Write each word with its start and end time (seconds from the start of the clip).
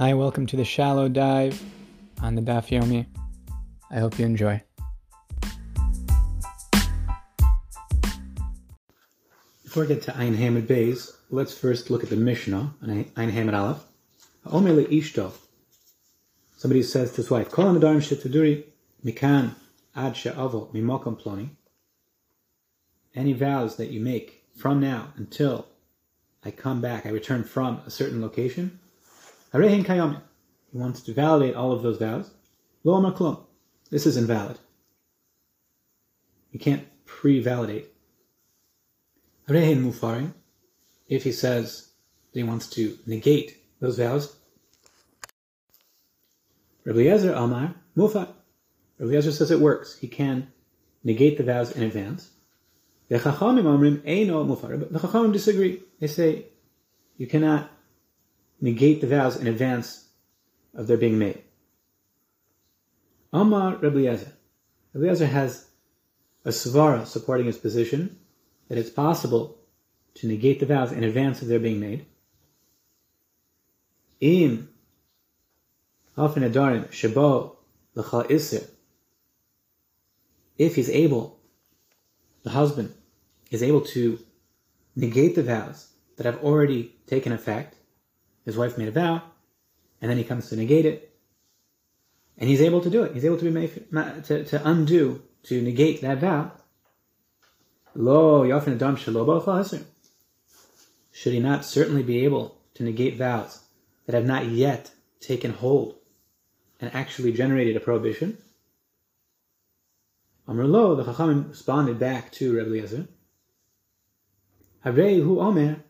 Hi, 0.00 0.14
welcome 0.14 0.46
to 0.46 0.56
the 0.56 0.64
shallow 0.64 1.10
dive 1.10 1.62
on 2.22 2.34
the 2.34 2.40
Daf 2.40 2.68
Yomi. 2.68 3.04
I 3.90 3.98
hope 3.98 4.18
you 4.18 4.24
enjoy. 4.24 4.62
Before 9.62 9.84
I 9.84 9.86
get 9.86 10.00
to 10.04 10.16
Ein 10.16 10.36
Hamid 10.36 10.66
Bays, 10.66 11.12
let's 11.28 11.52
first 11.52 11.90
look 11.90 12.02
at 12.02 12.08
the 12.08 12.16
Mishnah 12.16 12.72
on 12.82 13.04
Ein 13.14 13.28
Hamid 13.28 13.52
Aleph. 13.52 13.82
Omer 14.46 14.84
ishto. 14.84 15.32
Somebody 16.56 16.82
says 16.82 17.10
to 17.10 17.16
his 17.16 17.30
wife, 17.30 17.50
Kol 17.50 17.66
amidarim 17.66 18.00
shetaduri 18.00 18.64
mikan 19.04 19.54
ad 19.94 20.16
she'avo 20.16 20.70
mimokam 20.72 21.20
ploni. 21.20 21.50
Any 23.14 23.34
vows 23.34 23.76
that 23.76 23.90
you 23.90 24.00
make 24.00 24.44
from 24.56 24.80
now 24.80 25.12
until 25.16 25.66
I 26.42 26.52
come 26.52 26.80
back, 26.80 27.04
I 27.04 27.10
return 27.10 27.44
from 27.44 27.82
a 27.84 27.90
certain 27.90 28.22
location, 28.22 28.80
Harehin 29.52 29.84
kayomi. 29.84 30.20
He 30.72 30.78
wants 30.78 31.02
to 31.02 31.12
validate 31.12 31.54
all 31.54 31.72
of 31.72 31.82
those 31.82 31.98
vows. 31.98 32.30
Lo 32.84 32.94
amar. 32.94 33.46
This 33.90 34.06
is 34.06 34.16
invalid. 34.16 34.58
You 36.52 36.60
can't 36.60 36.86
pre-validate. 37.04 37.88
Harehin 39.48 39.82
mufarin. 39.82 40.34
If 41.08 41.24
he 41.24 41.32
says 41.32 41.90
that 42.32 42.38
he 42.38 42.44
wants 42.44 42.68
to 42.70 42.96
negate 43.06 43.60
those 43.80 43.98
vows. 43.98 44.36
Rabbi 46.84 47.00
Eliezer 47.00 47.32
Amar 47.32 47.74
Mufar. 47.96 48.28
Rabbi 48.98 49.10
Eliezer 49.12 49.32
says 49.32 49.50
it 49.50 49.60
works. 49.60 49.98
He 49.98 50.06
can 50.06 50.52
negate 51.02 51.36
the 51.36 51.44
vows 51.44 51.72
in 51.72 51.82
advance. 51.82 52.30
The 53.08 53.18
Chachamim 53.18 53.64
Amrim 53.64 53.98
Eino 54.02 54.46
Mufar. 54.46 54.90
The 54.90 54.98
Chachamim 54.98 55.32
disagree. 55.32 55.82
They 55.98 56.06
say 56.06 56.46
you 57.16 57.26
cannot 57.26 57.70
negate 58.60 59.00
the 59.00 59.06
vows 59.06 59.36
in 59.36 59.46
advance 59.46 60.08
of 60.74 60.86
their 60.86 60.96
being 60.96 61.18
made. 61.18 61.42
Amar 63.32 63.76
Rabbi 63.76 64.06
Eliezer. 64.94 65.26
Has 65.26 65.68
a 66.44 66.48
svara 66.48 67.06
supporting 67.06 67.46
his 67.46 67.58
position 67.58 68.18
that 68.68 68.78
it's 68.78 68.90
possible 68.90 69.58
to 70.14 70.26
negate 70.26 70.60
the 70.60 70.66
vows 70.66 70.90
in 70.92 71.04
advance 71.04 71.42
of 71.42 71.48
their 71.48 71.60
being 71.60 71.80
made. 71.80 72.06
Im 74.20 74.68
often 76.16 76.42
adarim 76.42 76.88
shabo 76.88 77.56
l'chal 77.94 78.28
isir. 78.28 78.68
If 80.58 80.74
he's 80.74 80.90
able, 80.90 81.38
the 82.42 82.50
husband 82.50 82.94
is 83.50 83.62
able 83.62 83.80
to 83.82 84.18
negate 84.96 85.34
the 85.34 85.42
vows 85.42 85.88
that 86.16 86.26
have 86.26 86.42
already 86.42 86.96
taken 87.06 87.32
effect. 87.32 87.76
His 88.50 88.56
wife 88.56 88.76
made 88.76 88.88
a 88.88 88.90
vow, 88.90 89.22
and 90.02 90.10
then 90.10 90.18
he 90.18 90.24
comes 90.24 90.48
to 90.48 90.56
negate 90.56 90.84
it, 90.84 91.14
and 92.36 92.50
he's 92.50 92.60
able 92.60 92.80
to 92.80 92.90
do 92.90 93.04
it. 93.04 93.14
He's 93.14 93.24
able 93.24 93.38
to 93.38 93.48
be 93.48 93.68
to, 94.24 94.44
to 94.44 94.68
undo 94.68 95.22
to 95.44 95.62
negate 95.62 96.00
that 96.00 96.18
vow. 96.18 96.50
Lo 97.94 98.42
yafin 98.42 98.74
adam 98.74 98.96
shelo 98.96 99.84
Should 101.12 101.32
he 101.32 101.38
not 101.38 101.64
certainly 101.64 102.02
be 102.02 102.24
able 102.24 102.58
to 102.74 102.82
negate 102.82 103.18
vows 103.18 103.60
that 104.06 104.16
have 104.16 104.26
not 104.26 104.46
yet 104.46 104.90
taken 105.20 105.52
hold 105.52 105.94
and 106.80 106.92
actually 106.92 107.32
generated 107.32 107.76
a 107.76 107.80
prohibition? 107.80 108.36
Amrlo, 110.48 110.96
the 110.96 111.04
Chachamim 111.04 111.50
responded 111.50 112.00
back 112.00 112.32
to 112.32 112.56
Rebbe 112.56 112.68
Eliezer. 112.68 113.06
Harei 114.84 115.22
hu 115.22 115.38
omer. 115.38 115.84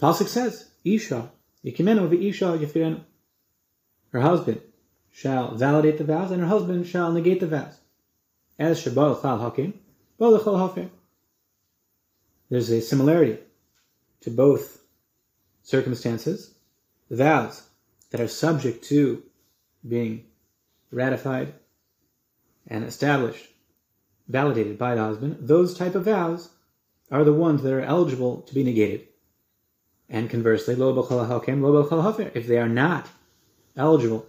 Pasuk 0.00 0.28
says, 0.28 0.70
"Isha 0.82 1.30
yikimenu 1.62 2.08
v'isha 2.08 2.58
yafirenu." 2.58 3.04
Her 4.12 4.20
husband 4.20 4.62
shall 5.10 5.54
validate 5.54 5.98
the 5.98 6.04
vows, 6.04 6.30
and 6.30 6.40
her 6.40 6.48
husband 6.48 6.86
shall 6.86 7.12
negate 7.12 7.40
the 7.40 7.46
vows. 7.46 7.74
As 8.58 8.80
shabal 8.82 9.20
chal 9.20 9.38
hakim, 9.38 9.74
chal 10.18 10.38
hafir. 10.38 10.90
There's 12.48 12.70
a 12.70 12.80
similarity 12.80 13.38
to 14.22 14.30
both 14.30 14.82
circumstances. 15.62 16.54
The 17.10 17.16
vows 17.16 17.68
that 18.10 18.20
are 18.22 18.28
subject 18.28 18.82
to 18.84 19.22
being 19.86 20.24
ratified 20.90 21.54
and 22.66 22.84
established, 22.84 23.48
validated 24.28 24.78
by 24.78 24.94
the 24.94 25.02
husband, 25.02 25.36
those 25.40 25.76
type 25.76 25.94
of 25.94 26.06
vows 26.06 26.50
are 27.10 27.24
the 27.24 27.34
ones 27.34 27.62
that 27.62 27.72
are 27.72 27.82
eligible 27.82 28.42
to 28.42 28.54
be 28.54 28.64
negated. 28.64 29.08
And 30.12 30.28
conversely, 30.28 30.74
if 30.74 32.46
they 32.46 32.58
are 32.58 32.68
not 32.68 33.08
eligible 33.76 34.26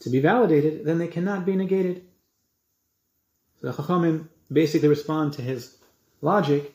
to 0.00 0.10
be 0.10 0.20
validated, 0.20 0.86
then 0.86 0.96
they 0.98 1.08
cannot 1.08 1.44
be 1.44 1.54
negated. 1.54 2.04
So 3.60 3.70
the 3.70 3.82
Chachamim 3.82 4.28
basically 4.50 4.88
respond 4.88 5.34
to 5.34 5.42
his 5.42 5.76
logic, 6.22 6.74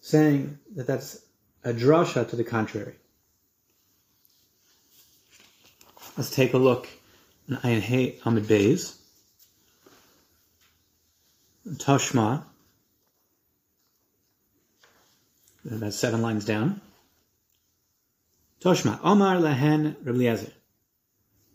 saying 0.00 0.58
that 0.74 0.86
that's 0.86 1.22
a 1.64 1.74
drasha 1.74 2.28
to 2.30 2.36
the 2.36 2.44
contrary. 2.44 2.94
Let's 6.16 6.30
take 6.30 6.54
a 6.54 6.58
look 6.58 6.88
in 7.48 7.56
Ayin 7.56 7.80
Hey 7.80 8.20
Amid 8.24 8.44
Beis. 8.44 8.96
Tashma, 11.66 12.44
about 15.70 15.94
seven 15.94 16.22
lines 16.22 16.44
down. 16.44 16.80
Toshma, 18.60 18.98
Omar 19.02 19.40
Lehen 19.40 19.96
Rabbi 20.02 20.18
You're 20.18 20.36
going 20.36 20.48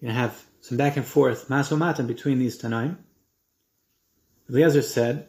to 0.02 0.12
have 0.12 0.44
some 0.62 0.78
back 0.78 0.98
and 0.98 1.06
forth, 1.06 1.48
masomatan, 1.48 2.08
between 2.08 2.40
these 2.40 2.62
Tanaim. 2.62 2.98
Rabbi 4.48 4.80
said 4.82 5.28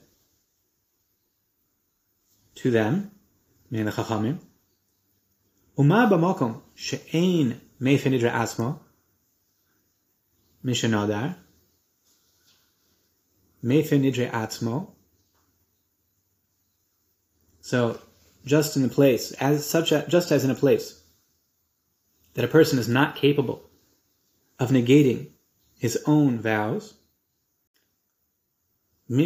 to 2.57 2.71
them, 2.71 3.11
meaning 3.71 3.87
the 3.87 3.93
Chachamim, 3.93 4.39
Uma 5.79 6.09
b'mokom 6.11 6.61
she'ein 6.75 7.61
meifenidra 7.81 8.33
asmo, 8.33 8.81
mishanadar, 10.65 11.37
meifenidra 13.65 14.31
atzmo. 14.31 14.91
So 17.63 18.01
just 18.45 18.77
in 18.77 18.85
a 18.85 18.89
place, 18.89 19.33
as 19.33 19.67
such 19.67 19.91
a, 19.93 20.05
just 20.09 20.33
as 20.33 20.45
in 20.45 20.51
a 20.51 20.55
place 20.55 21.01
that 22.35 22.45
a 22.45 22.49
person 22.49 22.79
is 22.79 22.89
not 22.89 23.17
capable 23.17 23.69
of 24.59 24.71
negating 24.71 25.29
his 25.79 26.03
own 26.07 26.39
vows, 26.39 26.95
so 29.09 29.17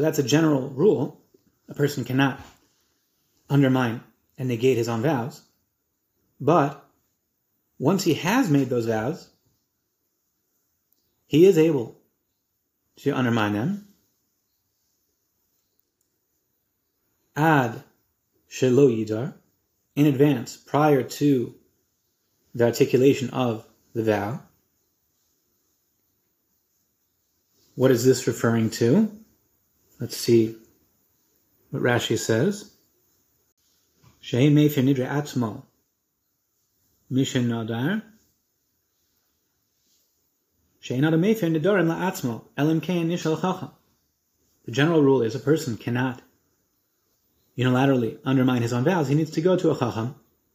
that's 0.00 0.18
a 0.18 0.22
general 0.22 0.70
rule. 0.70 1.20
A 1.68 1.74
person 1.74 2.04
cannot 2.04 2.40
undermine 3.50 4.02
and 4.38 4.48
negate 4.48 4.78
his 4.78 4.88
own 4.88 5.02
vows. 5.02 5.42
But 6.40 6.82
once 7.78 8.04
he 8.04 8.14
has 8.14 8.48
made 8.48 8.70
those 8.70 8.86
vows, 8.86 9.28
he 11.26 11.44
is 11.44 11.58
able 11.58 11.98
to 12.96 13.12
undermine 13.12 13.52
them 13.52 13.88
ad 17.36 17.82
shelo 18.50 18.88
yidar, 18.88 19.34
in 19.94 20.06
advance, 20.06 20.56
prior 20.56 21.02
to 21.02 21.54
the 22.54 22.64
articulation 22.64 23.30
of 23.30 23.66
the 23.94 24.02
vow. 24.04 24.40
What 27.74 27.90
is 27.90 28.04
this 28.04 28.26
referring 28.26 28.70
to? 28.70 29.10
Let's 29.98 30.16
see 30.16 30.56
what 31.70 31.82
Rashi 31.82 32.18
says. 32.18 32.70
Shei 34.20 34.50
mefer 34.50 34.82
nidre 34.84 35.08
atmo 35.08 35.62
mishen 37.10 37.46
nadar. 37.46 38.02
The 44.64 44.72
general 44.72 45.02
rule 45.02 45.22
is 45.22 45.34
a 45.34 45.38
person 45.38 45.76
cannot 45.76 46.22
unilaterally 47.56 48.18
undermine 48.24 48.62
his 48.62 48.72
own 48.72 48.84
vows, 48.84 49.08
he 49.08 49.14
needs 49.14 49.30
to 49.32 49.40
go 49.40 49.56
to 49.56 49.70
a 49.70 49.78
chacham, 49.78 50.14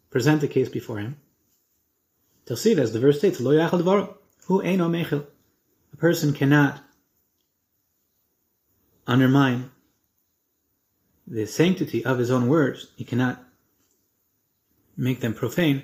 present 0.10 0.42
the 0.42 0.48
case 0.48 0.70
before 0.70 0.98
him. 0.98 1.18
Tilsiv, 2.46 2.78
as 2.78 2.94
the 2.94 3.00
verse 3.00 3.20
states, 3.20 3.40
lo 3.40 3.52
yachal 3.52 3.82
dvaro, 3.82 4.16
hu 4.46 4.62
eino 4.62 4.90
mechil. 4.90 5.26
A 5.94 5.98
person 5.98 6.34
cannot 6.34 6.82
undermine 9.06 9.72
the 11.28 11.46
sanctity 11.46 12.06
of 12.06 12.18
his 12.18 12.32
own 12.32 12.48
words. 12.48 12.88
He 12.96 13.04
cannot 13.04 13.44
make 14.96 15.20
them 15.20 15.34
profane. 15.34 15.84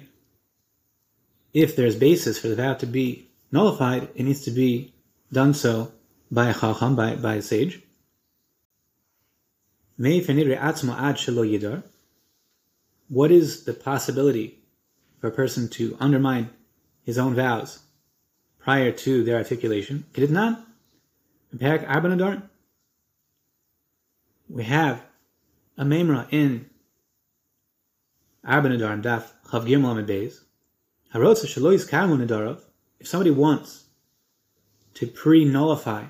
If 1.54 1.76
there's 1.76 1.96
basis 1.96 2.40
for 2.40 2.48
the 2.48 2.56
vow 2.56 2.74
to 2.76 2.86
be 2.86 3.30
nullified, 3.52 4.10
it 4.16 4.24
needs 4.24 4.42
to 4.42 4.52
be 4.52 4.94
done 5.32 5.54
so 5.54 5.92
by 6.32 6.50
a 6.50 6.54
chacham, 6.54 6.96
by, 6.96 7.16
by 7.16 7.36
a 7.36 7.42
sage. 7.42 7.82
What 13.10 13.32
is 13.32 13.64
the 13.66 13.74
possibility 13.74 14.60
for 15.20 15.28
a 15.28 15.32
person 15.32 15.70
to 15.70 15.96
undermine 16.00 16.50
his 17.04 17.18
own 17.18 17.36
vows 17.36 17.80
prior 18.60 18.92
to 18.92 19.24
their 19.24 19.38
articulation. 19.38 20.06
We 20.16 20.28
have 24.64 25.04
a 25.78 25.86
memra 25.86 26.28
in 26.32 26.70
Arbanadar 28.46 28.94
and 28.94 29.04
Daf 29.04 29.32
Chav 29.48 29.68
Gimel 29.68 30.06
Beis. 30.06 30.40
Harotza 31.14 31.46
Shalois 31.46 31.90
Karmu 31.90 32.26
Nadarov. 32.26 32.62
If 33.00 33.08
somebody 33.08 33.32
wants 33.32 33.86
to 34.96 35.08
pre-nullify 35.08 36.06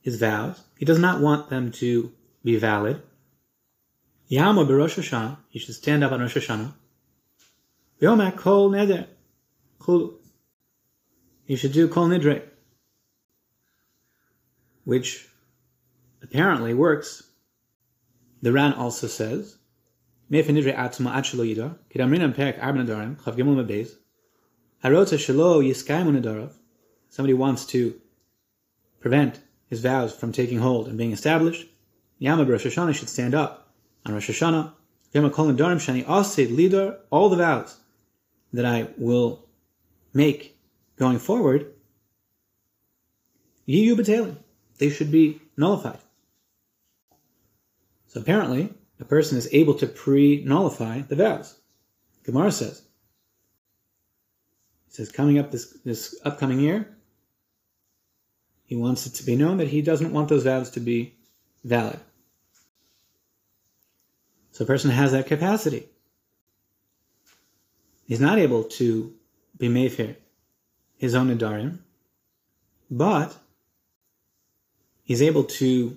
his 0.00 0.18
vows, 0.18 0.62
he 0.78 0.84
does 0.84 0.98
not 0.98 1.20
want 1.20 1.50
them 1.50 1.70
to 1.72 2.12
be 2.44 2.56
valid. 2.56 3.02
Yama 4.28 4.64
Rosh 4.64 4.98
Hashanah, 4.98 5.38
he 5.48 5.58
should 5.58 5.74
stand 5.74 6.04
up 6.04 6.12
on 6.12 6.20
Rosh 6.20 6.36
Hashanah. 6.36 6.74
Yomak 8.00 8.36
Kol 8.36 8.70
Neder. 8.70 9.06
He 11.44 11.56
should 11.56 11.72
do 11.72 11.88
Kol 11.88 12.08
Nidre. 12.08 12.42
Which 14.84 15.28
apparently 16.22 16.74
works. 16.74 17.22
The 18.42 18.52
Ran 18.52 18.74
also 18.74 19.06
says, 19.06 19.56
Mefa 20.30 20.46
Nidre 20.46 20.76
Atzma 20.76 21.14
Achelo 21.14 21.46
Yidar, 21.46 21.78
Kidamrinam 21.90 22.34
Perek 22.34 22.60
Arban 22.60 22.86
Adarim, 22.86 23.16
Chav 23.22 23.36
Gimel 23.36 23.56
Mabez, 23.56 23.96
Harotza 24.82 25.16
Nadarov. 25.16 26.52
Somebody 27.08 27.32
wants 27.32 27.64
to 27.66 27.98
prevent 29.00 29.40
his 29.68 29.80
vows 29.80 30.14
from 30.14 30.32
taking 30.32 30.58
hold 30.58 30.88
and 30.88 30.98
being 30.98 31.12
established. 31.12 31.68
Yama 32.24 32.42
Rosh 32.46 32.64
Hashanah 32.64 32.94
should 32.94 33.10
stand 33.10 33.34
up 33.34 33.68
on 34.06 34.14
Rosh 34.14 34.30
Hashanah. 34.30 34.72
Yama 35.12 35.28
Kol 35.28 35.52
Nadarim 35.52 35.76
Shani 35.76 36.08
Asid 36.08 36.50
Lidar, 36.50 36.96
all 37.10 37.28
the 37.28 37.36
vows 37.36 37.76
that 38.54 38.64
I 38.64 38.88
will 38.96 39.44
make 40.14 40.56
going 40.96 41.18
forward, 41.18 41.74
Yiyu 43.68 43.94
Batalim. 43.94 44.36
They 44.78 44.88
should 44.88 45.12
be 45.12 45.42
nullified. 45.58 45.98
So 48.06 48.20
apparently, 48.20 48.72
a 48.98 49.04
person 49.04 49.36
is 49.36 49.52
able 49.52 49.74
to 49.74 49.86
pre-nullify 49.86 51.02
the 51.02 51.16
vows. 51.16 51.60
Gemara 52.22 52.52
says. 52.52 52.80
He 54.86 54.94
says, 54.94 55.12
coming 55.12 55.38
up 55.38 55.50
this, 55.50 55.76
this 55.84 56.18
upcoming 56.24 56.60
year, 56.60 56.96
he 58.64 58.76
wants 58.76 59.06
it 59.06 59.10
to 59.16 59.26
be 59.26 59.36
known 59.36 59.58
that 59.58 59.68
he 59.68 59.82
doesn't 59.82 60.12
want 60.12 60.30
those 60.30 60.44
vows 60.44 60.70
to 60.70 60.80
be 60.80 61.16
valid. 61.64 62.00
So 64.54 64.62
a 64.62 64.66
person 64.68 64.92
has 64.92 65.10
that 65.10 65.26
capacity. 65.26 65.88
He's 68.06 68.20
not 68.20 68.38
able 68.38 68.62
to 68.78 69.12
be 69.58 69.68
Mayfair, 69.68 70.14
his 70.96 71.16
own 71.16 71.26
Nadarim, 71.26 71.78
but 72.88 73.36
he's 75.02 75.22
able 75.22 75.42
to, 75.42 75.96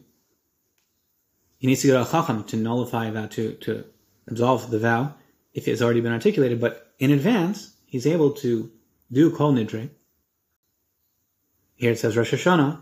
he 1.60 1.68
needs 1.68 1.82
to 1.82 1.88
go 1.88 2.04
to 2.04 2.10
a 2.10 2.12
Chacham 2.12 2.46
to 2.46 2.58
nullify 2.58 3.12
that, 3.12 3.30
to, 3.34 3.54
to 3.54 3.86
absolve 4.28 4.72
the 4.72 4.80
vow 4.80 5.14
if 5.54 5.68
it's 5.68 5.84
already 5.84 6.02
been 6.02 6.12
articulated, 6.12 6.60
but 6.60 6.96
in 6.98 7.12
advance, 7.12 7.76
he's 7.86 8.08
able 8.08 8.32
to 8.32 8.72
do 9.12 9.30
Kol 9.36 9.54
Nidre. 9.54 9.92
Here 11.76 11.92
it 11.92 12.00
says 12.00 12.18
Rosh 12.18 12.34
Hashanah, 12.34 12.82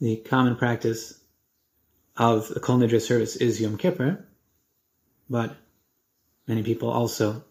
the 0.00 0.18
common 0.18 0.54
practice 0.54 1.19
of 2.20 2.48
the 2.48 2.60
Kol 2.60 2.78
Nidre 2.78 3.00
service 3.00 3.34
is 3.34 3.58
Yom 3.62 3.78
Kippur, 3.78 4.22
but 5.30 5.56
many 6.46 6.62
people 6.62 6.90
also 6.90 7.42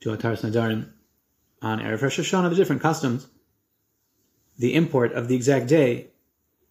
to 0.00 0.08
Ataras 0.10 0.42
Nadarim 0.42 0.90
on 1.62 1.78
Erev 1.78 2.02
Rosh 2.02 2.18
Hashanah, 2.18 2.50
the 2.50 2.56
different 2.56 2.82
customs, 2.82 3.24
the 4.58 4.74
import 4.74 5.12
of 5.12 5.28
the 5.28 5.36
exact 5.36 5.68
day 5.68 6.08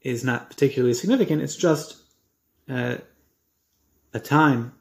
is 0.01 0.25
not 0.25 0.49
particularly 0.49 0.93
significant. 0.93 1.41
It's 1.41 1.55
just 1.55 1.95
uh, 2.69 2.97
a 4.13 4.19
time 4.19 4.73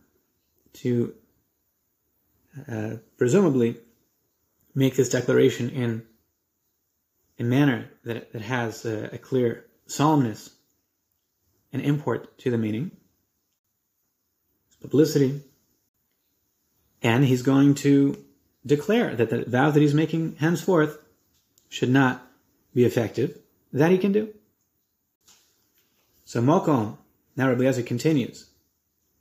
to 0.82 1.14
uh, 2.68 2.96
presumably 3.18 3.76
make 4.74 4.96
this 4.96 5.10
declaration 5.10 5.70
in 5.70 6.02
a 7.38 7.44
manner 7.44 7.88
that, 8.02 8.32
that 8.32 8.42
has 8.42 8.84
a, 8.84 9.10
a 9.12 9.18
clear 9.18 9.64
solemnness 9.86 10.50
and 11.72 11.82
import 11.82 12.38
to 12.38 12.50
the 12.50 12.58
meaning. 12.58 12.90
Publicity. 14.80 15.42
And 17.02 17.24
he's 17.24 17.42
going 17.42 17.74
to 17.76 18.22
declare 18.64 19.14
that 19.14 19.30
the 19.30 19.44
vow 19.44 19.70
that 19.70 19.80
he's 19.80 19.94
making 19.94 20.36
henceforth 20.36 20.98
should 21.68 21.90
not 21.90 22.26
be 22.74 22.84
effective, 22.84 23.38
that 23.72 23.90
he 23.90 23.98
can 23.98 24.12
do. 24.12 24.32
So 26.24 26.40
Mokom, 26.40 26.96
now 27.36 27.48
Rabbi 27.48 27.62
Eliezer 27.62 27.82
continues, 27.82 28.46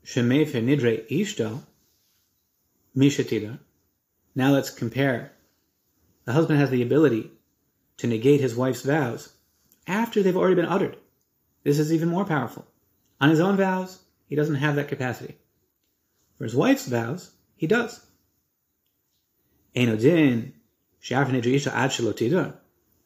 Shemefer 0.06 0.64
nidre 0.64 1.08
ishto, 1.10 1.62
mishatida. 2.96 3.60
Now 4.36 4.52
let's 4.52 4.70
compare. 4.70 5.32
The 6.26 6.34
husband 6.34 6.60
has 6.60 6.70
the 6.70 6.84
ability 6.84 7.32
to 7.98 8.08
negate 8.08 8.42
his 8.42 8.56
wife's 8.56 8.82
vows 8.82 9.34
after 9.88 10.22
they've 10.22 10.38
already 10.38 10.56
been 10.56 10.66
uttered. 10.66 10.98
This 11.64 11.80
is 11.80 11.94
even 11.94 12.10
more 12.10 12.26
powerful. 12.26 12.66
On 13.20 13.30
his 13.30 13.40
own 13.40 13.58
vows, 13.58 14.00
he 14.28 14.36
doesn't 14.36 14.56
have 14.56 14.76
that 14.76 14.88
capacity. 14.88 15.38
For 16.38 16.46
his 16.46 16.56
wife's 16.56 16.88
vows, 16.88 17.32
he 17.56 17.68
does. 17.68 18.06
Enodin, 19.76 20.54
Ad 21.12 21.92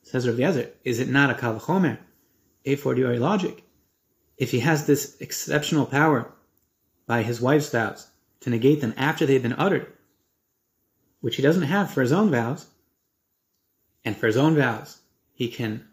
Says 0.06 0.28
Rav 0.28 0.40
Eliezer, 0.40 0.70
is 0.84 1.00
it 1.00 1.10
not 1.10 1.30
a 1.30 1.34
Kavachomer, 1.34 1.98
a 2.66 2.76
fortiori 2.76 3.20
logic? 3.20 3.64
If 4.38 4.52
he 4.52 4.60
has 4.60 4.86
this 4.86 5.18
exceptional 5.20 5.86
power 5.86 6.32
by 7.08 7.24
his 7.24 7.42
wife's 7.42 7.70
vows 7.70 8.08
to 8.42 8.50
negate 8.50 8.82
them 8.82 8.94
after 8.98 9.26
they've 9.26 9.42
been 9.42 9.54
uttered, 9.54 9.92
which 11.22 11.38
he 11.38 11.42
doesn't 11.42 11.64
have 11.64 11.92
for 11.92 12.02
his 12.02 12.12
own 12.12 12.30
vows, 12.30 12.68
and 14.04 14.18
for 14.18 14.28
his 14.28 14.38
own 14.38 14.56
vows, 14.56 15.00
he 15.34 15.48
can 15.48 15.88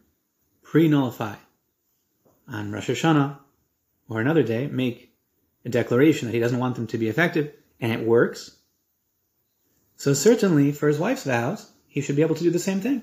pre-nullify 0.62 1.36
on 2.50 2.72
Rosh 2.72 2.90
Hashanah 2.90 3.38
or 4.08 4.20
another 4.20 4.42
day, 4.42 4.66
make 4.66 5.12
a 5.64 5.68
declaration 5.68 6.26
that 6.26 6.34
he 6.34 6.40
doesn't 6.40 6.58
want 6.58 6.74
them 6.74 6.86
to 6.88 6.98
be 6.98 7.08
effective, 7.08 7.52
and 7.80 7.92
it 7.92 8.06
works, 8.06 8.56
so 9.96 10.14
certainly 10.14 10.72
for 10.72 10.88
his 10.88 10.98
wife's 10.98 11.24
vows, 11.24 11.70
he 11.86 12.00
should 12.00 12.16
be 12.16 12.22
able 12.22 12.34
to 12.34 12.42
do 12.42 12.50
the 12.50 12.58
same 12.58 12.80
thing 12.80 13.02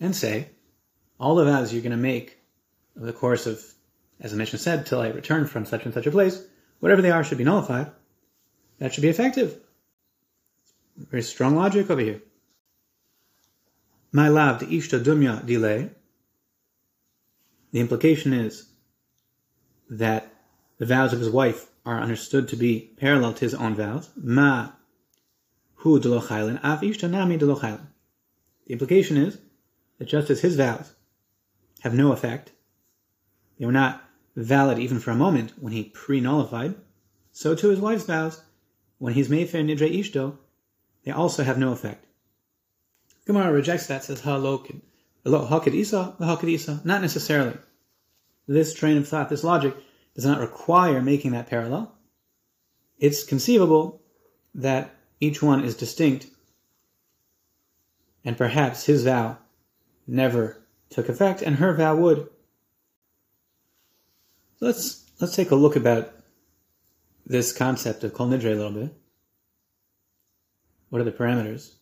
and 0.00 0.14
say, 0.14 0.50
all 1.18 1.34
the 1.34 1.44
vows 1.44 1.72
you're 1.72 1.82
going 1.82 1.92
to 1.92 1.96
make 1.96 2.38
over 2.96 3.06
the 3.06 3.12
course 3.12 3.46
of, 3.46 3.64
as 4.20 4.32
the 4.32 4.36
mission 4.36 4.58
said, 4.58 4.84
till 4.84 5.00
I 5.00 5.08
return 5.08 5.46
from 5.46 5.64
such 5.64 5.84
and 5.84 5.94
such 5.94 6.06
a 6.06 6.10
place, 6.10 6.42
whatever 6.80 7.00
they 7.00 7.10
are 7.10 7.24
should 7.24 7.38
be 7.38 7.44
nullified. 7.44 7.90
That 8.78 8.92
should 8.92 9.02
be 9.02 9.08
effective. 9.08 9.58
Very 10.96 11.22
strong 11.22 11.56
logic 11.56 11.90
over 11.90 12.00
here. 12.00 12.20
My 14.12 14.28
love, 14.28 14.60
the 14.60 14.66
ishta 14.66 15.02
dumya 15.02 15.44
delay. 15.44 15.90
The 17.72 17.80
implication 17.80 18.32
is 18.32 18.66
that 19.90 20.32
the 20.78 20.86
vows 20.86 21.12
of 21.12 21.20
his 21.20 21.30
wife 21.30 21.66
are 21.84 22.00
understood 22.00 22.48
to 22.48 22.56
be 22.56 22.92
parallel 22.96 23.32
to 23.34 23.44
his 23.44 23.54
own 23.54 23.74
vows. 23.74 24.10
Ma 24.16 24.70
Hu 25.76 25.96
av 25.96 26.02
ishtanami 26.02 27.80
The 28.66 28.72
implication 28.72 29.16
is 29.16 29.38
that 29.98 30.06
just 30.06 30.30
as 30.30 30.40
his 30.40 30.56
vows 30.56 30.92
have 31.80 31.94
no 31.94 32.12
effect, 32.12 32.52
they 33.58 33.66
were 33.66 33.72
not 33.72 34.02
valid 34.34 34.78
even 34.78 34.98
for 34.98 35.12
a 35.12 35.16
moment 35.16 35.52
when 35.60 35.72
he 35.72 35.84
pre-nullified, 35.84 36.74
so 37.32 37.54
too 37.54 37.68
his 37.68 37.80
wife's 37.80 38.04
vows, 38.04 38.42
when 38.98 39.14
he's 39.14 39.28
made 39.28 39.48
for 39.48 39.58
nidre 39.58 39.94
ishto, 39.94 40.36
they 41.04 41.12
also 41.12 41.44
have 41.44 41.58
no 41.58 41.72
effect. 41.72 42.04
Gemara 43.26 43.52
rejects 43.52 43.86
that, 43.86 44.04
says 44.04 44.22
halokid. 44.22 44.80
Hakid 45.24 45.74
Isa, 45.74 46.14
Hakid 46.20 46.48
Isa. 46.48 46.80
Not 46.84 47.02
necessarily. 47.02 47.56
This 48.46 48.74
train 48.74 48.96
of 48.96 49.08
thought, 49.08 49.28
this 49.28 49.44
logic, 49.44 49.76
does 50.14 50.24
not 50.24 50.40
require 50.40 51.02
making 51.02 51.32
that 51.32 51.48
parallel. 51.48 51.92
It's 52.98 53.24
conceivable 53.24 54.00
that 54.54 54.94
each 55.20 55.42
one 55.42 55.64
is 55.64 55.76
distinct, 55.76 56.26
and 58.24 58.36
perhaps 58.36 58.84
his 58.84 59.04
vow 59.04 59.38
never 60.06 60.62
took 60.90 61.08
effect, 61.08 61.42
and 61.42 61.56
her 61.56 61.74
vow 61.74 61.96
would. 61.96 62.28
Let's 64.60 65.04
let's 65.20 65.36
take 65.36 65.50
a 65.50 65.56
look 65.56 65.76
about 65.76 66.12
this 67.26 67.52
concept 67.52 68.04
of 68.04 68.14
Kol 68.14 68.28
Nidre 68.28 68.52
a 68.52 68.54
little 68.54 68.70
bit. 68.70 68.94
What 70.88 71.00
are 71.00 71.04
the 71.04 71.12
parameters? 71.12 71.72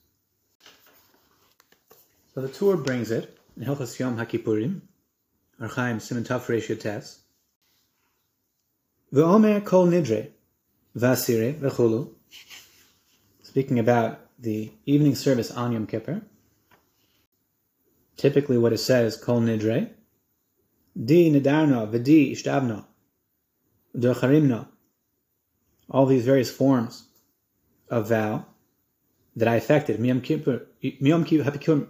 So 2.35 2.40
the 2.40 2.49
Tur 2.49 2.76
brings 2.76 3.11
it 3.11 3.38
in 3.56 3.62
Hilchas 3.64 3.99
Yom 3.99 4.16
HaKippurim, 4.16 4.80
Archaim 5.61 6.01
Simon 6.01 6.25
Taf 6.25 6.49
Ratio 6.49 6.75
Tes. 6.77 7.21
V'omer 9.13 9.65
Kol 9.65 9.87
Nidre, 9.87 10.31
Vasire, 10.97 11.55
V'chulu, 11.55 12.11
speaking 13.43 13.79
about 13.79 14.21
the 14.39 14.73
evening 14.85 15.15
service 15.15 15.53
on 15.53 15.73
Yom 15.73 15.87
Kippur. 15.87 16.23
Typically, 18.17 18.59
what 18.59 18.73
is 18.73 18.85
said 18.85 19.05
is 19.05 19.17
Kol 19.17 19.41
Nidre, 19.41 19.91
Di 21.01 21.31
Nidarno, 21.31 21.89
Vedi 21.89 22.33
Ishtabno, 22.33 22.85
Docharimno, 23.97 24.67
all 25.89 26.07
these 26.07 26.25
various 26.25 26.51
forms 26.51 27.05
of 27.89 28.09
vow 28.09 28.45
that 29.37 29.47
I 29.47 29.55
effected, 29.57 30.01
Miyom 30.01 30.23
Kippur, 30.23 30.67
Miyom 30.83 31.25
Kippurim 31.25 31.87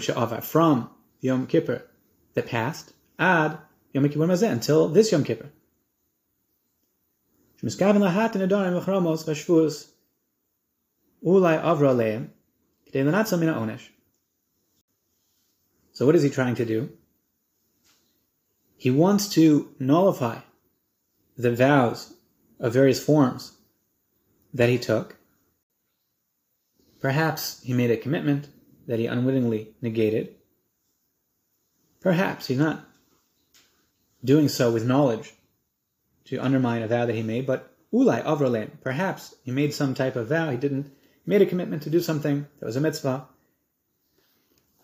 Sha'ava, 0.00 0.42
from 0.42 0.90
Yom 1.20 1.46
Kippur 1.46 1.82
that 2.36 2.46
passed, 2.46 2.92
Ad 3.18 3.58
Yom 3.92 4.08
Kippur 4.08 4.26
Mazeh, 4.26 4.52
until 4.52 4.88
this 4.88 5.10
Yom 5.10 5.24
Kippur. 5.24 5.50
Lahat 7.62 8.36
in 8.36 8.48
v'chromos 8.48 9.24
v'shvus 9.24 9.88
avra 11.24 11.96
leim 11.96 12.28
k'dei 12.92 13.04
l'natzal. 13.04 13.80
So 15.92 16.04
what 16.04 16.14
is 16.14 16.22
he 16.22 16.30
trying 16.30 16.54
to 16.56 16.66
do? 16.66 16.90
He 18.76 18.90
wants 18.90 19.30
to 19.30 19.74
nullify 19.78 20.40
the 21.38 21.54
vows 21.54 22.12
of 22.60 22.74
various 22.74 23.02
forms 23.02 23.52
that 24.52 24.68
he 24.68 24.78
took. 24.78 25.16
Perhaps 27.00 27.62
he 27.62 27.72
made 27.72 27.90
a 27.90 27.96
commitment 27.96 28.48
that 28.86 28.98
he 28.98 29.06
unwittingly 29.06 29.74
negated. 29.80 30.35
Perhaps 32.00 32.46
he's 32.46 32.58
not 32.58 32.84
doing 34.24 34.48
so 34.48 34.72
with 34.72 34.86
knowledge 34.86 35.34
to 36.24 36.38
undermine 36.38 36.82
a 36.82 36.88
vow 36.88 37.06
that 37.06 37.14
he 37.14 37.22
made, 37.22 37.46
but 37.46 37.72
ulai 37.92 38.24
avralen, 38.24 38.70
perhaps 38.82 39.34
he 39.44 39.50
made 39.50 39.72
some 39.72 39.94
type 39.94 40.16
of 40.16 40.28
vow, 40.28 40.50
he 40.50 40.56
didn't, 40.56 40.86
he 40.86 41.30
made 41.30 41.42
a 41.42 41.46
commitment 41.46 41.82
to 41.82 41.90
do 41.90 42.00
something 42.00 42.46
that 42.58 42.66
was 42.66 42.76
a 42.76 42.80
mitzvah. 42.80 43.26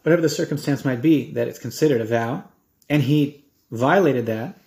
Whatever 0.02 0.22
the 0.22 0.28
circumstance 0.28 0.84
might 0.84 1.02
be, 1.02 1.32
that 1.32 1.48
it's 1.48 1.58
considered 1.58 2.00
a 2.00 2.04
vow, 2.04 2.44
and 2.88 3.02
he 3.02 3.44
violated 3.70 4.26
that, 4.26 4.58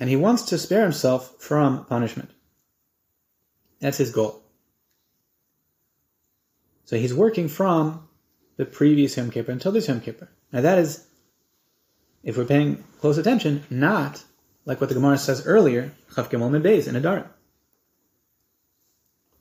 and 0.00 0.10
he 0.10 0.16
wants 0.16 0.42
to 0.44 0.58
spare 0.58 0.82
himself 0.82 1.36
from 1.38 1.84
punishment. 1.86 2.30
That's 3.80 3.98
his 3.98 4.10
goal. 4.10 4.42
So 6.84 6.96
he's 6.96 7.14
working 7.14 7.48
from 7.48 8.08
the 8.56 8.64
previous 8.64 9.16
Yom 9.16 9.30
Kippur 9.30 9.52
until 9.52 9.72
this 9.72 9.88
Yom 9.88 10.00
Kippur. 10.00 10.28
Now 10.52 10.60
that 10.60 10.78
is, 10.78 11.06
if 12.24 12.36
we're 12.36 12.44
paying 12.44 12.82
close 13.00 13.18
attention, 13.18 13.64
not 13.70 14.24
like 14.64 14.80
what 14.80 14.88
the 14.88 14.94
Gemara 14.94 15.18
says 15.18 15.46
earlier, 15.46 15.92
Chav 16.10 16.30
Gimel 16.30 16.60
Beis 16.62 16.88
in 16.88 16.96
Adar. 16.96 17.30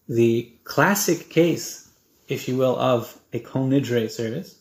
The 0.08 0.54
classic 0.66 1.30
case, 1.30 1.90
if 2.28 2.48
you 2.48 2.58
will, 2.58 2.78
of 2.78 3.18
a 3.32 3.40
Kol 3.40 3.68
Nidre 3.68 4.12
service 4.12 4.60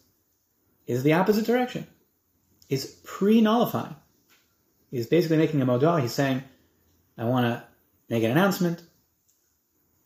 is 0.86 1.02
the 1.02 1.14
opposite 1.14 1.46
direction. 1.46 1.86
Is 2.68 2.86
pre-nullifying. 3.04 3.96
He's 4.90 5.06
basically 5.06 5.36
making 5.36 5.60
a 5.60 5.66
modal. 5.66 5.96
He's 5.96 6.14
saying, 6.14 6.42
I 7.18 7.24
want 7.24 7.46
to 7.46 7.64
make 8.08 8.22
an 8.22 8.30
announcement. 8.30 8.82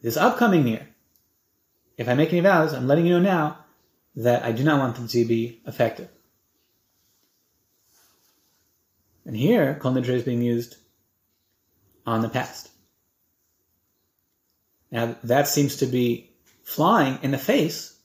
This 0.00 0.16
upcoming 0.16 0.66
year, 0.66 0.88
if 1.96 2.08
I 2.08 2.14
make 2.14 2.32
any 2.32 2.40
vows, 2.40 2.73
I'm 2.73 2.88
letting 2.88 3.06
you 3.06 3.14
know 3.14 3.20
now 3.20 3.58
that 4.16 4.42
I 4.42 4.52
do 4.52 4.64
not 4.64 4.78
want 4.78 4.96
them 4.96 5.06
to 5.08 5.25
be 5.25 5.61
effective. 5.66 6.08
And 9.26 9.37
here, 9.37 9.75
Kol 9.80 9.92
Nidre 9.92 10.11
is 10.11 10.23
being 10.23 10.40
used 10.40 10.76
on 12.06 12.23
the 12.23 12.28
past. 12.28 12.71
Now, 14.90 15.16
that 15.25 15.49
seems 15.49 15.76
to 15.76 15.87
be 15.87 16.30
flying 16.62 17.18
in 17.23 17.33
the 17.33 17.38
face 17.38 17.99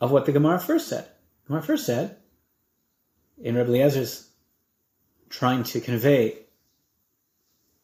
of 0.00 0.10
what 0.10 0.26
the 0.26 0.32
Gemara 0.32 0.60
first 0.60 0.88
said. 0.88 1.08
Gemara 1.46 1.62
first 1.62 1.86
said, 1.86 2.18
in 3.42 3.54
Rebbe 3.56 3.70
Eliezer's 3.70 4.28
trying 5.30 5.62
to 5.64 5.80
convey 5.80 6.38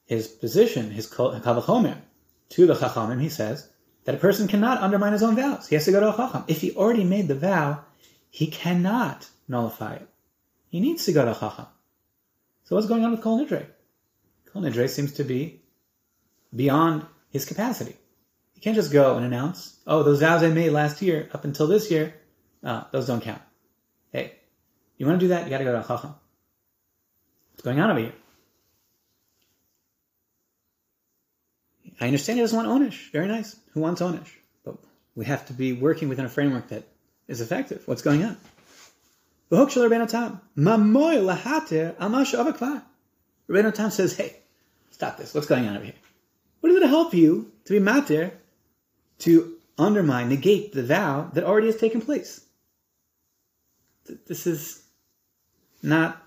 his 0.05 0.29
position, 0.29 0.91
his 0.91 1.11
kavachomer, 1.11 1.97
to 2.51 2.67
the 2.67 2.75
chachamim, 2.75 3.21
he 3.21 3.29
says 3.31 3.69
that 4.05 4.15
a 4.15 4.19
person 4.19 4.47
cannot 4.47 4.83
undermine 4.83 5.13
his 5.13 5.23
own 5.23 5.37
vows. 5.37 5.69
He 5.69 5.75
has 5.75 5.87
to 5.87 5.93
go 5.93 6.01
to 6.01 6.13
a 6.13 6.17
chacham. 6.17 6.45
If 6.49 6.61
he 6.61 6.73
already 6.73 7.05
made 7.05 7.29
the 7.29 7.35
vow, 7.35 7.85
he 8.29 8.49
cannot 8.49 9.29
nullify 9.49 9.95
it. 9.95 10.09
He 10.69 10.81
needs 10.81 11.07
to 11.07 11.13
go 11.13 11.25
to 11.25 11.33
a 11.33 11.35
chacham. 11.35 11.67
So 12.71 12.77
what's 12.77 12.87
going 12.87 13.05
on 13.05 13.11
with 13.11 13.21
Kol 13.21 13.45
Nidre? 13.45 13.67
Kol 14.53 14.63
Nidre 14.63 14.89
seems 14.89 15.15
to 15.15 15.25
be 15.25 15.61
beyond 16.55 17.05
his 17.31 17.45
capacity. 17.45 17.97
He 18.53 18.61
can't 18.61 18.77
just 18.77 18.93
go 18.93 19.17
and 19.17 19.27
announce, 19.27 19.77
oh, 19.89 20.05
those 20.05 20.21
vows 20.21 20.45
I 20.45 20.51
made 20.51 20.71
last 20.71 21.03
year 21.03 21.29
up 21.35 21.45
until 21.45 21.67
this 21.67 21.91
year, 21.91 22.15
uh, 22.63 22.85
those 22.93 23.09
don't 23.09 23.23
count. 23.25 23.43
Hey, 24.13 24.37
you 24.97 25.05
want 25.05 25.19
to 25.19 25.25
do 25.25 25.31
that? 25.31 25.47
You 25.47 25.51
got 25.51 25.59
to 25.59 25.65
go 25.65 25.83
to 25.83 25.85
chacham. 25.85 26.15
What's 27.51 27.63
going 27.65 27.81
on 27.81 27.91
over 27.91 27.99
here? 27.99 28.13
I 32.01 32.07
understand 32.07 32.39
he 32.39 32.45
doesn't 32.45 32.57
want 32.57 32.69
onish. 32.69 33.11
Very 33.11 33.27
nice. 33.27 33.57
Who 33.73 33.81
wants 33.81 34.01
onish? 34.01 34.31
But 34.65 34.77
we 35.17 35.25
have 35.25 35.45
to 35.47 35.53
be 35.53 35.73
working 35.73 36.09
within 36.09 36.25
a 36.25 36.29
framework 36.29 36.69
that 36.69 36.85
is 37.27 37.41
effective. 37.41 37.83
What's 37.87 38.03
going 38.03 38.23
on? 38.23 38.37
Amash 41.99 42.35
avakvar. 42.35 42.83
Rabbeinu 43.49 43.75
Tam 43.75 43.91
says, 43.91 44.17
hey, 44.17 44.37
stop 44.91 45.17
this. 45.17 45.35
What's 45.35 45.49
going 45.49 45.67
on 45.67 45.77
over 45.77 45.85
here? 45.85 45.95
What 46.61 46.71
is 46.71 46.77
it 46.77 46.81
to 46.81 46.89
help 46.89 47.15
you 47.15 47.51
to 47.65 47.73
be 47.73 47.81
matir 47.85 48.33
to 49.21 49.57
undermine, 49.77 50.29
negate 50.29 50.73
the 50.73 50.85
vow 50.85 51.31
that 51.33 51.45
already 51.45 51.67
has 51.67 51.77
taken 51.77 52.01
place? 52.01 52.41
This 54.27 54.47
is 54.47 54.83
not 55.83 56.23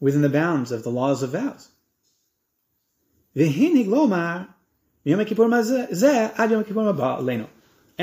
within 0.00 0.22
the 0.22 0.28
bounds 0.28 0.72
of 0.72 0.82
the 0.82 0.90
laws 0.90 1.22
of 1.22 1.30
vows. 1.30 1.68
And 3.34 3.54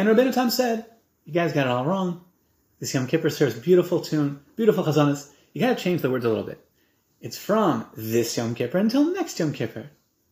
Rabbeinu 0.08 0.34
Tam 0.34 0.50
said, 0.50 0.86
you 1.26 1.34
guys 1.34 1.54
got 1.54 1.68
it 1.68 1.72
all 1.72 1.86
wrong. 1.86 2.24
This 2.80 2.94
Yom 2.94 3.08
Kippur 3.08 3.30
serves 3.30 3.58
beautiful 3.58 4.02
tune, 4.02 4.42
beautiful 4.56 4.84
chazanas. 4.84 5.32
You 5.54 5.62
gotta 5.62 5.76
change 5.76 6.02
the 6.02 6.10
words 6.10 6.26
a 6.26 6.30
little 6.30 6.44
bit. 6.44 6.60
It's 7.22 7.38
from 7.38 7.88
this 7.96 8.36
Yom 8.38 8.54
Kippur 8.56 8.78
until 8.78 9.14
next 9.14 9.40
Yom 9.40 9.54
Kippur, 9.54 9.90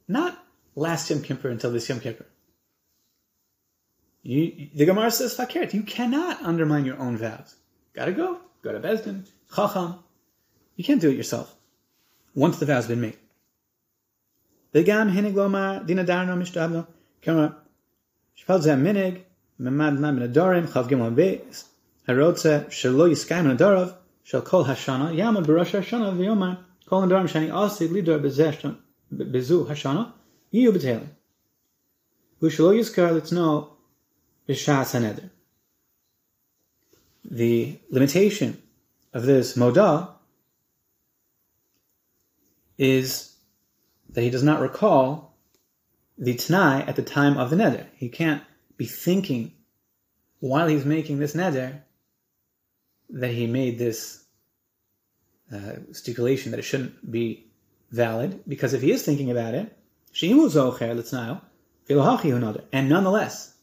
not 0.07 0.37
last 0.75 1.09
Yom 1.09 1.21
Kippur 1.21 1.49
until 1.49 1.71
this 1.71 1.87
Yom 1.87 1.99
Kippur. 1.99 2.25
You, 4.23 4.69
the 4.73 4.85
Gemara 4.85 5.11
says, 5.11 5.35
"Fakert." 5.35 5.73
You 5.73 5.83
cannot 5.83 6.41
undermine 6.43 6.85
your 6.85 6.97
own 6.97 7.17
vows. 7.17 7.55
Gotta 7.93 8.13
go. 8.13 8.39
Go 8.61 8.71
to 8.71 8.79
Bezdin. 8.79 9.27
Chacham. 9.53 9.99
You 10.75 10.83
can't 10.83 11.01
do 11.01 11.09
it 11.09 11.17
yourself. 11.17 11.53
Once 12.33 12.57
the 12.57 12.65
vow's 12.65 12.87
been 12.87 13.01
made. 13.01 13.17
V'gam 14.73 15.11
hinig 15.11 15.33
lomar 15.33 15.85
dinadarno 15.85 16.37
mishtabno. 16.37 16.87
Kama. 17.21 17.57
Shpal 18.37 18.61
zeh 18.61 18.79
minig. 18.79 19.23
Memad 19.59 19.99
lam 19.99 20.19
minadorim. 20.19 20.67
Chav 20.67 20.87
gimel 20.89 21.13
beis. 21.13 21.65
הרוצה 22.08 22.60
שלא 22.70 23.08
יסקיים 23.08 23.46
הנדורוב 23.46 23.88
של 24.24 24.40
כל 24.40 24.62
השנה, 24.66 25.12
יעמוד 25.12 25.46
בראש 25.46 25.74
השנה 25.74 26.10
ויאמר 26.18 26.52
כל 26.84 27.02
הנדורים 27.02 27.28
שאני 27.28 27.50
עושה 27.50 27.84
לידור 27.92 28.16
בזו 29.12 29.70
השנה, 29.70 30.10
יהיו 30.52 30.72
בטלים. 30.72 31.06
ושלא 32.42 32.74
יזכר 32.74 33.12
לצנוע 33.12 33.64
בשעס 34.48 34.94
הנדר. 34.94 35.22
The 37.30 37.76
limitation 37.90 38.56
of 39.12 39.22
this 39.26 39.56
moda 39.56 40.08
is 42.78 43.34
that 44.12 44.22
he 44.22 44.30
does 44.30 44.42
not 44.42 44.60
recall 44.60 45.34
the 46.16 46.34
Tanai 46.34 46.84
at 46.86 46.96
the 46.96 47.02
time 47.02 47.36
of 47.36 47.50
the 47.50 47.56
neder. 47.56 47.86
He 47.96 48.08
can't 48.08 48.42
be 48.76 48.86
thinking 48.86 49.52
while 50.40 50.68
he's 50.68 50.84
making 50.84 51.18
this 51.18 51.34
neder 51.34 51.82
that 53.13 53.31
he 53.31 53.47
made 53.47 53.79
this 53.79 54.23
uh, 55.53 55.77
stipulation 55.91 56.51
that 56.51 56.59
it 56.59 56.63
shouldn't 56.63 57.09
be 57.09 57.47
valid, 57.91 58.43
because 58.47 58.73
if 58.73 58.81
he 58.81 58.91
is 58.91 59.03
thinking 59.03 59.31
about 59.31 59.53
it, 59.53 59.75
and 62.71 62.89
nonetheless, 62.89 63.53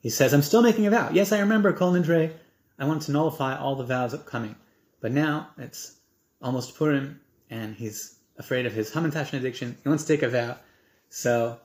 he 0.00 0.10
says, 0.10 0.32
I'm 0.32 0.42
still 0.42 0.62
making 0.62 0.86
a 0.86 0.90
vow. 0.90 1.10
Yes, 1.12 1.32
I 1.32 1.40
remember 1.40 1.72
Kol 1.72 1.92
Nidre, 1.92 2.32
I 2.78 2.84
want 2.84 3.02
to 3.02 3.12
nullify 3.12 3.56
all 3.56 3.74
the 3.76 3.84
vows 3.84 4.14
upcoming. 4.14 4.54
But 5.00 5.12
now 5.12 5.48
it's 5.58 5.96
almost 6.40 6.76
Purim, 6.76 7.20
and 7.50 7.74
he's 7.74 8.16
afraid 8.38 8.66
of 8.66 8.72
his 8.72 8.90
hamantash 8.90 9.32
addiction. 9.32 9.76
He 9.82 9.88
wants 9.88 10.04
to 10.04 10.12
take 10.12 10.22
a 10.22 10.28
vow. 10.28 10.56
So 11.08 11.58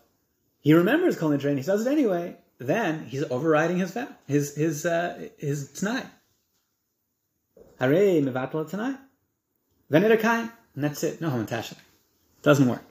he 0.62 0.74
remembers 0.74 1.18
Kol 1.18 1.30
Nidre, 1.30 1.50
and 1.50 1.60
he 1.60 1.66
does 1.66 1.86
it 1.86 1.92
anyway. 1.92 2.38
Then 2.60 3.06
he's 3.06 3.24
overriding 3.24 3.78
his 3.78 3.92
vow, 3.92 4.08
his 4.28 4.56
his 4.56 4.86
uh, 4.86 5.30
his 5.38 5.70
t'nai. 5.70 6.06
Hare 7.80 8.22
mevatel 8.22 8.70
tonight. 8.70 8.98
Venerakai, 9.92 10.52
and 10.76 10.84
that's 10.84 11.04
it. 11.04 11.22
No 11.22 11.30
hamantasha. 11.30 11.76
Doesn't 12.42 12.68
work. 12.68 12.84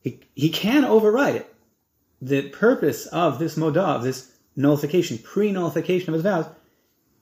He 0.00 0.20
he 0.34 0.48
can 0.48 0.84
override 0.84 1.36
it, 1.36 1.54
the 2.22 2.48
purpose 2.48 3.06
of 3.06 3.38
this 3.38 3.56
modah, 3.56 3.96
of 3.96 4.02
this 4.02 4.30
nullification, 4.56 5.18
pre-nullification 5.18 6.08
of 6.08 6.14
his 6.14 6.22
vows, 6.22 6.46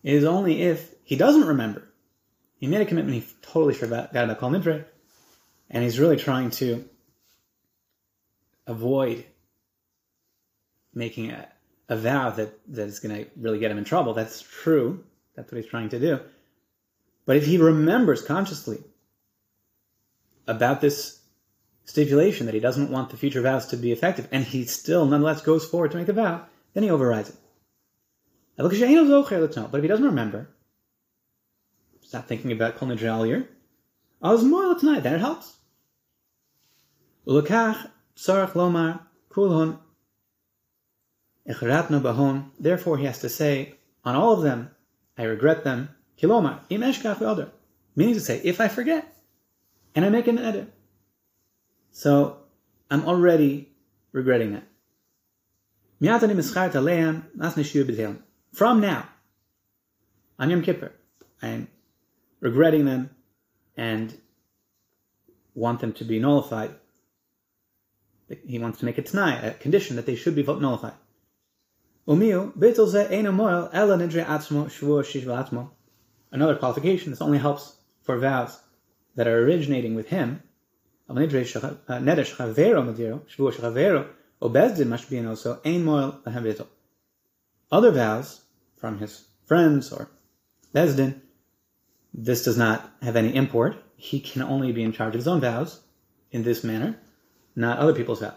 is 0.02 0.24
only 0.24 0.62
if 0.62 0.94
he 1.04 1.16
doesn't 1.16 1.46
remember. 1.46 1.82
He 2.58 2.66
made 2.66 2.80
a 2.80 2.86
commitment, 2.86 3.14
he 3.22 3.26
totally 3.42 3.74
forgot 3.74 4.10
about 4.10 4.38
Kol 4.38 4.50
Nidre, 4.50 4.84
and 5.70 5.84
he's 5.84 5.98
really 5.98 6.16
trying 6.16 6.50
to 6.52 6.88
avoid 8.66 9.24
making 10.92 11.30
a, 11.30 11.48
a 11.88 11.96
vow 11.96 12.30
that, 12.30 12.58
that 12.74 12.88
is 12.88 12.98
going 12.98 13.24
to 13.24 13.30
really 13.36 13.58
get 13.58 13.70
him 13.70 13.78
in 13.78 13.84
trouble. 13.84 14.14
That's 14.14 14.42
true. 14.42 15.04
That's 15.36 15.52
what 15.52 15.60
he's 15.60 15.70
trying 15.70 15.90
to 15.90 16.00
do. 16.00 16.20
But 17.28 17.36
if 17.36 17.44
he 17.44 17.58
remembers 17.58 18.22
consciously 18.22 18.82
about 20.46 20.80
this 20.80 21.20
stipulation 21.84 22.46
that 22.46 22.54
he 22.54 22.60
doesn't 22.60 22.90
want 22.90 23.10
the 23.10 23.18
future 23.18 23.42
vows 23.42 23.66
to 23.66 23.76
be 23.76 23.92
effective, 23.92 24.26
and 24.32 24.42
he 24.42 24.64
still 24.64 25.04
nonetheless 25.04 25.42
goes 25.42 25.66
forward 25.66 25.90
to 25.90 25.98
make 25.98 26.06
the 26.06 26.14
vow, 26.14 26.46
then 26.72 26.84
he 26.84 26.90
overrides 26.90 27.28
it. 27.28 27.36
But 28.56 28.72
if 28.72 28.78
he 28.78 29.88
doesn't 29.88 30.06
remember, 30.06 30.48
stop 32.00 32.26
thinking 32.26 32.50
about 32.50 32.76
Kol 32.76 32.88
Nidre 32.88 33.12
all 33.12 33.26
year, 33.26 33.46
tonight, 34.22 35.00
then 35.00 35.12
it 35.12 35.20
helps. 35.20 35.58
Therefore, 42.58 42.96
he 42.96 43.04
has 43.04 43.18
to 43.18 43.28
say 43.28 43.74
on 44.02 44.16
all 44.16 44.32
of 44.32 44.40
them, 44.40 44.70
I 45.18 45.24
regret 45.24 45.64
them. 45.64 45.90
Kilomar 46.20 46.60
im 46.68 46.80
eshkach 46.82 47.50
meaning 47.94 48.14
to 48.14 48.20
say, 48.20 48.40
if 48.44 48.60
I 48.60 48.68
forget 48.68 49.16
and 49.94 50.04
I 50.04 50.08
make 50.08 50.26
an 50.26 50.38
edit, 50.38 50.72
so 51.92 52.38
I'm 52.90 53.04
already 53.04 53.68
regretting 54.12 54.52
that. 54.52 54.64
From 58.52 58.80
now, 58.80 59.08
on 60.38 60.50
Yom 60.50 60.62
Kippur, 60.62 60.92
I'm 61.42 61.68
regretting 62.40 62.84
them 62.84 63.10
and 63.76 64.16
want 65.54 65.80
them 65.80 65.92
to 65.94 66.04
be 66.04 66.20
nullified. 66.20 66.70
He 68.46 68.58
wants 68.58 68.78
to 68.80 68.84
make 68.84 68.98
a 68.98 69.02
t'nai, 69.02 69.44
a 69.44 69.50
condition 69.54 69.96
that 69.96 70.06
they 70.06 70.14
should 70.14 70.36
be 70.36 70.42
nullified. 70.42 70.94
Another 76.30 76.56
qualification, 76.56 77.10
this 77.10 77.22
only 77.22 77.38
helps 77.38 77.76
for 78.02 78.18
vows 78.18 78.58
that 79.14 79.26
are 79.26 79.38
originating 79.44 79.94
with 79.94 80.08
him. 80.08 80.42
Uh, 81.08 81.14
other 87.70 87.90
vows 87.90 88.40
from 88.76 88.98
his 88.98 89.24
friends 89.46 89.92
or 89.92 90.10
Bezdin, 90.74 91.20
this 92.12 92.44
does 92.44 92.58
not 92.58 92.90
have 93.02 93.16
any 93.16 93.34
import. 93.34 93.76
He 93.96 94.20
can 94.20 94.42
only 94.42 94.72
be 94.72 94.82
in 94.82 94.92
charge 94.92 95.14
of 95.14 95.20
his 95.20 95.28
own 95.28 95.40
vows 95.40 95.80
in 96.30 96.42
this 96.42 96.62
manner, 96.62 97.00
not 97.56 97.78
other 97.78 97.94
people's 97.94 98.20
vows. 98.20 98.34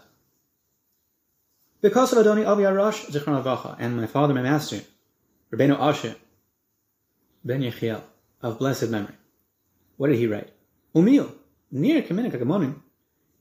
Because 1.82 2.14
of 2.14 2.24
Adoni 2.24 2.48
Avi 2.48 2.64
Arash 2.64 3.78
and 3.80 3.98
my 3.98 4.08
father, 4.08 4.34
my 4.34 4.42
master, 4.42 4.82
Rabbeinu 5.52 5.78
Asher, 5.80 6.16
Ben 7.44 7.62
Yechiel, 7.62 8.02
of 8.42 8.60
blessed 8.60 8.90
memory. 8.90 9.16
What 9.98 10.08
did 10.08 10.18
he 10.18 10.28
write? 10.28 10.52
Umil, 10.96 11.32
near 11.72 12.02
Kaminik 12.02 12.76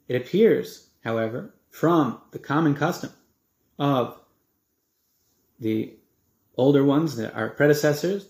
It 0.08 0.16
appears, 0.16 0.88
however, 1.04 1.54
from 1.70 2.20
the 2.32 2.38
common 2.38 2.74
custom 2.74 3.10
of 3.78 4.18
the 5.58 5.94
older 6.56 6.84
ones, 6.84 7.18
our 7.20 7.50
predecessors, 7.50 8.24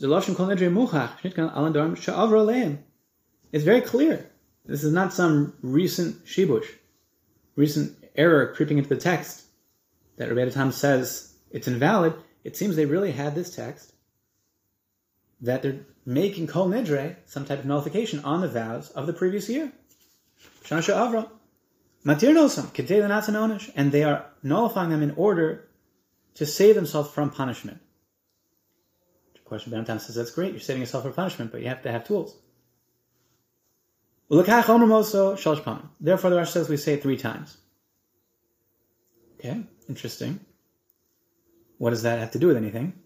it's 3.53 3.65
very 3.65 3.81
clear. 3.81 4.31
This 4.65 4.85
is 4.85 4.93
not 4.93 5.13
some 5.13 5.55
recent 5.63 6.25
shibush, 6.25 6.67
recent 7.57 7.97
error 8.15 8.53
creeping 8.55 8.79
into 8.79 8.91
the 8.91 8.97
text 8.97 9.45
that 10.17 10.33
Rabbi 10.33 10.51
Tam 10.51 10.71
says 10.71 11.35
it's 11.51 11.67
invalid. 11.67 12.15
It 12.45 12.57
seems 12.57 12.77
they 12.77 12.87
really 12.87 13.13
had 13.13 13.35
this 13.35 13.55
text 13.55 13.93
that 15.43 15.63
they're 15.63 15.81
making 16.05 16.47
kol 16.47 16.69
nidre, 16.69 17.17
some 17.27 17.45
type 17.45 17.61
of 17.61 17.65
nullification 17.65 18.21
on 18.21 18.41
the 18.41 18.49
vows 18.49 18.91
of 18.91 19.07
the 19.07 19.13
previous 19.13 19.49
year. 19.49 19.73
Shana 20.65 20.83
Avra. 20.95 21.29
Matir 22.05 22.33
nosam, 22.33 23.73
and 23.77 23.93
they 23.93 24.05
are 24.05 24.27
nullifying 24.43 24.91
them 24.91 25.03
in 25.03 25.11
order 25.13 25.69
to 26.35 26.47
save 26.47 26.75
themselves 26.75 27.11
from 27.11 27.31
punishment. 27.31 27.79
Of 29.35 29.45
course, 29.45 29.69
Rabbi 29.69 29.97
says 29.99 30.15
that's 30.15 30.31
great, 30.31 30.53
you're 30.53 30.61
saving 30.61 30.81
yourself 30.81 31.03
from 31.03 31.13
punishment, 31.13 31.53
but 31.53 31.61
you 31.61 31.69
have 31.69 31.83
to 31.83 31.93
have 31.93 32.07
tools. 32.07 32.35
Therefore, 34.31 36.31
the 36.31 36.37
Rosh 36.37 36.51
says 36.51 36.69
we 36.69 36.77
say 36.77 36.95
it 36.95 37.03
three 37.03 37.17
times. 37.17 37.57
Okay, 39.39 39.65
interesting. 39.89 40.39
What 41.79 41.91
does 41.91 42.03
that 42.03 42.21
have 42.21 42.31
to 42.33 42.39
do 42.39 42.47
with 42.47 42.57
anything? 42.57 43.00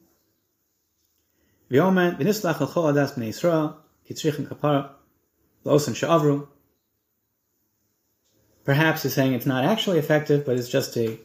Perhaps 8.64 9.02
he's 9.02 9.14
saying 9.14 9.32
it's 9.32 9.46
not 9.46 9.64
actually 9.64 9.98
effective, 9.98 10.44
but 10.44 10.58
it's 10.58 10.68
just 10.68 10.94
a 10.96 11.18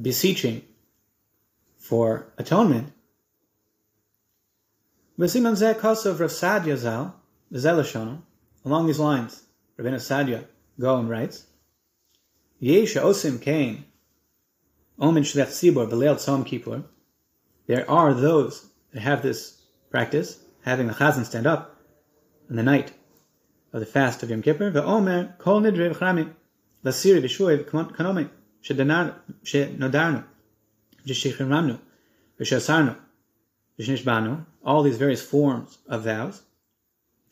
beseeching 0.00 0.62
for 1.76 2.32
atonement. 2.38 2.92
Along 5.18 5.34
these 8.86 8.98
lines, 8.98 9.42
Rabbeinu 9.78 10.00
Sadia 10.00 10.44
Gaon 10.80 11.08
writes, 11.08 11.46
Yesha 12.62 13.02
osim 13.02 13.38
kain, 13.40 13.84
omen 14.98 15.24
shlech 15.24 15.48
tzibor 15.48 15.86
b'leil 15.88 16.16
tzom 16.16 16.46
kippur. 16.46 16.84
There 17.66 17.90
are 17.90 18.14
those 18.14 18.70
that 18.92 19.00
have 19.00 19.22
this 19.22 19.60
practice, 19.90 20.38
having 20.64 20.86
the 20.86 20.92
chazan 20.94 21.24
stand 21.24 21.46
up 21.46 21.76
in 22.48 22.56
the 22.56 22.62
night 22.62 22.92
of 23.72 23.80
the 23.80 23.86
fast 23.86 24.22
of 24.22 24.30
Yom 24.30 24.42
Kippur. 24.42 24.70
Ve'omer 24.70 25.38
kol 25.38 25.60
nidre 25.60 25.94
v'chrami 25.94 26.32
lasiri 26.84 27.22
v'shuay 27.22 27.64
v'kanomi 27.64 28.28
shenodarnu 28.62 30.24
v'shichrimramnu 31.06 31.78
v'shasarnu 32.40 32.96
v'shnishbanu. 33.78 34.44
All 34.64 34.82
these 34.82 34.98
various 34.98 35.22
forms 35.22 35.78
of 35.86 36.04
vows. 36.04 36.42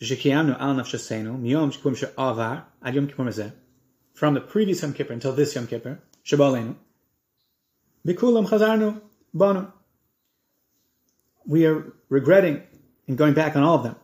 V'shikiyamnu 0.00 0.60
al 0.60 0.74
nafshasenu 0.74 1.40
miyom 1.40 1.72
shkum 1.72 1.96
she'avar 1.96 2.64
ad 2.82 2.94
Yom 2.94 3.06
Kippur 3.06 3.24
mezeh 3.24 3.52
from 4.14 4.34
the 4.34 4.40
previous 4.40 4.82
Yom 4.82 4.92
Kippur 4.94 5.12
until 5.12 5.32
this 5.32 5.54
Yom 5.54 5.66
Kippur, 5.66 5.98
Shabbalenu, 6.24 6.74
Bikulam 8.06 8.48
Chazarnu 8.48 9.00
Banu. 9.34 9.70
We 11.46 11.66
are 11.66 11.92
regretting 12.08 12.62
and 13.06 13.16
going 13.16 13.34
back 13.34 13.54
on 13.56 13.62
all 13.62 13.76
of 13.76 13.82
them. 13.84 13.96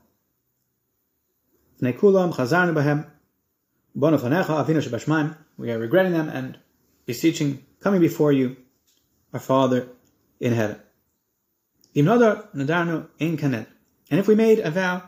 We 5.58 5.70
are 5.72 5.78
regretting 5.78 6.12
them 6.12 6.28
and 6.28 6.58
beseeching, 7.04 7.64
coming 7.80 8.00
before 8.00 8.32
you, 8.32 8.56
our 9.32 9.40
Father 9.40 9.88
in 10.40 10.52
heaven. 10.52 10.76
And 14.10 14.20
if 14.20 14.28
we 14.28 14.34
made 14.34 14.60
a 14.60 14.70
vow, 14.70 15.02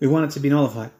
we 0.00 0.06
want 0.06 0.30
it 0.30 0.34
to 0.34 0.40
be 0.40 0.48
nullified. 0.48 0.90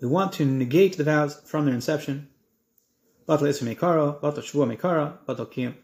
We 0.00 0.08
want 0.08 0.32
to 0.34 0.44
negate 0.44 0.96
the 0.96 1.04
vows 1.04 1.40
from 1.44 1.64
their 1.64 1.74
inception. 1.74 2.28
Mekaro, 3.28 4.20
Batal 4.20 4.38
Shvua 4.38 4.76
Mekaro, 4.76 5.18
Batal 5.26 5.46
Kiyum 5.46 5.74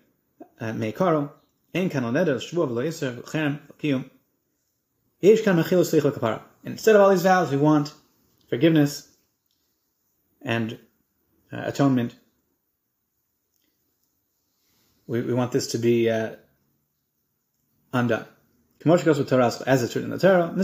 Kan 1.91 2.03
Neder, 2.05 2.37
Shvua 2.37 2.69
Kiyum. 3.79 4.11
Kan 5.23 5.57
Kapara. 5.57 6.43
Instead 6.65 6.95
of 6.97 7.01
all 7.01 7.11
these 7.11 7.23
vows, 7.23 7.51
we 7.51 7.57
want 7.57 7.93
forgiveness 8.49 9.09
and 10.41 10.79
uh, 11.53 11.63
atonement. 11.65 12.15
We, 15.07 15.23
we 15.23 15.35
want 15.35 15.53
this 15.53 15.69
to 15.69 15.79
be 15.79 16.11
uh, 16.11 16.37
undone. 17.93 18.27
As 18.85 19.07
it's 19.07 19.95
written 19.95 20.11
in 20.11 20.11
the 20.11 20.19
Torah, 20.19 20.49
and 20.49 20.59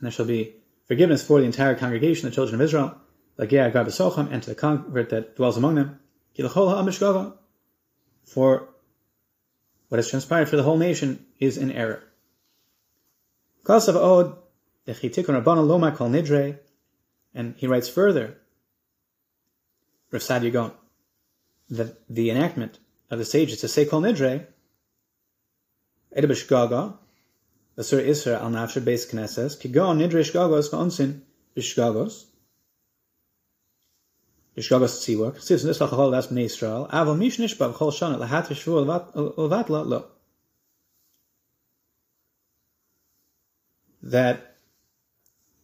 there 0.00 0.10
shall 0.10 0.24
be 0.24 0.54
forgiveness 0.86 1.26
for 1.26 1.40
the 1.40 1.46
entire 1.46 1.74
congregation, 1.74 2.28
the 2.28 2.34
children 2.34 2.54
of 2.54 2.62
Israel, 2.62 2.96
like 3.36 3.50
Ger 3.50 3.70
Socham, 3.70 4.30
and 4.30 4.42
to 4.42 4.50
the 4.50 4.56
convert 4.56 5.10
that 5.10 5.36
dwells 5.36 5.56
among 5.56 5.74
them. 5.76 5.98
For 8.24 8.68
what 9.88 9.98
has 9.98 10.08
transpired 10.08 10.48
for 10.48 10.56
the 10.56 10.62
whole 10.62 10.78
nation 10.78 11.26
is 11.38 11.58
in 11.58 11.70
error. 11.70 12.02
Chasav 13.64 13.94
od 13.94 14.36
dechitikon 14.86 15.34
rabbana 15.34 15.66
loma 15.66 15.92
kol 15.92 16.08
nidre, 16.08 16.58
and 17.34 17.54
he 17.56 17.66
writes 17.66 17.88
further, 17.88 18.38
Rav 20.10 20.22
Sadia 20.22 20.52
Gaon, 20.52 20.72
the, 21.68 21.96
the 22.08 22.30
enactment 22.30 22.78
of 23.10 23.18
the 23.18 23.24
sages 23.24 23.60
to 23.60 23.68
say 23.68 23.84
kol 23.84 24.00
nidre, 24.00 24.46
Edebish 26.16 26.48
gaga, 26.48 26.98
the 27.76 27.84
Surah 27.84 28.02
Isra 28.02 28.40
al 28.40 28.50
Nafsher 28.50 28.84
base 28.84 29.06
Knesses, 29.10 29.58
Kigon 29.60 29.98
nidre 29.98 30.22
shgagos 30.22 30.70
va'onsin 30.70 31.20
bishgagos, 31.56 32.24
That 34.54 34.64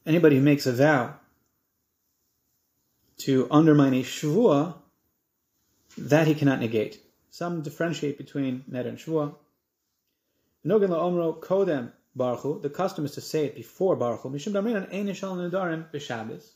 anybody 0.06 0.36
who 0.36 0.42
makes 0.42 0.66
a 0.66 0.72
vow 0.72 1.14
to 3.18 3.48
undermine 3.50 3.92
a 3.92 4.02
shvua, 4.02 4.74
that 5.98 6.26
he 6.26 6.34
cannot 6.34 6.60
negate. 6.60 7.02
Some 7.30 7.60
differentiate 7.60 8.16
between 8.16 8.64
net 8.68 8.86
and 8.86 8.96
shvua. 8.96 9.34
Nogin 10.64 10.88
la'omro 10.88 11.38
kodem 11.38 11.92
baruchu. 12.16 12.62
The 12.62 12.70
custom 12.70 13.04
is 13.04 13.12
to 13.12 13.20
say 13.20 13.44
it 13.44 13.54
before 13.54 13.98
baruchu. 13.98 14.30
Mishum 14.32 14.54
damrinan 14.54 14.90
ein 14.94 15.08
nedarim 15.08 15.90
b'Shabbos. 15.92 16.52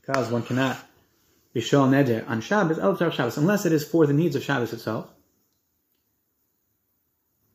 Because 0.00 0.30
one 0.30 0.44
cannot 0.44 0.78
bishal 1.54 1.88
neder 1.88 2.28
on 2.28 2.40
Shabbos, 2.40 2.78
oh, 2.78 2.96
el 3.00 3.10
Shabbos, 3.10 3.36
unless 3.36 3.66
it 3.66 3.72
is 3.72 3.84
for 3.84 4.06
the 4.06 4.12
needs 4.12 4.36
of 4.36 4.42
Shabbos 4.42 4.72
itself. 4.72 5.10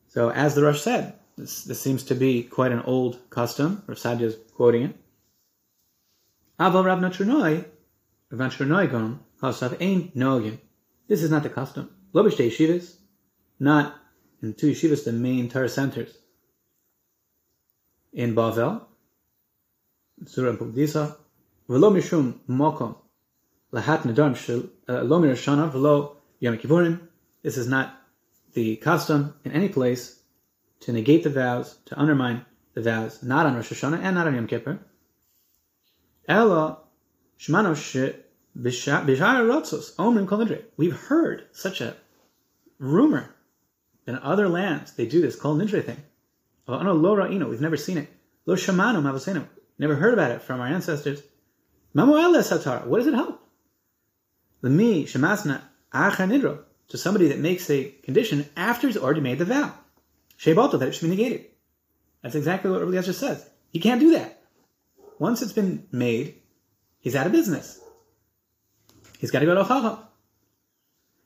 So, 0.08 0.30
as 0.30 0.54
the 0.54 0.62
Rosh 0.62 0.80
said, 0.80 1.14
this, 1.36 1.64
this 1.64 1.80
seems 1.80 2.02
to 2.04 2.14
be 2.14 2.42
quite 2.42 2.72
an 2.72 2.80
old 2.80 3.18
custom. 3.30 3.82
Rav 3.86 3.96
Sadia 3.96 4.22
is 4.22 4.36
quoting 4.54 4.82
it. 4.84 4.96
Aval 6.58 6.84
Rav 6.84 6.98
Natronoi, 6.98 7.64
Rav 8.30 8.50
Natronoi 8.50 8.90
gon, 8.90 9.20
hasav 9.40 9.80
ein 9.80 10.10
nogin. 10.16 10.58
This 11.08 11.22
is 11.22 11.30
not 11.30 11.42
the 11.42 11.48
custom. 11.48 11.90
Lo 12.12 12.24
b'shtei 12.24 12.50
yeshivas, 12.50 12.96
not 13.58 13.94
in 14.42 14.54
two 14.54 14.72
yeshivas, 14.72 15.04
the 15.04 15.12
main 15.12 15.48
Torah 15.48 15.68
centers. 15.68 16.12
In 18.12 18.34
Bavel, 18.34 18.82
Surah 20.26 20.56
Pugdisa, 20.56 21.16
v'lo 21.68 21.92
mishum 21.92 22.40
mokom, 22.48 22.96
lahat 23.72 24.02
nedarim 24.02 24.68
lo 24.88 25.18
mir 25.18 25.34
shana, 25.34 25.70
v'lo 25.70 26.16
yom 26.40 26.56
kippurim. 26.58 27.00
This 27.42 27.56
is 27.56 27.68
not 27.68 27.94
the 28.52 28.76
custom 28.76 29.34
in 29.44 29.52
any 29.52 29.68
place 29.68 30.18
to 30.80 30.92
negate 30.92 31.22
the 31.22 31.30
vows, 31.30 31.78
to 31.86 31.98
undermine 31.98 32.44
the 32.74 32.82
vows, 32.82 33.22
not 33.22 33.46
on 33.46 33.54
Rosh 33.54 33.72
Hashanah 33.72 34.00
and 34.02 34.14
not 34.14 34.26
on 34.26 34.34
Yom 34.34 34.46
Kippur. 34.46 34.78
Ella 36.28 36.78
shmano 37.38 37.76
We've 40.76 40.96
heard 40.96 41.44
such 41.52 41.80
a 41.80 41.96
rumor 42.78 43.34
in 44.06 44.18
other 44.18 44.48
lands. 44.48 44.92
They 44.92 45.06
do 45.06 45.20
this 45.20 45.36
kol 45.36 45.56
nidre 45.56 45.84
thing. 45.84 46.02
Oh, 46.66 46.76
lo 46.76 47.16
Ra'ino. 47.16 47.48
We've 47.48 47.60
never 47.60 47.76
seen 47.76 47.98
it. 47.98 48.08
Lo 48.46 48.56
shamanu 48.56 49.48
Never 49.78 49.94
heard 49.94 50.14
about 50.14 50.32
it 50.32 50.42
from 50.42 50.60
our 50.60 50.66
ancestors. 50.66 51.22
What 51.92 52.26
does 52.26 53.06
it 53.06 53.14
help? 53.14 53.39
The 54.60 54.70
me 54.70 55.04
shemasna 55.04 55.62
nidro 55.92 56.60
to 56.88 56.98
somebody 56.98 57.28
that 57.28 57.38
makes 57.38 57.70
a 57.70 57.84
condition 58.02 58.48
after 58.56 58.86
he's 58.86 58.96
already 58.96 59.20
made 59.20 59.38
the 59.38 59.44
vow. 59.44 59.72
Shebalto, 60.38 60.78
that 60.78 60.88
it 60.88 60.92
should 60.92 61.10
be 61.10 61.16
negated. 61.16 61.46
That's 62.22 62.34
exactly 62.34 62.70
what 62.70 62.84
Rabbi 62.84 63.00
says. 63.00 63.48
He 63.70 63.78
can't 63.78 64.00
do 64.00 64.12
that. 64.12 64.42
Once 65.18 65.42
it's 65.42 65.52
been 65.52 65.86
made, 65.92 66.34
he's 67.00 67.14
out 67.14 67.26
of 67.26 67.32
business. 67.32 67.78
He's 69.18 69.30
got 69.30 69.40
to 69.40 69.46
go 69.46 69.54
to 69.54 69.64
Chacham. 69.64 69.98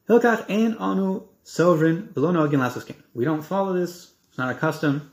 Hilkach 0.09 0.51
ein 0.51 0.77
anu 0.79 1.29
sovereign 1.44 2.11
below 2.12 2.33
nogin 2.33 2.59
lasoskin. 2.59 2.97
We 3.14 3.25
don't 3.25 3.42
follow 3.42 3.73
this. 3.73 4.12
It's 4.29 4.38
not 4.38 4.49
our 4.49 4.55
custom. 4.55 5.12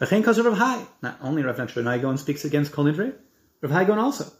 V'chein 0.00 0.22
kazu 0.22 0.44
Rav 0.44 0.58
Hai. 0.58 0.84
Not 1.00 1.18
only 1.22 1.42
Rav 1.42 1.76
Naigon 1.76 2.18
speaks 2.18 2.44
against 2.44 2.72
Kol 2.72 2.84
Nidre, 2.84 3.14
Rav 3.62 3.70
Hai 3.70 3.84
Gon 3.84 3.98
also. 3.98 4.30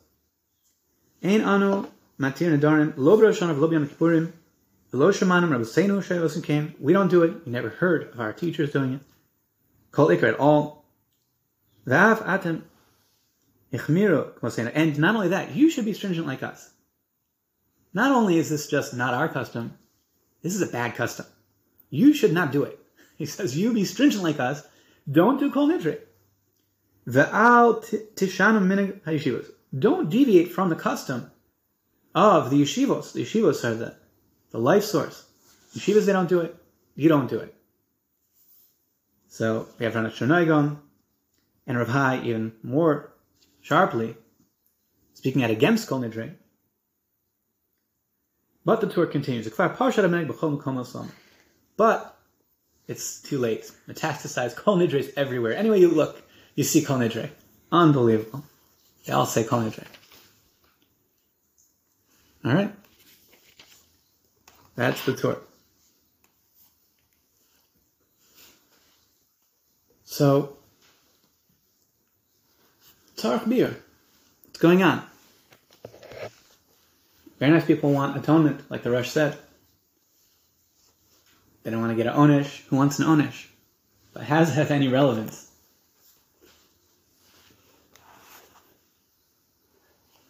Ein 1.22 1.42
anu 1.42 1.86
matir 2.20 2.56
nedarim 2.56 2.94
lo 2.96 3.16
b'roshon 3.18 3.50
of 3.50 3.58
lo 3.58 3.68
b'yom 3.68 3.86
kippurim 3.86 4.32
shemanim 4.92 5.50
Rav 5.50 5.60
Seinu 5.62 6.02
she'osin 6.02 6.42
came. 6.42 6.74
We 6.78 6.92
don't 6.92 7.08
do 7.08 7.22
it. 7.22 7.34
You 7.44 7.52
never 7.52 7.68
heard 7.68 8.12
of 8.12 8.20
our 8.20 8.32
teachers 8.32 8.72
doing 8.72 8.94
it. 8.94 9.00
Kol 9.90 10.08
ikar 10.08 10.34
at 10.34 10.40
all. 10.40 10.84
V'af 11.86 12.24
atem 12.24 12.62
ichmiru 13.72 14.72
And 14.74 14.98
not 14.98 15.14
only 15.14 15.28
that, 15.28 15.54
you 15.54 15.70
should 15.70 15.84
be 15.84 15.92
stringent 15.92 16.26
like 16.26 16.42
us. 16.42 16.70
Not 17.94 18.12
only 18.12 18.38
is 18.38 18.50
this 18.50 18.68
just 18.68 18.94
not 18.94 19.14
our 19.14 19.28
custom, 19.28 19.76
this 20.42 20.54
is 20.54 20.62
a 20.62 20.66
bad 20.66 20.94
custom. 20.94 21.26
You 21.90 22.12
should 22.12 22.32
not 22.32 22.52
do 22.52 22.64
it. 22.64 22.78
He 23.16 23.24
says, 23.24 23.56
you 23.56 23.72
be 23.72 23.86
stringent 23.86 24.22
like 24.22 24.38
us. 24.38 24.62
Don't 25.10 25.40
do 25.40 25.50
kol 25.50 25.68
nidre. 25.68 26.00
Ve'al 27.08 27.82
tishanu 28.14 28.60
minig 28.60 29.00
hayeshivos. 29.04 29.46
Don't 29.78 30.10
deviate 30.10 30.52
from 30.52 30.68
the 30.68 30.76
custom 30.76 31.30
of 32.16 32.50
the 32.50 32.62
yeshivos. 32.62 33.12
The 33.12 33.22
yeshivos 33.22 33.62
are 33.62 33.74
the, 33.74 33.94
the 34.50 34.58
life 34.58 34.82
source. 34.82 35.24
Yeshivas, 35.76 36.06
they 36.06 36.12
don't 36.12 36.28
do 36.28 36.40
it. 36.40 36.56
You 36.96 37.08
don't 37.08 37.28
do 37.28 37.38
it. 37.38 37.54
So 39.28 39.68
we 39.78 39.84
have 39.84 39.94
Rana 39.94 40.08
Shonaigon 40.08 40.78
and 41.66 41.78
Rav 41.78 41.88
Hai 41.88 42.22
even 42.24 42.52
more 42.62 43.12
sharply 43.60 44.16
speaking 45.12 45.44
out 45.44 45.50
against 45.50 45.88
kol 45.88 46.00
nidre. 46.00 46.34
But 48.64 48.80
the 48.80 48.88
Tur 48.88 49.06
continues. 49.06 49.48
But 51.76 52.18
it's 52.88 53.20
too 53.20 53.38
late. 53.38 53.70
Metastasized 53.88 54.56
Kol 54.56 54.78
Nidre 54.78 54.94
is 54.94 55.12
everywhere. 55.16 55.54
Anyway 55.54 55.80
you 55.80 55.88
look, 55.88 56.20
you 56.56 56.64
see 56.64 56.82
Kol 56.82 56.98
Nidre. 56.98 57.30
Unbelievable. 57.70 58.44
They 59.04 59.12
all 59.12 59.26
say 59.26 59.44
Kol 59.44 59.60
Nidre. 59.60 59.84
Alright? 62.44 62.72
That's 64.76 65.04
the 65.04 65.14
Tur. 65.14 65.38
So, 70.04 70.56
Tarch 73.16 73.48
beer. 73.48 73.76
What's 74.44 74.58
going 74.58 74.82
on? 74.82 75.02
Very 77.38 77.52
nice 77.52 77.64
people 77.66 77.92
want 77.92 78.16
atonement, 78.16 78.70
like 78.70 78.82
the 78.82 78.90
Rosh 78.90 79.10
said. 79.10 79.36
They 81.62 81.70
don't 81.70 81.80
want 81.80 81.92
to 81.92 81.96
get 81.96 82.06
an 82.06 82.14
onish. 82.14 82.64
Who 82.68 82.76
wants 82.76 82.98
an 82.98 83.06
onish? 83.06 83.46
But 84.12 84.22
has 84.22 84.54
have 84.54 84.70
any 84.70 84.88
relevance? 84.88 85.50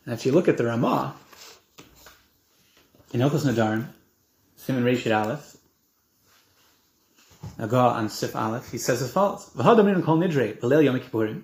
And 0.04 0.14
if 0.14 0.24
you 0.24 0.32
look 0.32 0.48
at 0.48 0.56
the 0.56 0.64
Ramah, 0.64 1.14
in 3.16 3.22
Ilkos 3.22 3.50
Nadarim, 3.50 3.86
Simon 4.56 4.84
Reshid 4.84 5.16
Aleph, 5.18 5.56
Naga 7.58 7.78
on 7.78 8.10
Sif 8.10 8.36
Aleph, 8.36 8.70
he 8.70 8.76
says 8.76 9.00
as 9.00 9.10
follows: 9.10 9.48
"V'hadamrin 9.56 10.04
kol 10.04 10.18
nidre 10.18 10.60
b'leil 10.60 10.84
Yom 10.84 11.00
Kippurim, 11.00 11.42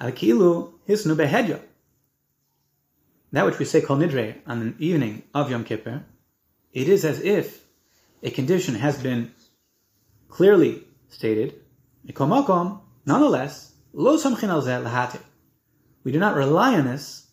al 0.00 0.12
hisnu 0.12 1.16
behedya." 1.16 1.60
that 3.32 3.44
which 3.44 3.58
we 3.58 3.64
say 3.64 3.80
kol 3.80 3.96
nidre 3.96 4.36
on 4.46 4.60
the 4.60 4.74
evening 4.78 5.24
of 5.34 5.50
Yom 5.50 5.64
Kippur, 5.64 6.04
it 6.72 6.88
is 6.88 7.04
as 7.04 7.20
if 7.20 7.64
a 8.22 8.30
condition 8.30 8.76
has 8.76 9.02
been 9.02 9.32
clearly 10.28 10.84
stated. 11.08 11.54
Nonetheless, 12.06 13.72
lo 13.92 14.16
lahate. 14.16 15.20
We 16.04 16.12
do 16.12 16.20
not 16.20 16.36
rely 16.36 16.76
on 16.76 16.84
this 16.84 17.26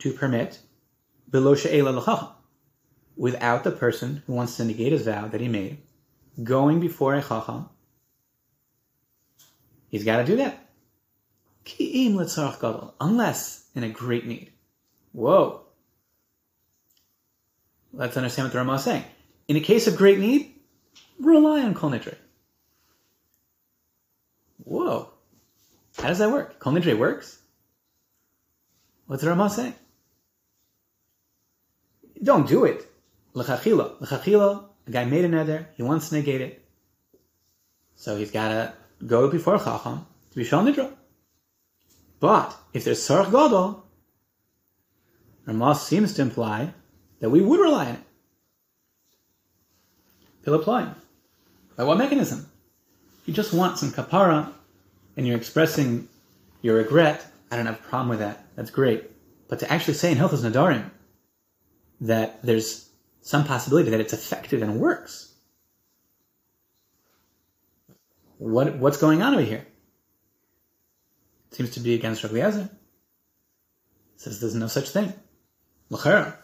to 0.00 0.12
permit 0.12 0.60
below 1.30 1.54
she'ela 1.54 2.33
without 3.16 3.64
the 3.64 3.70
person 3.70 4.22
who 4.26 4.32
wants 4.32 4.56
to 4.56 4.64
negate 4.64 4.92
his 4.92 5.02
vow 5.02 5.28
that 5.28 5.40
he 5.40 5.48
made 5.48 5.78
going 6.42 6.80
before 6.80 7.14
a 7.14 7.22
chacham. 7.22 7.68
He's 9.88 10.04
got 10.04 10.18
to 10.18 10.24
do 10.24 10.36
that. 10.36 10.68
Unless 13.00 13.68
in 13.74 13.84
a 13.84 13.88
great 13.88 14.26
need. 14.26 14.52
Whoa. 15.12 15.62
Let's 17.92 18.16
understand 18.16 18.46
what 18.46 18.52
the 18.52 18.58
Rama 18.58 18.74
is 18.74 18.84
saying. 18.84 19.04
In 19.46 19.56
a 19.56 19.60
case 19.60 19.86
of 19.86 19.96
great 19.96 20.18
need, 20.18 20.52
rely 21.20 21.62
on 21.62 21.74
Kol 21.74 21.90
Nidre. 21.90 22.16
Whoa. 24.64 25.10
How 25.96 26.08
does 26.08 26.18
that 26.18 26.32
work? 26.32 26.58
Kol 26.58 26.72
Nidre 26.72 26.98
works? 26.98 27.38
What's 29.06 29.22
the 29.22 29.28
Rama 29.28 29.48
saying? 29.48 29.74
Don't 32.20 32.48
do 32.48 32.64
it. 32.64 32.90
L'chachila. 33.34 34.00
L'chachila, 34.00 34.64
a 34.86 34.90
guy 34.90 35.04
made 35.04 35.24
a 35.24 35.28
nether, 35.28 35.68
he 35.76 35.82
wants 35.82 36.08
to 36.08 36.14
negate 36.14 36.40
it. 36.40 36.64
So 37.96 38.16
he's 38.16 38.30
got 38.30 38.48
to 38.48 38.72
go 39.06 39.28
before 39.28 39.58
Chacham 39.58 40.06
to 40.30 40.36
be 40.36 40.44
Shal 40.44 40.64
Nidra. 40.64 40.92
But 42.20 42.56
if 42.72 42.84
there's 42.84 43.00
Sarach 43.00 43.30
Gadol, 43.30 43.84
Ramah 45.46 45.74
seems 45.74 46.14
to 46.14 46.22
imply 46.22 46.72
that 47.20 47.30
we 47.30 47.40
would 47.40 47.60
rely 47.60 47.86
on 47.86 47.94
it. 47.94 48.00
They'll 50.42 50.54
apply. 50.54 50.92
By 51.76 51.84
what 51.84 51.98
mechanism? 51.98 52.48
You 53.26 53.34
just 53.34 53.52
want 53.52 53.78
some 53.78 53.90
kapara 53.90 54.52
and 55.16 55.26
you're 55.26 55.36
expressing 55.36 56.08
your 56.62 56.76
regret. 56.76 57.26
I 57.50 57.56
don't 57.56 57.66
have 57.66 57.80
a 57.80 57.88
problem 57.88 58.08
with 58.10 58.18
that. 58.20 58.44
That's 58.56 58.70
great. 58.70 59.10
But 59.48 59.60
to 59.60 59.72
actually 59.72 59.94
say 59.94 60.12
in 60.12 60.18
Hilchos 60.18 60.48
Nadarim 60.48 60.90
that 62.02 62.42
there's 62.42 62.88
some 63.24 63.44
possibility 63.44 63.88
that 63.90 64.00
it's 64.00 64.12
effective 64.12 64.60
and 64.60 64.78
works. 64.78 65.32
What, 68.36 68.76
what's 68.76 68.98
going 68.98 69.22
on 69.22 69.32
over 69.32 69.42
here? 69.42 69.66
Seems 71.50 71.70
to 71.70 71.80
be 71.80 71.94
against 71.94 72.22
Rabbi. 72.22 72.66
Says 74.16 74.40
there's 74.40 74.54
no 74.54 74.66
such 74.66 74.90
thing. 74.90 75.14
L'chera. 75.88 76.36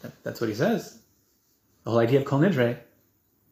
That, 0.00 0.12
that's 0.24 0.40
what 0.40 0.48
he 0.48 0.56
says. 0.56 0.98
The 1.84 1.90
whole 1.90 2.00
idea 2.00 2.20
of 2.20 2.24
Kol 2.24 2.40
Nidre 2.40 2.78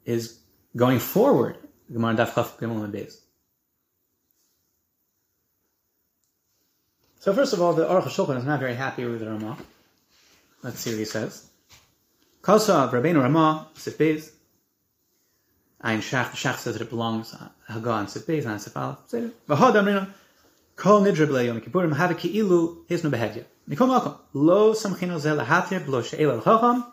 is 0.06 0.38
going 0.74 1.00
forward. 1.00 1.58
Gemara 1.92 2.14
Daf 2.14 2.34
Chaf 2.34 2.58
Beis. 2.58 3.18
So 7.20 7.34
first 7.34 7.52
of 7.52 7.60
all, 7.60 7.74
the 7.74 7.84
Aruch 7.84 8.04
HaShulchan 8.04 8.38
is 8.38 8.44
not 8.44 8.58
very 8.58 8.74
happy 8.74 9.04
with 9.04 9.20
the 9.20 9.26
Ramah. 9.26 9.58
Let's 10.62 10.80
see 10.80 10.90
what 10.90 10.98
he 10.98 11.04
says. 11.04 11.50
Kasa 12.44 12.74
of 12.74 12.90
Rabbeinu 12.90 13.22
Ramah, 13.22 13.68
Sif 13.72 13.96
Beis. 13.96 14.30
Ein 15.80 16.00
Shach, 16.02 16.32
Shach 16.32 16.58
says 16.58 16.74
that 16.74 16.82
it 16.82 16.90
belongs 16.90 17.34
Haga 17.66 17.90
on 17.90 18.06
Sif 18.06 18.26
Beis, 18.26 18.44
and 18.44 18.60
Sif 18.60 18.76
Aleph. 18.76 18.98
V'hod 19.10 19.32
Amrina, 19.72 20.10
Kol 20.76 21.00
Nidre 21.00 21.26
B'lei 21.26 21.46
Yom 21.46 21.62
Kippurim, 21.62 21.94
Hava 21.94 22.12
Ki'ilu, 22.12 22.86
Hisnu 22.86 23.10
Behedya. 23.10 23.44
Nikom 23.66 23.88
Malkom, 23.88 24.18
Lo 24.34 24.74
Samchino 24.74 25.18
Zel 25.18 25.38
Lahatir, 25.38 25.82
B'lo 25.86 26.04
She'el 26.04 26.32
Al-Chacham, 26.32 26.84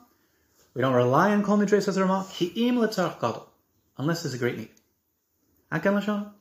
we 0.74 0.82
don't 0.82 0.94
rely 0.94 1.32
on 1.32 1.44
Kol 1.44 1.58
Nidre, 1.58 1.84
says 1.84 1.96
the 1.96 2.02
Ramah, 2.02 2.28
Ki'im 2.32 2.80
L'tzarech 2.80 3.20
Gadol, 3.20 3.46
unless 3.98 4.24
there's 4.24 4.34
a 4.34 4.38
great 4.38 4.58
need. 4.58 4.70
Akan 5.70 6.00
Lashon, 6.00 6.32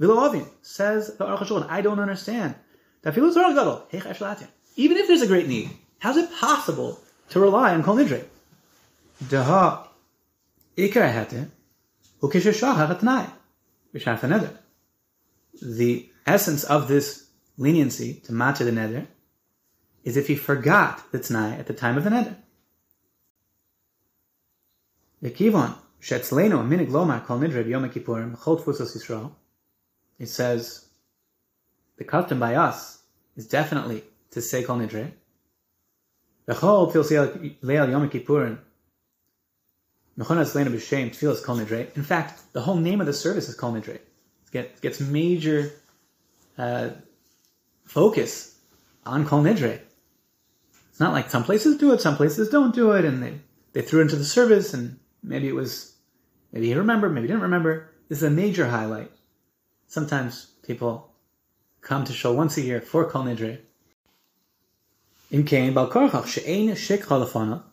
V'lo 0.00 0.26
Ovin, 0.26 0.48
says 0.62 1.14
the 1.18 1.26
Aruch 1.26 1.40
HaShulchan, 1.40 1.66
I 1.68 1.82
don't 1.82 2.00
understand. 2.00 2.54
Even 3.04 4.96
if 4.96 5.06
there's 5.06 5.20
a 5.20 5.26
great 5.26 5.48
need, 5.48 5.68
how's 5.98 6.16
it 6.16 6.32
possible 6.32 6.98
to 7.28 7.40
rely 7.40 7.74
on 7.74 7.82
Kol 7.82 7.96
Nidre? 7.96 8.24
Daha 9.28 9.88
Bishaf 13.94 14.20
Neder. 14.20 14.56
The 15.62 16.10
essence 16.26 16.64
of 16.64 16.88
this 16.88 17.28
leniency 17.56 18.14
to 18.24 18.32
matter 18.32 18.64
the 18.64 18.72
Neder 18.72 19.06
is 20.02 20.16
if 20.16 20.26
he 20.26 20.34
forgot 20.34 21.12
the 21.12 21.18
Tnai 21.18 21.58
at 21.58 21.66
the 21.66 21.74
time 21.74 21.96
of 21.96 22.04
the 22.04 22.10
Neder. 22.10 22.36
The 25.22 25.30
Kivon, 25.30 25.74
Shetzleno, 26.02 26.66
Minig 26.66 26.90
Lomar, 26.90 27.24
Kol 27.24 27.38
Nidre, 27.38 27.66
Yom 27.66 27.88
Kippurim, 27.88 28.36
Chol 28.36 28.62
Yisrael, 28.62 29.32
it 30.18 30.28
says, 30.28 30.86
the 31.96 32.04
custom 32.04 32.38
by 32.40 32.56
us 32.56 33.02
is 33.36 33.46
definitely 33.46 34.04
to 34.32 34.42
say 34.42 34.62
Kol 34.64 34.78
Nidre. 34.78 35.12
B'chol 36.48 36.92
tfil 36.92 37.56
leil 37.62 37.90
Yom 37.90 38.10
Kippurim. 38.10 38.58
In 40.16 40.24
fact, 40.24 42.52
the 42.52 42.60
whole 42.60 42.76
name 42.76 43.00
of 43.00 43.06
the 43.06 43.12
service 43.12 43.48
is 43.48 43.56
Kol 43.56 43.72
Nidre. 43.72 43.98
It 44.52 44.80
gets, 44.80 45.00
major 45.00 45.72
uh, 46.56 46.90
focus 47.84 48.56
on 49.04 49.26
Kol 49.26 49.42
Nidre. 49.42 49.80
It's 50.90 51.00
not 51.00 51.12
like 51.12 51.30
some 51.30 51.42
places 51.42 51.78
do 51.78 51.92
it, 51.92 52.00
some 52.00 52.16
places 52.16 52.48
don't 52.48 52.72
do 52.72 52.92
it, 52.92 53.04
and 53.04 53.20
they, 53.20 53.40
they 53.72 53.82
threw 53.82 53.98
it 53.98 54.02
into 54.02 54.14
the 54.14 54.24
service, 54.24 54.72
and 54.72 55.00
maybe 55.24 55.48
it 55.48 55.54
was, 55.54 55.96
maybe 56.52 56.68
he 56.68 56.74
remembered, 56.74 57.12
maybe 57.12 57.26
he 57.26 57.32
didn't 57.32 57.42
remember. 57.42 57.90
This 58.08 58.18
is 58.18 58.24
a 58.24 58.30
major 58.30 58.68
highlight. 58.68 59.10
Sometimes 59.88 60.52
people 60.62 61.10
come 61.80 62.04
to 62.04 62.12
show 62.12 62.32
once 62.32 62.56
a 62.56 62.62
year 62.62 62.80
for 62.80 63.10
Kol 63.10 63.24
Nidre. 63.24 63.58
In 65.32 65.42
Kain, 65.42 65.74
Bal 65.74 65.90
Korchach, 65.90 66.28
She'ein 66.28 66.76
Shek 66.76 67.00
Chalafana, 67.00 67.64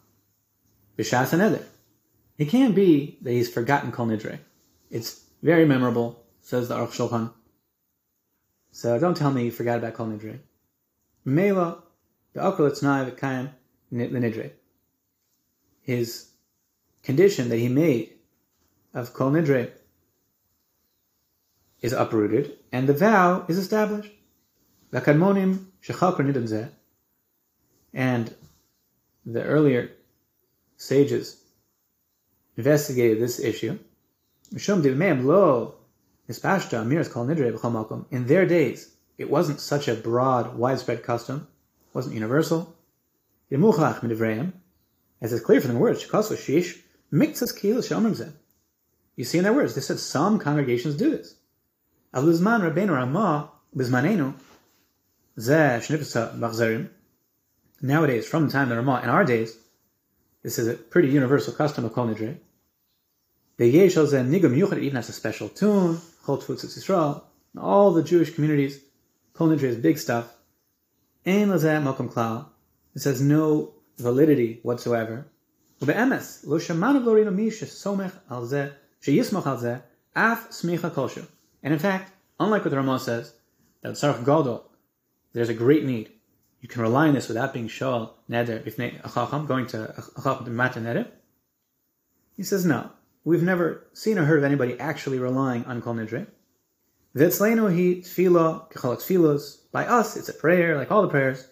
B'Shas 0.98 1.38
Neder. 1.38 1.64
It 2.42 2.50
can't 2.50 2.74
be 2.74 3.20
that 3.22 3.34
he's 3.34 3.54
forgotten 3.54 3.92
Kol 3.92 4.08
Nidre. 4.08 4.40
It's 4.90 5.26
very 5.44 5.64
memorable, 5.64 6.24
says 6.40 6.70
the 6.70 6.76
Aruch 6.76 6.90
Shulchan. 6.90 7.32
So 8.72 8.98
don't 8.98 9.16
tell 9.16 9.30
me 9.30 9.46
you 9.46 9.52
forgot 9.52 9.78
about 9.78 9.94
Kol 9.94 10.08
Nidre. 10.08 10.40
Mela, 11.24 11.84
the 12.34 12.40
Akal 12.40 12.72
Etznai 12.72 13.12
V'Kayim 13.12 13.52
Nidre. 13.94 14.54
His 15.84 16.32
condition 17.04 17.50
that 17.50 17.58
he 17.58 17.70
made 17.70 18.16
of 18.96 19.14
Kol 19.14 19.34
Nidre 19.34 19.70
is 21.80 21.94
uprooted, 21.94 22.58
and 22.72 22.90
the 22.90 22.94
vow 22.94 23.46
is 23.50 23.60
established. 23.60 24.14
And 27.94 28.36
the 29.28 29.44
earlier 29.44 29.92
sages 30.78 31.41
investigated 32.62 33.20
this 33.20 33.40
issue. 33.40 33.80
In 38.12 38.28
their 38.28 38.46
days, 38.46 38.80
it 39.18 39.30
wasn't 39.30 39.60
such 39.60 39.88
a 39.88 39.96
broad, 39.96 40.56
widespread 40.56 41.04
custom, 41.04 41.48
it 41.90 41.96
wasn't 41.96 42.16
universal. 42.16 42.76
As 45.22 45.34
is 45.34 45.42
clear 45.42 45.62
from 45.62 45.74
the 45.74 45.80
words, 45.80 46.06
you 49.16 49.26
see 49.26 49.38
in 49.38 49.44
their 49.44 49.54
words, 49.54 49.76
they 49.76 49.82
said 49.82 50.00
some 50.00 50.40
congregations 50.40 50.96
do 50.96 51.12
this. 51.12 51.36
Nowadays, 57.84 58.28
from 58.28 58.46
the 58.46 58.52
time 58.52 58.64
of 58.64 58.70
the 58.70 58.76
Ramah, 58.76 59.02
in 59.04 59.10
our 59.10 59.26
days, 59.26 59.58
this 60.44 60.58
is 60.60 60.68
a 60.68 60.74
pretty 60.74 61.10
universal 61.10 61.54
custom 61.54 61.86
of 61.86 61.94
Kol 61.94 62.08
Nidre 62.08 62.38
even 63.62 64.96
has 64.96 65.10
a 65.10 65.14
special 65.14 65.50
tune, 65.50 66.00
all 67.58 67.92
the 67.92 68.04
Jewish 68.04 68.34
communities, 68.34 68.80
Kol 69.34 69.50
Nidre 69.50 69.64
is 69.64 69.78
big 69.78 69.98
stuff. 69.98 70.34
This 71.24 73.04
has 73.04 73.22
no 73.22 73.74
validity 73.98 74.60
whatsoever. 74.64 75.28
And 81.64 81.74
in 81.74 81.80
fact, 81.80 82.12
unlike 82.40 82.66
what 82.66 82.74
Ramon 82.74 83.00
says, 83.00 83.34
that 83.82 83.94
Sarach 83.94 84.20
Gadol, 84.26 84.70
there's 85.34 85.50
a 85.50 85.54
great 85.54 85.84
need. 85.86 86.12
You 86.62 86.68
can 86.68 86.82
rely 86.82 87.08
on 87.08 87.14
this 87.16 87.28
without 87.28 87.54
being 87.54 87.68
shal 87.68 88.16
neder, 88.30 88.66
if 88.66 88.78
going 88.78 89.68
to 89.68 89.94
achacham 89.98 90.46
to 90.46 90.52
mata 90.52 90.80
neder. 90.80 91.08
He 92.36 92.44
says 92.44 92.66
no. 92.66 92.92
We've 93.24 93.44
never 93.44 93.86
seen 93.94 94.18
or 94.18 94.26
heard 94.26 94.40
of 94.40 94.44
anybody 94.44 94.80
actually 94.80 95.20
relying 95.20 95.66
on 95.66 95.82
kol 95.82 95.94
nidre. 95.94 96.28
V'etzleinu 97.16 97.76
he 97.76 97.98
tefillah 97.98 98.72
kechalak 98.72 98.98
tefillos. 98.98 99.58
By 99.72 99.86
us, 99.86 100.18
it's 100.18 100.30
a 100.30 100.34
prayer 100.34 100.76
like 100.78 100.92
all 100.92 101.04
the 101.04 101.08
prayers. 101.08 101.48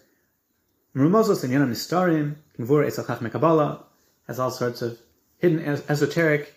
Merumozos 0.96 1.44
and 1.44 1.52
yanam 1.52 1.70
nistarim 1.70 2.36
kinvur 2.58 2.84
etzachach 2.84 3.18
mekabala 3.18 3.84
has 4.26 4.40
all 4.40 4.50
sorts 4.50 4.82
of 4.82 4.98
hidden 5.38 5.60
esoteric 5.88 6.54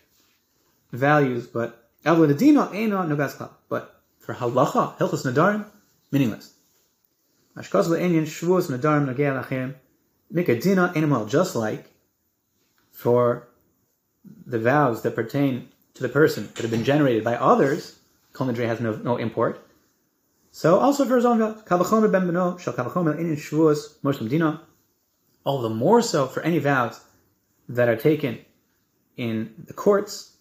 values, 0.92 1.46
but 1.48 1.92
but 2.04 2.14
for 4.20 4.34
halacha, 4.34 4.98
hilchos 4.98 5.26
nadarim, 5.26 5.66
meaningless. 6.12 6.54
Mashkos 7.56 7.88
le'enyan 7.88 8.24
shvuos 8.24 8.70
nadarim 8.70 9.14
nagei 9.14 9.44
lachem, 9.44 9.76
mikadina 10.34 10.96
animal, 10.98 11.26
just 11.26 11.56
like 11.56 11.86
for 12.92 13.48
the 14.46 14.60
vows 14.60 15.02
that 15.02 15.16
pertain 15.16 15.70
to 15.96 16.04
the 16.04 16.10
person 16.10 16.50
that 16.56 16.62
have 16.62 16.72
been 16.72 16.84
generated 16.84 17.24
by 17.24 17.36
others, 17.36 18.00
kol 18.34 18.48
Nidre 18.48 18.66
has 18.66 18.80
no, 18.80 18.96
no 18.96 19.18
import. 19.18 19.66
So 20.52 20.80
also 20.80 21.06
for 21.06 21.16
his 21.16 21.26
own 21.26 21.40
vows, 21.40 21.62
kavachomer 21.64 22.12
ben 22.12 22.28
beno, 22.28 22.60
shal 22.60 22.74
kavachomer 22.74 23.18
enyan 23.18 23.38
shvuos 23.38 23.98
moshlim 24.04 24.30
dina, 24.30 24.62
all 25.44 25.62
the 25.62 25.70
more 25.70 26.02
so 26.02 26.28
for 26.28 26.42
any 26.44 26.60
vows 26.60 27.00
that 27.70 27.90
are 27.90 27.96
taken 27.96 28.40
in 29.18 29.54
the 29.66 29.74
courts, 29.74 30.34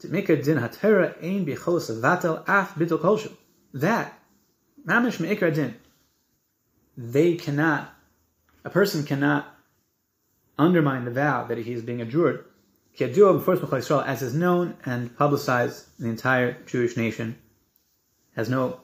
to 0.00 0.08
make 0.08 0.28
a 0.28 0.40
din 0.40 0.58
hatera 0.58 1.14
ein 1.22 1.46
bicholos 1.46 1.90
vatel 2.00 2.46
af 2.48 2.74
bitul 2.74 2.98
kolshu. 2.98 3.32
That 3.74 4.18
mamish 4.86 5.18
meikra 5.18 5.54
din. 5.54 5.76
They 6.96 7.36
cannot, 7.36 7.92
a 8.64 8.70
person 8.70 9.04
cannot 9.04 9.46
undermine 10.58 11.04
the 11.04 11.10
vow 11.10 11.44
that 11.46 11.58
he 11.58 11.72
is 11.72 11.82
being 11.82 12.00
adjured. 12.00 12.44
As 13.00 14.22
is 14.22 14.34
known 14.34 14.76
and 14.84 15.16
publicized 15.16 15.86
in 15.98 16.04
the 16.04 16.10
entire 16.10 16.56
Jewish 16.66 16.96
nation, 16.96 17.38
has 18.36 18.48
no 18.48 18.80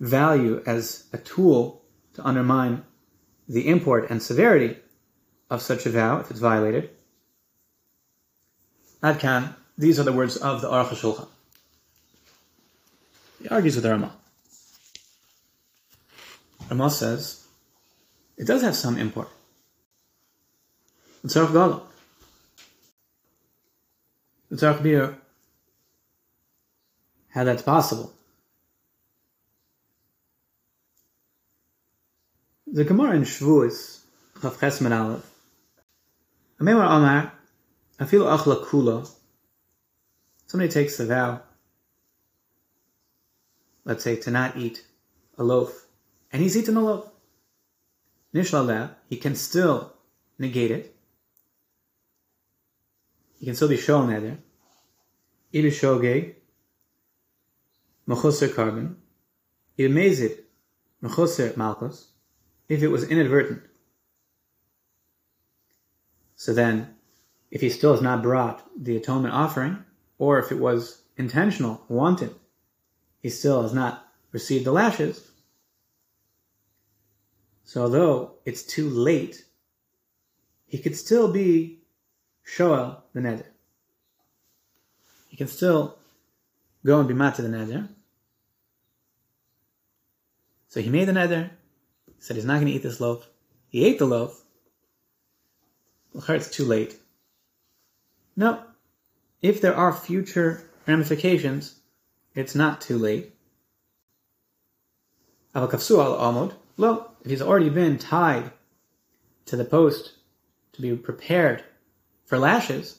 value 0.00 0.62
as 0.66 1.04
a 1.12 1.18
tool 1.18 1.82
to 2.14 2.24
undermine 2.24 2.84
the 3.48 3.68
import 3.68 4.10
and 4.10 4.22
severity 4.22 4.76
of 5.50 5.62
such 5.62 5.86
a 5.86 5.90
vow 5.90 6.20
if 6.20 6.30
it's 6.30 6.40
violated. 6.40 6.90
Adkan, 9.02 9.54
these 9.78 10.00
are 10.00 10.02
the 10.02 10.12
words 10.12 10.36
of 10.36 10.60
the 10.62 10.68
Aruch 10.68 10.88
HaShulchan. 10.88 11.28
He 13.42 13.48
argues 13.48 13.76
with 13.76 13.84
the 13.84 13.90
Ramah. 13.90 14.12
Ramah 16.70 16.90
says, 16.90 17.46
it 18.36 18.46
does 18.46 18.62
have 18.62 18.74
some 18.74 18.98
import. 18.98 19.28
The 21.22 21.28
Tzarech 21.28 21.52
Gadol. 21.52 21.86
The 24.48 24.56
Tzarech 24.56 24.82
Bir, 24.82 25.18
how 27.30 27.44
that's 27.44 27.62
possible. 27.62 28.12
The 32.66 32.84
Gemara 32.84 33.16
in 33.16 33.22
Shavuos, 33.22 34.00
Chav 34.38 34.58
Chesman 34.58 34.92
Aleph, 34.92 35.30
Amemar 36.60 36.86
Amar, 36.86 37.32
Afilu 37.98 38.26
Achla 38.36 38.64
Kula, 38.64 39.10
somebody 40.46 40.70
takes 40.70 41.00
a 41.00 41.06
vow, 41.06 41.42
let's 43.84 44.04
say 44.04 44.16
to 44.16 44.30
not 44.30 44.56
eat 44.56 44.84
a 45.38 45.44
loaf, 45.44 45.86
and 46.32 46.42
he's 46.42 46.56
eaten 46.56 46.76
a 46.76 46.80
loaf. 46.80 47.08
Nishlala, 48.34 48.94
he 49.08 49.16
can 49.16 49.34
still 49.34 49.92
negate 50.38 50.70
it. 50.70 50.95
He 53.38 53.46
can 53.46 53.54
still 53.54 53.68
be 53.68 53.76
shown 53.76 54.08
there. 54.08 54.38
Ilu 55.52 55.70
shoge, 55.70 56.34
mechusser 58.08 58.48
korban, 58.48 58.96
ilu 59.78 59.88
mezid, 59.88 60.38
mechusser 61.02 61.56
malchus, 61.56 62.08
if 62.68 62.82
it 62.82 62.88
was 62.88 63.08
inadvertent. 63.08 63.62
So 66.34 66.52
then, 66.52 66.94
if 67.50 67.60
he 67.60 67.70
still 67.70 67.92
has 67.92 68.02
not 68.02 68.22
brought 68.22 68.62
the 68.76 68.96
atonement 68.96 69.34
offering, 69.34 69.84
or 70.18 70.38
if 70.38 70.50
it 70.50 70.58
was 70.58 71.02
intentional, 71.16 71.82
wanted, 71.88 72.34
he 73.22 73.30
still 73.30 73.62
has 73.62 73.72
not 73.72 74.06
received 74.32 74.66
the 74.66 74.72
lashes. 74.72 75.30
So 77.64 77.82
although 77.82 78.34
it's 78.44 78.62
too 78.62 78.88
late, 78.88 79.44
he 80.66 80.78
could 80.78 80.96
still 80.96 81.32
be 81.32 81.80
Shoel 82.46 83.02
the 83.12 83.20
Neder. 83.20 83.46
He 85.28 85.36
can 85.36 85.48
still 85.48 85.98
go 86.84 86.98
and 87.00 87.08
be 87.08 87.14
Mata 87.14 87.42
the 87.42 87.48
Neder. 87.48 87.88
So 90.68 90.80
he 90.80 90.90
made 90.90 91.08
the 91.08 91.12
Neder, 91.12 91.50
said 92.18 92.36
he's 92.36 92.44
not 92.44 92.60
going 92.60 92.66
to 92.66 92.72
eat 92.72 92.82
this 92.82 93.00
loaf. 93.00 93.28
He 93.68 93.84
ate 93.84 93.98
the 93.98 94.06
loaf. 94.06 94.42
Well, 96.12 96.24
it's 96.30 96.50
too 96.50 96.64
late. 96.64 96.96
No. 98.36 98.62
If 99.42 99.60
there 99.60 99.74
are 99.74 99.92
future 99.92 100.70
ramifications, 100.86 101.80
it's 102.34 102.54
not 102.54 102.80
too 102.80 102.98
late. 102.98 103.34
Avakafsu 105.54 105.98
al 105.98 106.16
amod. 106.18 106.52
Lo, 106.76 107.10
if 107.24 107.30
he's 107.30 107.42
already 107.42 107.70
been 107.70 107.98
tied 107.98 108.52
to 109.46 109.56
the 109.56 109.64
post 109.64 110.12
to 110.72 110.82
be 110.82 110.94
prepared 110.94 111.64
for 112.26 112.38
lashes, 112.38 112.98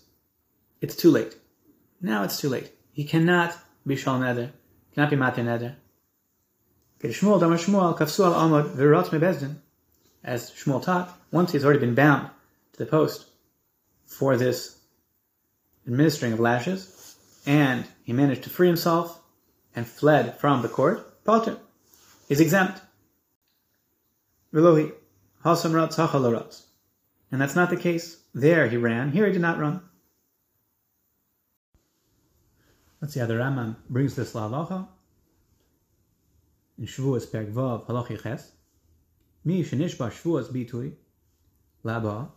it's 0.82 0.96
too 0.96 1.12
late. 1.12 1.38
Now 2.02 2.24
it's 2.24 2.40
too 2.40 2.50
late. 2.50 2.72
He 2.92 3.04
cannot 3.04 3.56
be 3.86 3.96
shal 3.96 4.20
neder, 4.20 4.52
cannot 4.94 5.10
be 5.10 5.16
matir 5.16 5.46
neder. 5.46 5.76
As 10.24 10.52
Shmuel 10.52 10.84
taught. 10.84 11.14
Once 11.32 11.52
he's 11.52 11.64
already 11.64 11.80
been 11.80 11.94
bound 11.94 12.30
to 12.74 12.80
the 12.80 12.86
post 12.86 13.26
for 14.06 14.38
this 14.38 14.78
administering 15.86 16.34
of 16.34 16.40
lashes, 16.40 17.16
and 17.46 17.86
he 18.04 18.14
managed 18.14 18.44
to 18.44 18.50
free 18.50 18.68
himself 18.68 19.22
and 19.76 19.86
fled 19.86 20.38
from 20.40 20.62
the 20.62 20.70
court, 20.70 21.24
Patur 21.24 21.60
is 22.30 22.40
exempt. 22.40 22.82
Velohi, 24.54 24.94
Hasam 25.44 25.74
Ratz, 25.74 26.67
And 27.32 27.42
that's 27.42 27.56
not 27.56 27.70
the 27.70 27.78
case. 27.78 28.18
There 28.34 28.68
he 28.68 28.78
ran, 28.78 29.12
here 29.12 29.26
he 29.26 29.32
did 29.32 29.42
not 29.42 29.60
run. 29.60 29.82
Let's 33.02 33.14
see 33.14 33.20
how 33.20 33.26
the 33.26 33.36
Rambam 33.36 33.76
brings 33.90 34.16
this 34.16 34.34
la'alacha. 34.34 34.88
In 36.80 36.86
Shavuos 36.86 37.32
Perk 37.32 37.50
Vav 37.50 37.86
Halachi 37.86 38.22
Ches. 38.22 38.52
Mi 39.44 39.64
shenishba 39.64 40.10
Shavuos 40.12 40.52
bitui 40.52 40.94
laba 41.84 42.30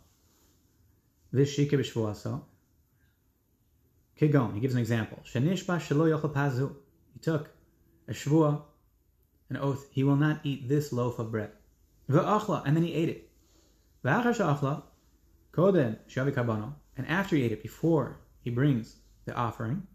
v'shike 1.32 1.72
b'Shavuoso. 1.72 2.42
Kigon, 4.18 4.54
he 4.54 4.60
gives 4.60 4.74
an 4.74 4.80
example. 4.80 5.18
Shenishba 5.24 5.80
shelo 5.80 6.08
yochel 6.10 6.32
pazu. 6.32 6.74
He 7.14 7.20
took 7.20 7.50
a 8.06 8.12
Shavuah, 8.12 8.62
an 9.48 9.56
oath, 9.56 9.86
he 9.92 10.04
will 10.04 10.16
not 10.16 10.40
eat 10.44 10.68
this 10.68 10.92
loaf 10.92 11.18
of 11.18 11.30
bread. 11.30 11.52
V'achla, 12.10 12.62
and 12.66 12.76
then 12.76 12.84
he 12.84 12.92
ate 12.94 13.08
it. 13.08 13.29
Koden 14.04 15.98
shavi 16.08 16.74
and 16.96 17.06
after 17.08 17.36
he 17.36 17.44
ate 17.44 17.52
it, 17.52 17.62
before 17.62 18.20
he 18.40 18.50
brings 18.50 18.96
the 19.24 19.34
offering, 19.34 19.86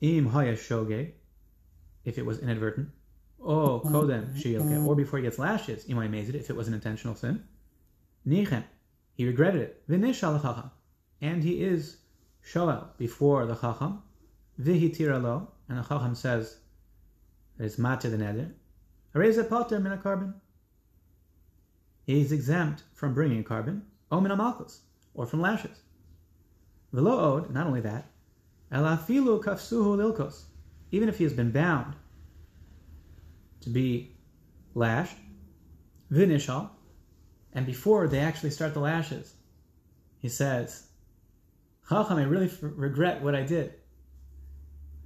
im 0.00 0.28
shoge, 0.28 1.12
if 2.04 2.18
it 2.18 2.26
was 2.26 2.38
inadvertent, 2.40 2.88
oh 3.40 3.80
koden 3.84 4.34
shiyilke, 4.34 4.86
or 4.86 4.94
before 4.94 5.18
he 5.18 5.22
gets 5.22 5.38
lashes, 5.38 5.88
im 5.88 5.98
it 6.14 6.34
if 6.34 6.50
it 6.50 6.56
was 6.56 6.68
an 6.68 6.74
intentional 6.74 7.14
sin, 7.14 7.42
nichem, 8.26 8.64
he 9.14 9.26
regretted 9.26 9.62
it, 9.62 9.88
v'nishal 9.88 10.40
chacham, 10.40 10.70
and 11.22 11.42
he 11.42 11.62
is 11.62 11.98
shoel 12.44 12.88
before 12.98 13.46
the 13.46 13.54
chacham, 13.54 14.02
v'hitira 14.60 15.22
lo, 15.22 15.48
and 15.68 15.78
the 15.78 15.82
chacham 15.82 16.14
says, 16.14 16.58
it's 17.58 17.76
matir 17.76 18.10
the 18.10 18.18
neder, 18.18 18.52
Reza 19.14 19.44
patur 19.44 19.82
min 19.82 19.92
a 19.92 19.96
korban. 19.96 20.34
He 22.06 22.20
is 22.20 22.30
exempt 22.30 22.84
from 22.94 23.14
bringing 23.14 23.42
korban, 23.42 23.82
o 24.12 24.20
min 24.20 24.36
malchus, 24.36 24.82
or 25.14 25.26
from 25.26 25.40
lashes. 25.40 25.82
Velo 26.92 27.18
od, 27.18 27.50
not 27.50 27.66
only 27.66 27.80
that, 27.80 28.10
elafilu 28.72 29.42
kafsuhu 29.42 29.96
lilkos, 29.96 30.44
even 30.92 31.08
if 31.08 31.18
he 31.18 31.24
has 31.24 31.32
been 31.32 31.50
bound 31.50 31.96
to 33.60 33.70
be 33.70 34.16
lashed, 34.74 35.16
vinishal, 36.12 36.70
and 37.52 37.66
before 37.66 38.06
they 38.06 38.20
actually 38.20 38.50
start 38.50 38.72
the 38.72 38.80
lashes, 38.80 39.34
he 40.18 40.28
says, 40.28 40.86
Chacham, 41.88 42.18
I 42.18 42.24
really 42.24 42.46
f- 42.46 42.58
regret 42.60 43.22
what 43.22 43.34
I 43.34 43.42
did. 43.42 43.74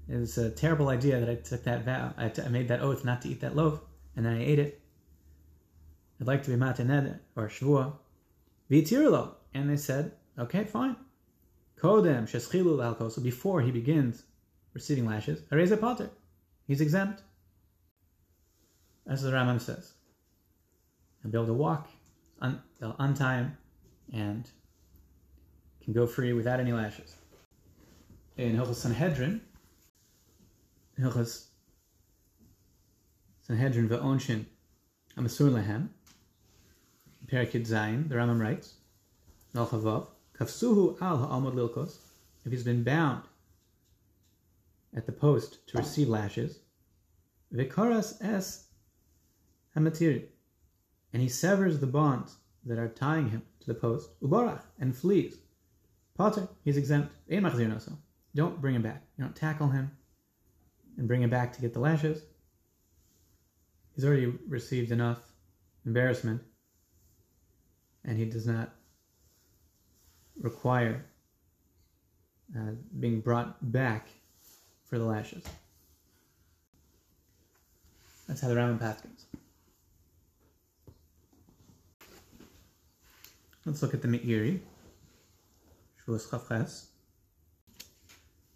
It 0.09 0.17
was 0.17 0.37
a 0.37 0.51
terrible 0.51 0.89
idea 0.89 1.21
that 1.21 1.29
I 1.29 1.37
took 1.37 1.65
that 1.65 1.85
vow. 1.85 2.13
I, 2.17 2.29
t- 2.29 2.43
I 2.43 2.49
made 2.49 2.69
that 2.69 2.81
oath 2.81 3.05
not 3.05 3.23
to 3.23 3.29
eat 3.29 3.41
that 3.41 3.55
loaf 3.55 3.81
and 4.17 4.27
then 4.27 4.35
I 4.35 4.45
ate 4.45 4.59
it. 4.59 4.80
I'd 6.21 6.27
like 6.27 6.43
to 6.43 6.51
be 6.51 6.57
mataned 6.57 7.19
or 7.37 7.49
shvua. 7.49 7.95
V'tirlo. 8.71 9.35
And 9.55 9.69
they 9.71 9.77
said, 9.77 10.13
okay, 10.39 10.65
fine. 10.65 10.97
Kodem 11.81 12.25
sheschilu 12.31 12.77
lalko. 12.77 13.11
So 13.11 13.23
before 13.23 13.63
he 13.63 13.71
begins 13.71 14.25
receiving 14.75 15.07
lashes, 15.07 15.43
a 15.51 15.55
patur. 15.55 16.11
He's 16.67 16.81
exempt. 16.81 17.23
As 19.09 19.23
the 19.23 19.31
Rambam 19.31 19.61
says. 19.61 19.95
He'll 21.23 21.31
be 21.31 21.39
able 21.39 21.47
to 21.47 21.55
walk, 21.55 21.89
un- 22.41 22.63
they'll 22.79 22.97
untie 22.99 23.37
him, 23.39 23.57
and 24.13 24.49
can 25.83 25.93
go 25.93 26.07
free 26.07 26.33
without 26.33 26.61
any 26.61 26.73
lashes. 26.73 27.17
In 28.37 28.57
Hilchos 28.57 28.77
Sanhedrin, 28.77 29.41
Hilchos 30.99 31.47
Sanhedrin 33.43 33.89
ve'onshin 33.89 34.47
amasur 35.17 35.53
lehem. 35.53 35.91
Perakid 37.31 37.67
Zayin, 37.67 38.09
the 38.09 38.15
Rambam 38.17 38.41
writes, 38.41 38.75
Al 39.55 39.67
Chavav, 39.67 40.09
kafsuhu 40.39 41.01
al 41.01 41.19
ha'amod 41.19 41.55
lilkos, 41.55 41.99
if 42.45 42.51
he's 42.51 42.65
been 42.65 42.83
bound 42.83 43.23
at 44.97 45.07
the 45.07 45.13
post 45.13 45.67
to 45.69 45.79
receive 45.79 46.09
lashes, 46.09 46.61
vikaras 47.55 48.21
es 48.21 48.67
hamatir, 49.77 50.25
and 51.13 51.23
he 51.23 51.29
severs 51.29 51.79
the 51.79 51.87
bonds 51.87 52.39
that 52.65 52.79
are 52.79 52.89
tying 52.89 53.31
him 53.31 53.43
to 53.61 53.67
the 53.67 53.75
post, 53.75 54.11
ubarach, 54.21 54.63
and 54.79 54.97
flees. 54.97 55.39
Patur, 56.19 56.49
he's 56.65 56.77
exempt. 56.77 57.13
Don't 58.35 58.61
bring 58.61 58.75
him 58.75 58.83
back. 58.83 59.03
You 59.17 59.25
don't 59.25 59.37
tackle 59.37 59.69
him 59.69 59.91
and 60.99 61.07
bring 61.07 61.23
him 61.23 61.31
back 61.31 61.53
to 61.53 61.61
get 61.61 61.73
the 61.73 61.81
lashes 61.81 62.23
he's 63.95 64.05
already 64.05 64.33
received 64.49 64.93
enough 64.93 65.19
embarrassment 65.85 66.43
and 68.05 68.19
he 68.19 68.25
does 68.25 68.47
not 68.47 68.71
require 70.41 71.05
uh, 72.57 72.73
being 72.99 73.21
brought 73.21 73.73
back 73.73 74.09
for 74.85 74.99
the 74.99 75.05
lashes. 75.05 75.45
That's 78.27 78.41
how 78.41 78.49
the 78.49 78.55
Rambam 78.55 78.79
paskins. 78.79 79.25
Let's 83.65 83.83
look 83.83 83.93
at 83.93 84.03
the 84.03 84.09
Meiri. 84.09 84.61
Shavuos 86.07 86.29
Chavches. 86.29 86.87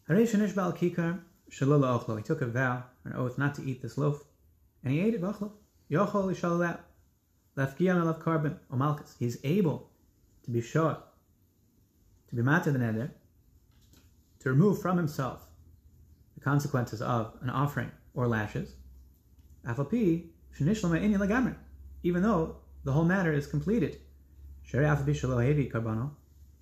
Haresh 0.09 0.55
Bal 0.55 0.73
Kikar 0.73 1.21
Shalala 1.51 2.01
Ochlo. 2.01 2.17
He 2.17 2.23
took 2.23 2.41
a 2.41 2.47
vow, 2.47 2.85
an 3.05 3.13
oath, 3.15 3.37
not 3.37 3.55
to 3.57 3.63
eat 3.63 3.83
this 3.83 3.99
loaf, 3.99 4.25
and 4.83 4.93
he 4.93 5.01
ate 5.01 5.15
it. 5.15 5.21
Vachlo. 5.21 5.53
Yochol 5.91 6.33
Yishal 6.33 6.79
Lafkiyam 7.57 8.03
Elav 8.03 8.21
Korban 8.21 8.57
Omalkas. 8.73 9.15
He's 9.19 9.39
able 9.45 9.91
to 10.45 10.51
be 10.51 10.61
shot, 10.61 11.13
to 12.29 12.37
be 12.37 12.43
matter 12.43 12.71
the 12.71 12.79
neder, 12.79 13.11
to 14.41 14.49
remove 14.51 14.81
from 14.83 14.97
himself 14.97 15.47
the 16.35 16.41
consequences 16.41 17.01
of 17.01 17.35
an 17.43 17.51
offering 17.51 17.91
or 18.15 18.27
lashes. 18.27 18.75
Afapi 19.67 20.27
Shanishlam 20.59 21.01
Inni 21.01 21.17
Lagamri. 21.17 21.55
Even 22.03 22.23
though 22.23 22.57
the 22.85 22.93
whole 22.93 23.05
matter 23.05 23.33
is 23.33 23.47
completed. 23.47 23.99
Shari 24.63 24.85
Afapi 24.85 25.15
Shalohevi 25.15 25.71
Karbano. 25.73 26.11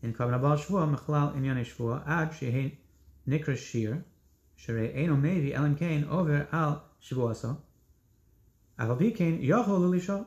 In 0.02 0.12
Karbon 0.12 0.38
Abal 0.40 0.58
Shvua 0.58 0.94
Mechlal 0.94 1.34
Inyan 1.36 1.64
Shvua 1.64 2.06
Ad 2.06 2.32
Shehe 2.32 2.76
Nikra 3.28 3.56
Shir. 3.56 4.04
Shari 4.56 4.88
Eino 4.90 5.20
Mevi 5.20 5.52
Elim 5.52 5.76
Kain 5.76 6.04
over 6.04 6.46
Al 6.52 6.84
Shvuaso. 7.04 7.56
Afapi 8.78 9.16
Kain 9.16 9.42
Yochol 9.42 9.80
Lulisho 9.80 10.26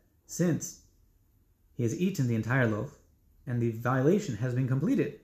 since 0.31 0.81
he 1.73 1.83
has 1.83 1.99
eaten 1.99 2.27
the 2.27 2.35
entire 2.35 2.67
loaf 2.67 2.97
and 3.45 3.61
the 3.61 3.71
violation 3.71 4.37
has 4.37 4.53
been 4.53 4.67
completed. 4.67 5.19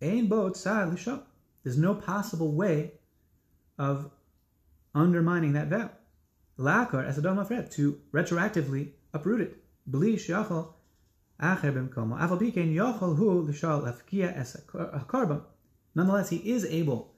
There's 0.00 1.76
no 1.76 1.94
possible 1.94 2.52
way 2.52 2.92
of 3.78 4.10
undermining 4.94 5.54
that 5.54 5.68
vow. 5.68 5.90
Lakar 6.58 7.04
as 7.04 7.18
a 7.18 7.22
dom 7.22 7.44
to 7.46 8.00
retroactively 8.12 8.92
uproot 9.12 9.40
it. 9.40 9.56
Bleashyochel 9.90 10.74
acherbimcomo 11.40 12.18
afin 12.20 12.74
Yocholhu 12.74 13.46
Lishal 13.48 13.82
Afkia 13.86 14.36
esa 14.36 14.60
karba. 14.60 15.42
Nonetheless, 15.94 16.30
he 16.30 16.36
is 16.36 16.64
able 16.64 17.14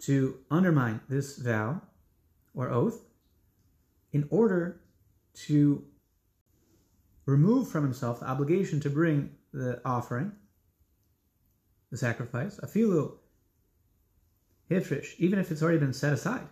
to 0.00 0.38
undermine 0.50 1.00
this 1.08 1.36
vow 1.36 1.82
or 2.54 2.70
oath 2.70 3.04
in 4.12 4.26
order 4.30 4.80
to 5.32 5.84
remove 7.30 7.68
from 7.68 7.84
himself 7.84 8.20
the 8.20 8.28
obligation 8.28 8.80
to 8.80 8.90
bring 8.90 9.30
the 9.52 9.80
offering, 9.84 10.32
the 11.90 11.96
sacrifice, 11.96 12.58
afilu 12.62 13.18
hifrish, 14.70 15.14
even 15.18 15.38
if 15.38 15.50
it's 15.50 15.62
already 15.62 15.78
been 15.78 15.92
set 15.92 16.12
aside. 16.12 16.46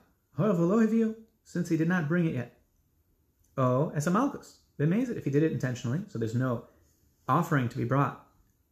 Since 1.45 1.69
he 1.69 1.77
did 1.77 1.89
not 1.89 2.09
bring 2.09 2.27
it 2.27 2.35
yet. 2.35 2.61
Oh, 3.57 3.91
as 3.95 4.07
a 4.07 4.11
malchus, 4.11 4.59
b'mezid, 4.79 5.17
if 5.17 5.25
he 5.25 5.31
did 5.31 5.43
it 5.43 5.53
intentionally, 5.53 6.01
so 6.09 6.19
there's 6.19 6.35
no 6.35 6.67
offering 7.27 7.69
to 7.71 7.77
be 7.77 7.85
brought 7.85 8.27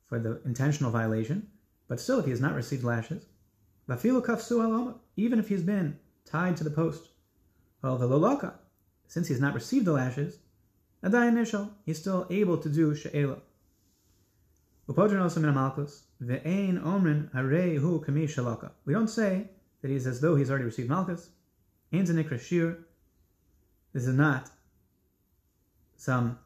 for 0.07 0.19
the 0.19 0.41
intentional 0.45 0.91
violation, 0.91 1.49
but 1.89 1.99
still, 2.01 2.19
if 2.19 2.27
he 2.27 2.31
has 2.31 2.41
not 2.41 2.55
received 2.55 2.85
lashes, 2.85 3.27
even 3.89 5.39
if 5.39 5.49
he's 5.49 5.63
been 5.63 5.99
tied 6.25 6.57
to 6.57 6.65
the 6.65 6.71
post, 6.71 7.09
since 9.09 9.29
he 9.29 9.35
has 9.35 9.41
not 9.41 9.55
received 9.55 9.85
the 9.87 9.93
lashes, 9.93 10.39
Adai 11.07 11.29
initial, 11.29 11.71
he's 11.85 12.01
still 12.01 12.27
able 12.31 12.59
to 12.59 12.69
do 12.69 12.93
she'ela. 12.93 13.39
Upodrin 14.89 15.23
also 15.23 15.39
min 15.39 15.55
malchus, 15.55 16.03
ve'ein 16.21 16.83
omrin 16.83 17.31
harei 17.31 17.79
hu 17.79 18.01
kami 18.01 18.27
shalaka. 18.27 18.73
We 18.85 18.93
don't 18.93 19.07
say 19.07 19.49
that 19.83 19.91
he's 19.91 20.09
as 20.09 20.21
though 20.21 20.35
he's 20.35 20.51
already 20.51 20.65
received 20.65 20.89
malchus. 20.89 21.29
Ein 21.93 22.07
zenikra 22.07 22.41
shir. 22.41 22.79
This 23.93 24.09
is 24.09 24.17
not 24.17 24.51
some 25.95 26.41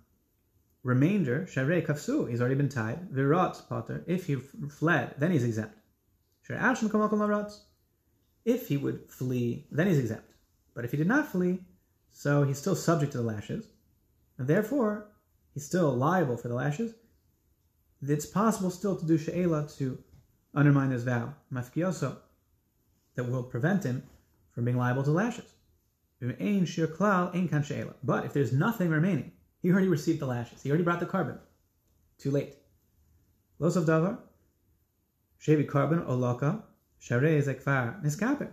remainder. 0.83 1.49
Sharei 1.51 1.87
kafsu, 1.87 2.29
he's 2.29 2.43
already 2.43 2.55
been 2.55 2.69
tied. 2.69 3.09
Virat 3.11 3.63
patur, 3.71 4.05
if 4.07 4.27
he 4.27 4.35
fled, 4.35 5.15
then 5.17 5.31
he's 5.31 5.45
exempt. 5.45 5.77
If 8.45 8.69
he 8.69 8.77
would 8.77 9.11
flee, 9.11 9.67
then 9.71 9.87
he's 9.87 9.99
exempt. 9.99 10.35
But 10.75 10.85
if 10.85 10.91
he 10.91 10.99
did 10.99 11.07
not 11.07 11.29
flee, 11.29 11.61
so 12.11 12.43
he's 12.43 12.59
still 12.59 12.77
subject 12.77 13.13
to 13.13 13.19
the 13.19 13.25
lashes 13.25 13.67
and 14.41 14.49
therefore 14.49 15.07
he's 15.53 15.67
still 15.67 15.95
liable 15.95 16.39
for 16.39 16.49
the 16.49 16.55
lashes. 16.55 16.95
It's 18.01 18.25
possible 18.25 18.71
still 18.71 18.97
to 18.97 19.05
do 19.05 19.19
she'ela 19.19 19.69
to 19.77 20.03
undermine 20.55 20.91
his 20.91 21.05
vow, 21.05 21.35
mafkioso, 21.53 22.17
that 23.17 23.25
will 23.25 23.43
prevent 23.43 23.85
him 23.85 24.03
from 24.53 24.65
being 24.65 24.79
liable 24.79 25.03
to 25.03 25.11
lashes. 25.11 25.53
But 26.23 28.25
if 28.25 28.33
there's 28.33 28.53
nothing 28.55 28.89
remaining, 28.89 29.33
he 29.61 29.71
already 29.71 29.89
received 29.89 30.21
the 30.21 30.27
lashes. 30.27 30.63
He 30.63 30.71
already 30.71 30.85
brought 30.85 31.01
the 31.01 31.07
korban. 31.07 31.39
Too 32.17 32.31
late. 32.31 32.57
Los 33.59 33.77
of 33.77 33.85
davar, 33.85 34.17
shevi 35.39 35.67
korban 35.67 36.07
oloka, 36.07 36.63
share 36.99 37.21
zekvar 37.21 38.03
niskaper. 38.03 38.49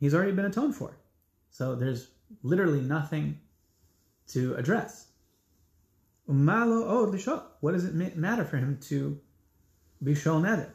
He's 0.00 0.14
already 0.14 0.32
been 0.32 0.46
atoned 0.46 0.74
for. 0.74 0.96
So 1.50 1.74
there's 1.74 2.08
literally 2.42 2.80
nothing 2.80 3.38
to 4.32 4.54
address. 4.54 5.06
Umalo 6.28 6.88
od 6.88 7.14
lishot. 7.14 7.42
What 7.60 7.72
does 7.72 7.84
it 7.84 8.16
matter 8.16 8.44
for 8.44 8.56
him 8.56 8.78
to 8.88 9.20
be 10.02 10.14
shol 10.14 10.40
neder? 10.40 10.70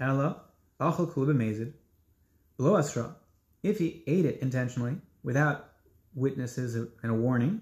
Ella 0.00 0.42
achol 0.80 1.12
kula 1.12 1.34
b'mezid 1.34 1.72
below 2.56 2.76
asra. 2.76 3.16
If 3.62 3.78
he 3.78 4.02
ate 4.06 4.26
it 4.26 4.40
intentionally 4.40 4.96
without 5.22 5.70
witnesses 6.14 6.74
and 6.74 7.10
a 7.10 7.14
warning, 7.14 7.60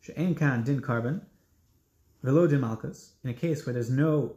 she'en 0.00 0.34
kan 0.34 0.62
din 0.64 0.80
korban 0.80 1.22
velo 2.22 2.46
din 2.46 2.60
malchus. 2.60 3.12
In 3.24 3.30
a 3.30 3.34
case 3.34 3.64
where 3.64 3.72
there's 3.72 3.90
no 3.90 4.36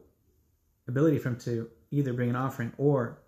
ability 0.88 1.18
for 1.18 1.30
him 1.30 1.38
to 1.40 1.70
either 1.92 2.14
bring 2.14 2.30
an 2.30 2.36
offering 2.36 2.72
or 2.78 3.20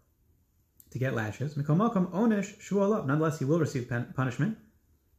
to 0.92 1.00
get 1.00 1.14
lashes, 1.14 1.56
mikomakom 1.56 2.12
onish 2.12 2.58
shualab. 2.60 3.06
Nonetheless, 3.06 3.40
he 3.40 3.46
will 3.46 3.60
receive 3.60 3.92
punishment 4.16 4.58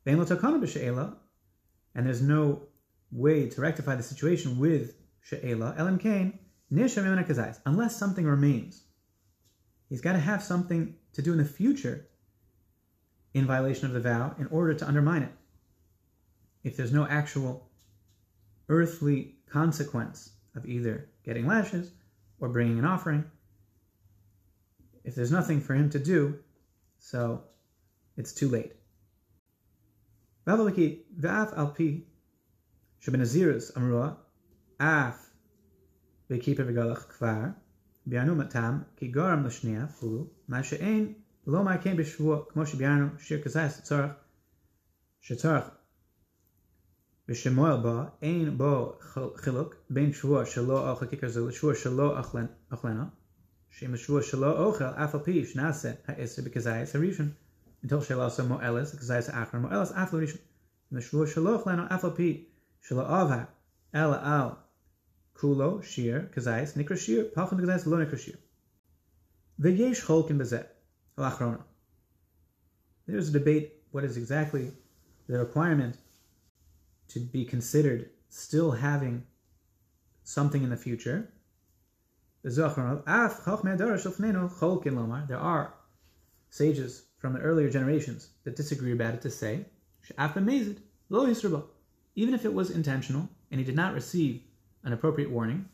and 0.06 2.06
there's 2.06 2.22
no 2.22 2.62
way 3.12 3.48
to 3.48 3.60
rectify 3.60 3.96
the 3.96 4.02
situation 4.02 4.58
with 4.58 4.94
she'ela, 5.22 5.74
elim 5.78 5.98
kain, 5.98 6.38
unless 6.70 7.96
something 7.96 8.24
remains. 8.24 8.84
He's 9.88 10.00
got 10.00 10.12
to 10.12 10.20
have 10.20 10.42
something 10.42 10.94
to 11.14 11.22
do 11.22 11.32
in 11.32 11.38
the 11.38 11.44
future 11.44 12.06
in 13.34 13.46
violation 13.46 13.86
of 13.86 13.92
the 13.92 14.00
vow 14.00 14.34
in 14.38 14.46
order 14.46 14.74
to 14.74 14.86
undermine 14.86 15.22
it. 15.22 15.32
If 16.62 16.76
there's 16.76 16.92
no 16.92 17.06
actual 17.06 17.68
earthly 18.68 19.36
consequence 19.50 20.30
of 20.54 20.66
either 20.66 21.08
getting 21.24 21.46
lashes 21.46 21.90
or 22.38 22.48
bringing 22.48 22.78
an 22.78 22.84
offering, 22.84 23.24
if 25.04 25.14
there's 25.14 25.32
nothing 25.32 25.60
for 25.60 25.74
him 25.74 25.90
to 25.90 25.98
do, 25.98 26.38
so 26.98 27.44
it's 28.16 28.32
too 28.32 28.48
late. 28.48 28.72
Vavavaki 30.49 30.87
v'af 31.21 31.53
al 31.61 31.69
pi 31.77 31.89
shebenazirus 33.03 33.71
amrua 33.77 34.09
af 34.79 35.17
v'kipa 36.29 36.63
v'galach 36.67 37.05
kvar 37.13 37.53
bianu 38.09 38.35
matam 38.41 38.75
ki 38.97 39.05
garam 39.15 39.47
l'shnia 39.47 39.87
fulu 39.95 40.21
ma 40.47 40.61
she'en 40.61 41.03
lo 41.51 41.63
ma 41.63 41.77
ken 41.83 41.97
b'shvua 41.99 42.37
kmo 42.49 42.63
shebianu 42.69 43.07
shir 43.25 43.39
kazayas 43.43 43.81
tzarach 43.81 44.15
shetzarach 45.27 45.71
ושמואל 47.27 47.81
בה, 47.83 48.05
אין 48.21 48.57
בו 48.57 48.99
חילוק 49.35 49.75
בין 49.89 50.13
שבוע 50.13 50.45
שלא 50.45 50.91
אוכל 50.91 51.07
כיכר 51.07 51.27
זו 51.27 51.47
לשבוע 51.47 51.75
שלא 51.75 52.19
אוכלנה, 52.71 53.05
שאם 53.69 53.93
השבוע 53.93 54.21
שלא 54.21 54.65
אוכל, 54.65 54.83
אף 54.83 55.15
על 55.15 55.21
פי 55.23 55.45
שנעשה 55.45 55.91
העשר 56.05 56.41
בכזייס 56.45 56.95
הראשון, 56.95 57.29
until 57.82 58.00
mo'eles, 58.00 58.90
because 58.90 59.08
that's 59.08 59.28
after 59.28 59.58
mo'eles, 59.58 59.92
after 59.92 60.18
rishon. 60.18 60.38
Meshvur 60.92 61.26
shaloch 61.26 61.64
lano 61.64 61.88
afapi, 61.88 62.46
shelo 62.86 63.04
ava, 63.04 63.48
el 63.94 64.14
al, 64.14 64.58
kulo, 65.34 65.82
shir, 65.82 66.30
kazais, 66.34 66.74
nikra 66.74 66.98
shir, 66.98 67.24
pachon 67.24 67.60
kazais, 67.60 67.86
lo 67.86 67.96
nikra 67.96 68.18
shir. 68.18 68.38
V'yesh 69.60 70.04
cholkin 70.04 70.38
bezet, 70.38 70.66
lachrona. 71.16 71.62
There's 73.06 73.28
a 73.28 73.32
debate 73.32 73.82
what 73.90 74.04
is 74.04 74.16
exactly 74.16 74.72
the 75.26 75.38
requirement 75.38 75.96
to 77.08 77.20
be 77.20 77.44
considered 77.44 78.10
still 78.28 78.70
having 78.70 79.24
something 80.24 80.62
in 80.62 80.70
the 80.70 80.76
future. 80.76 81.32
There 82.42 82.64
are 85.38 85.74
sages 86.50 87.02
from 87.20 87.34
the 87.34 87.40
earlier 87.40 87.70
generations 87.70 88.30
that 88.44 88.56
disagree 88.56 88.92
about 88.92 89.14
it 89.14 89.22
to 89.22 89.30
say, 89.30 89.66
even 92.16 92.34
if 92.34 92.44
it 92.44 92.54
was 92.54 92.70
intentional 92.70 93.28
and 93.50 93.60
he 93.60 93.64
did 93.64 93.76
not 93.76 93.94
receive 93.94 94.42
an 94.82 94.92
appropriate 94.92 95.30
warning, 95.30 95.68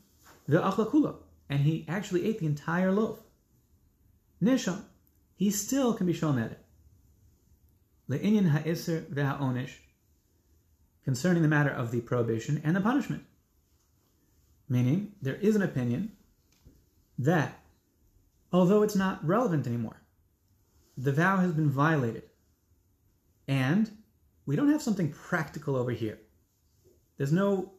and 0.49 1.61
he 1.61 1.87
actually 1.89 2.27
ate 2.27 2.41
the 2.41 2.47
entire 2.47 2.91
loaf. 2.91 3.21
Nisham, 4.43 4.83
he 5.37 5.51
still 5.51 5.95
can 5.95 6.07
be 6.07 6.13
shown 6.13 6.39
at 6.39 6.51
it. 6.51 6.65
Le'inyan 8.09 8.51
ha'isr 8.51 9.05
ve'ha'onish, 9.07 9.75
concerning 11.05 11.43
the 11.43 11.49
matter 11.49 11.71
of 11.71 11.93
the 11.93 12.01
prohibition 12.01 12.61
and 12.65 12.75
the 12.75 12.81
punishment. 12.81 13.25
Meaning, 14.69 15.13
there 15.23 15.37
is 15.37 15.55
an 15.55 15.63
opinion 15.63 16.13
that, 17.19 17.61
although 18.53 18.83
it's 18.83 18.97
not 18.97 19.25
relevant 19.25 19.67
anymore, 19.67 20.03
the 20.97 21.13
vow 21.13 21.37
has 21.39 21.53
been 21.53 21.71
violated, 21.71 22.25
and 23.49 23.91
we 24.47 24.57
don't 24.57 24.71
have 24.71 24.83
something 24.83 25.13
practical 25.13 25.77
over 25.77 25.91
here. 25.91 26.19
There's 27.17 27.33
no 27.33 27.73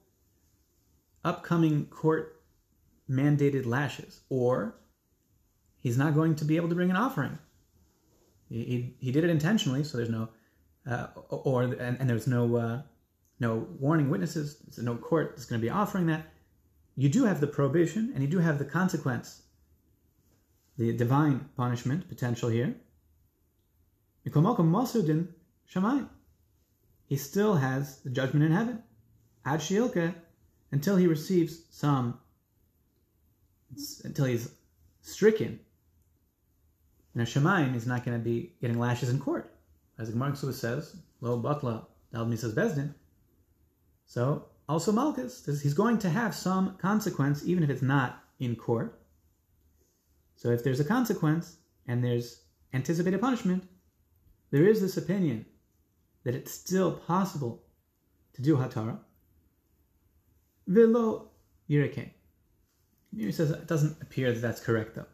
upcoming 1.23 1.85
court 1.85 2.41
mandated 3.09 3.65
lashes, 3.65 4.21
or 4.29 4.75
he's 5.79 5.97
not 5.97 6.13
going 6.13 6.35
to 6.35 6.45
be 6.45 6.55
able 6.55 6.69
to 6.69 6.75
bring 6.75 6.89
an 6.89 6.95
offering. 6.95 7.37
He, 8.49 8.63
he, 8.63 8.95
he 8.99 9.11
did 9.11 9.23
it 9.23 9.29
intentionally, 9.29 9.83
so 9.83 9.97
there's 9.97 10.09
no, 10.09 10.29
uh, 10.89 11.07
or 11.29 11.63
and, 11.63 11.97
and 11.99 12.09
there's 12.09 12.27
no 12.27 12.55
uh, 12.55 12.81
no 13.39 13.67
warning 13.79 14.09
witnesses. 14.09 14.57
There's 14.59 14.85
no 14.85 14.95
court 14.95 15.33
that's 15.35 15.45
going 15.45 15.61
to 15.61 15.65
be 15.65 15.69
offering 15.69 16.07
that. 16.07 16.27
You 16.95 17.09
do 17.09 17.25
have 17.25 17.39
the 17.39 17.47
prohibition, 17.47 18.11
and 18.13 18.23
you 18.23 18.29
do 18.29 18.39
have 18.39 18.57
the 18.57 18.65
consequence, 18.65 19.43
the 20.77 20.93
divine 20.93 21.49
punishment 21.55 22.09
potential 22.09 22.49
here. 22.49 22.75
He 27.05 27.15
still 27.17 27.55
has 27.55 27.99
the 28.01 28.09
judgment 28.09 28.45
in 28.45 28.51
heaven. 28.51 28.83
Ad 29.45 29.59
shiilke, 29.59 30.13
until 30.71 30.97
he 30.97 31.07
receives 31.07 31.61
some, 31.69 32.19
until 34.03 34.25
he's 34.25 34.51
stricken 35.01 35.59
and 37.17 37.27
a 37.27 37.31
Shemaim 37.31 37.75
is 37.75 37.87
not 37.87 38.05
going 38.05 38.15
to 38.15 38.23
be 38.23 38.53
getting 38.61 38.77
lashes 38.77 39.09
in 39.09 39.19
court. 39.19 39.51
As 39.97 40.07
the 40.07 40.13
Gemara 40.13 40.35
says, 40.35 40.97
Lo 41.19 41.41
Batla, 41.41 41.87
Dalmi 42.13 42.37
says 42.37 42.53
Bezdin. 42.53 42.93
So, 44.05 44.45
also 44.69 44.91
Malchus, 44.91 45.43
he's 45.63 45.73
going 45.73 45.97
to 45.97 46.11
have 46.11 46.35
some 46.35 46.77
consequence, 46.77 47.43
even 47.43 47.63
if 47.63 47.71
it's 47.71 47.81
not 47.81 48.23
in 48.39 48.55
court. 48.55 49.01
So, 50.35 50.49
if 50.49 50.63
there's 50.63 50.79
a 50.79 50.85
consequence 50.85 51.57
and 51.87 52.03
there's 52.03 52.43
anticipated 52.71 53.19
punishment, 53.19 53.63
there 54.51 54.67
is 54.67 54.81
this 54.81 54.97
opinion 54.97 55.45
that 56.23 56.35
it's 56.35 56.51
still 56.51 56.91
possible 56.91 57.63
to 58.33 58.41
do 58.41 58.57
Hatara. 58.57 58.99
Vilo 60.69 61.27
Yirike. 61.69 62.11
He 63.15 63.31
says 63.31 63.51
it 63.51 63.67
doesn't 63.67 64.01
appear 64.01 64.31
that 64.33 64.41
that's 64.41 64.61
correct 64.61 64.95
though 64.95 65.05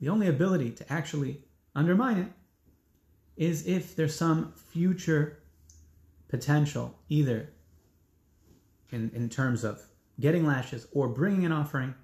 the 0.00 0.08
only 0.08 0.28
ability 0.28 0.70
to 0.70 0.92
actually 0.92 1.42
undermine 1.74 2.18
it 2.18 2.28
is 3.36 3.66
if 3.66 3.96
there's 3.96 4.14
some 4.14 4.52
future 4.52 5.42
potential, 6.28 6.98
either 7.08 7.50
in, 8.90 9.10
in 9.14 9.28
terms 9.28 9.64
of 9.64 9.82
getting 10.18 10.46
lashes 10.46 10.86
or 10.92 11.08
bringing 11.08 11.44
an 11.44 11.52
offering 11.52 11.94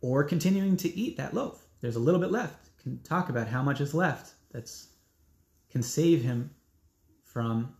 or 0.00 0.22
continuing 0.22 0.76
to 0.76 0.94
eat 0.96 1.16
that 1.16 1.34
loaf. 1.34 1.66
There's 1.80 1.96
a 1.96 2.00
little 2.00 2.20
bit 2.20 2.30
left. 2.30 2.70
Can 2.82 3.00
talk 3.02 3.28
about 3.28 3.48
how 3.48 3.62
much 3.62 3.80
is 3.80 3.94
left 3.94 4.34
that's 4.52 4.88
can 5.70 5.82
save 5.82 6.22
him 6.22 6.50
from 7.22 7.74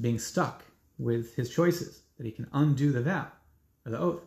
being 0.00 0.18
stuck 0.18 0.64
with 0.98 1.34
his 1.34 1.50
choices, 1.50 2.02
that 2.16 2.26
he 2.26 2.32
can 2.32 2.48
undo 2.52 2.92
the 2.92 3.02
vow 3.02 3.28
or 3.86 3.92
the 3.92 3.98
oath. 3.98 4.22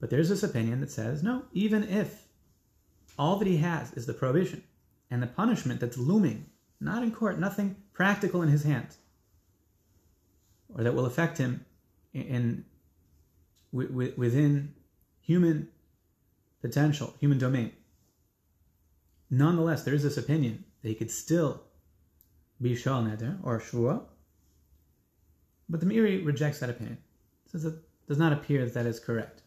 But 0.00 0.10
there's 0.10 0.28
this 0.28 0.42
opinion 0.42 0.80
that 0.80 0.90
says, 0.90 1.22
no, 1.22 1.44
even 1.52 1.84
if 1.84 2.24
all 3.18 3.36
that 3.36 3.48
he 3.48 3.56
has 3.58 3.92
is 3.94 4.06
the 4.06 4.14
prohibition 4.14 4.62
and 5.10 5.22
the 5.22 5.26
punishment 5.26 5.80
that's 5.80 5.98
looming, 5.98 6.46
not 6.80 7.02
in 7.02 7.10
court, 7.10 7.38
nothing 7.38 7.76
practical 7.92 8.42
in 8.42 8.48
his 8.48 8.62
hands, 8.62 8.98
or 10.74 10.84
that 10.84 10.94
will 10.94 11.06
affect 11.06 11.38
him 11.38 11.64
in, 12.12 12.22
in 12.22 12.64
within 13.72 14.74
human 15.20 15.68
potential, 16.60 17.14
human 17.18 17.38
domain. 17.38 17.72
Nonetheless, 19.30 19.84
there 19.84 19.94
is 19.94 20.02
this 20.02 20.16
opinion 20.16 20.64
he 20.82 20.94
could 20.94 21.10
still 21.10 21.62
be 22.60 22.74
shal 22.74 23.02
neder 23.02 23.38
or 23.42 23.60
shvua, 23.60 24.02
but 25.68 25.80
the 25.80 25.86
Meiri 25.86 26.24
rejects 26.24 26.60
that 26.60 26.70
opinion. 26.70 26.98
Says 27.46 27.64
it 27.64 27.74
does 28.06 28.18
not 28.18 28.32
appear 28.32 28.64
that 28.64 28.74
that 28.74 28.86
is 28.86 29.00
correct. 29.00 29.42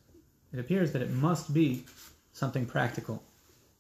It 0.54 0.60
appears 0.60 0.92
that 0.92 1.02
it 1.02 1.12
must 1.12 1.54
be 1.54 1.86
something 2.34 2.66
practical, 2.66 3.24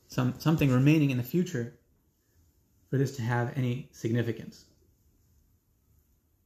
some 0.07 0.33
something 0.39 0.71
remaining 0.71 1.09
in 1.09 1.17
the 1.17 1.23
future 1.23 1.73
for 2.89 2.97
this 2.97 3.15
to 3.15 3.21
have 3.21 3.57
any 3.57 3.89
significance. 3.91 4.65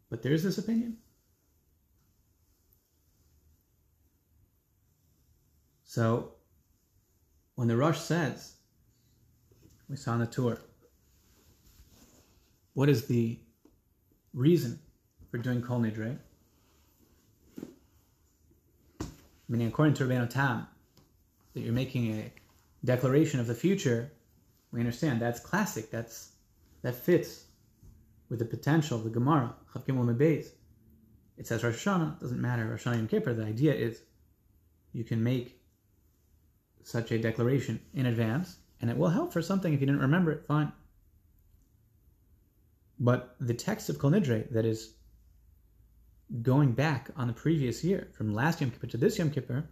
But 0.10 0.22
there's 0.22 0.44
this 0.44 0.58
opinion. 0.58 0.98
So 5.84 6.34
when 7.56 7.68
the 7.68 7.78
Rosh 7.78 8.00
says, 8.00 8.56
we 9.90 9.96
saw 9.96 10.12
on 10.12 10.20
the 10.20 10.28
Tur, 10.28 10.60
what 12.76 12.90
is 12.90 13.08
the 13.08 13.40
reason 14.34 14.80
for 15.32 15.40
doing 15.40 15.62
Kol 15.62 15.80
Nidre? 15.80 16.20
Meaning, 19.48 19.68
according 19.68 19.96
to 19.96 20.06
Rabbeinu 20.06 20.30
Tam, 20.30 20.68
that 21.54 21.62
you're 21.62 21.74
making 21.74 22.14
a 22.14 22.32
declaration 22.84 23.40
of 23.40 23.48
the 23.48 23.56
future, 23.56 24.12
we 24.72 24.80
understand 24.80 25.22
that's 25.22 25.40
classic. 25.40 25.90
That's 25.90 26.32
that 26.82 26.96
fits 26.96 27.46
with 28.30 28.40
the 28.40 28.46
potential 28.46 28.98
of 28.98 29.04
the 29.04 29.10
Gemara. 29.10 29.56
It 31.38 31.48
says 31.48 31.64
Rosh 31.64 31.88
Hashanah, 31.88 32.20
doesn't 32.20 32.42
matter, 32.42 32.66
Rosh 32.66 32.86
Hashanah 32.86 32.98
Yom 32.98 33.08
Kippur. 33.08 33.34
The 33.34 33.46
idea 33.46 33.74
is 33.74 34.02
you 34.94 35.04
can 35.04 35.24
make 35.24 35.62
such 36.84 37.12
a 37.12 37.18
declaration 37.18 37.80
in 37.94 38.06
advance, 38.06 38.58
and 38.82 38.90
it 38.90 38.98
will 38.98 39.10
help 39.10 39.32
for 39.32 39.42
something. 39.42 39.74
If 39.74 39.80
you 39.80 39.88
didn't 39.88 40.02
remember 40.02 40.32
it, 40.32 40.46
fine. 40.46 40.72
But 43.00 43.36
the 43.40 43.54
text 43.54 43.90
of 43.90 44.00
Kol 44.00 44.12
Nidre 44.12 44.52
that 44.52 44.66
is 44.66 44.94
going 46.42 46.72
back 46.72 47.10
on 47.16 47.28
the 47.28 47.34
previous 47.34 47.84
year, 47.84 48.10
from 48.14 48.34
last 48.34 48.62
Yom 48.62 48.72
Kippur 48.72 48.88
to 48.88 48.98
this 48.98 49.20
Yom 49.20 49.32
Kippur, 49.32 49.68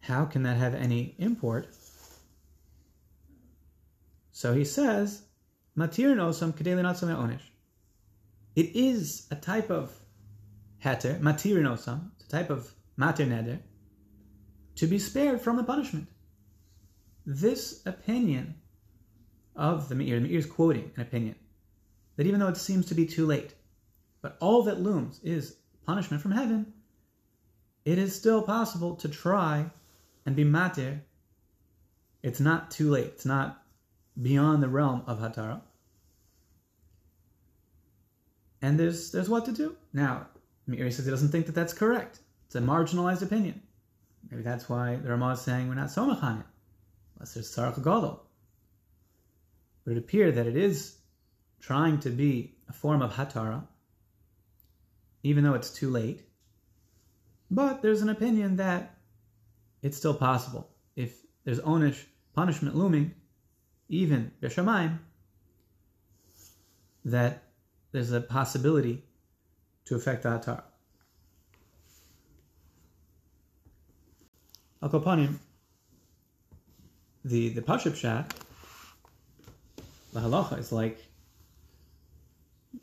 how 0.00 0.24
can 0.24 0.42
that 0.42 0.56
have 0.56 0.74
any 0.74 1.14
import? 1.18 1.68
So 4.32 4.54
he 4.54 4.64
says, 4.64 5.22
Matir 5.76 6.14
nosam 6.16 6.52
onish. 6.52 7.42
It 8.56 8.74
is 8.74 9.26
a 9.30 9.36
type 9.36 9.70
of 9.70 9.92
heter, 10.84 11.20
matir 11.20 11.60
nosam, 11.60 12.10
it's 12.16 12.24
a 12.24 12.28
type 12.28 12.50
of 12.50 12.72
matir 12.98 13.28
neder, 13.28 13.60
to 14.76 14.86
be 14.86 14.98
spared 14.98 15.40
from 15.40 15.56
the 15.56 15.62
punishment. 15.62 16.08
This 17.24 17.82
opinion 17.86 18.54
of 19.58 19.88
the 19.88 19.94
Meiri, 19.94 20.22
the 20.22 20.28
Meiri 20.28 20.38
is 20.38 20.46
quoting 20.46 20.90
an 20.96 21.02
opinion, 21.02 21.34
that 22.16 22.26
even 22.26 22.40
though 22.40 22.48
it 22.48 22.56
seems 22.56 22.86
to 22.86 22.94
be 22.94 23.06
too 23.06 23.26
late, 23.26 23.54
but 24.22 24.36
all 24.40 24.62
that 24.62 24.80
looms 24.80 25.20
is 25.22 25.56
punishment 25.84 26.22
from 26.22 26.32
heaven, 26.32 26.72
it 27.84 27.98
is 27.98 28.14
still 28.14 28.42
possible 28.42 28.96
to 28.96 29.08
try 29.08 29.70
and 30.26 30.36
be 30.36 30.44
matir, 30.44 31.00
it's 32.22 32.40
not 32.40 32.70
too 32.70 32.90
late. 32.90 33.06
It's 33.06 33.24
not 33.24 33.62
beyond 34.20 34.62
the 34.62 34.68
realm 34.68 35.02
of 35.06 35.20
hatara. 35.20 35.62
And 38.60 38.78
there's 38.78 39.12
there's 39.12 39.28
what 39.28 39.44
to 39.44 39.52
do. 39.52 39.76
Now, 39.92 40.26
Meiri 40.68 40.92
says 40.92 41.04
he 41.04 41.10
doesn't 41.10 41.30
think 41.30 41.46
that 41.46 41.54
that's 41.54 41.72
correct. 41.72 42.20
It's 42.46 42.56
a 42.56 42.60
marginalized 42.60 43.22
opinion. 43.22 43.62
Maybe 44.30 44.42
that's 44.42 44.68
why 44.68 44.96
the 44.96 45.10
Ramah 45.10 45.32
is 45.32 45.40
saying 45.40 45.68
we're 45.68 45.74
not 45.74 45.88
somach 45.88 46.22
on 46.22 46.40
it, 46.40 46.46
unless 47.14 47.34
there's 47.34 47.54
sarach 47.54 47.76
gadol. 47.76 48.27
But 49.88 49.96
it 49.96 50.00
appears 50.00 50.34
that 50.34 50.46
it 50.46 50.54
is 50.54 50.98
trying 51.62 51.98
to 52.00 52.10
be 52.10 52.58
a 52.68 52.74
form 52.74 53.00
of 53.00 53.14
hatara, 53.14 53.66
even 55.22 55.44
though 55.44 55.54
it's 55.54 55.70
too 55.70 55.88
late. 55.88 56.28
But 57.50 57.80
there's 57.80 58.02
an 58.02 58.10
opinion 58.10 58.56
that 58.56 58.98
it's 59.80 59.96
still 59.96 60.12
possible. 60.12 60.68
If 60.94 61.16
there's 61.44 61.60
onish 61.60 62.04
punishment 62.34 62.76
looming, 62.76 63.14
even 63.88 64.30
B'Shamayim, 64.42 64.98
that 67.06 67.44
there's 67.90 68.12
a 68.12 68.20
possibility 68.20 69.04
to 69.86 69.94
affect 69.94 70.24
the 70.24 70.32
Hatar. 70.32 70.64
Al 74.82 74.90
Kopanim, 74.90 75.38
the, 77.24 77.48
the 77.48 77.62
Pashib 77.62 77.96
Shat, 77.96 78.34
the 80.18 80.28
halacha 80.28 80.58
is 80.58 80.72
like 80.72 80.98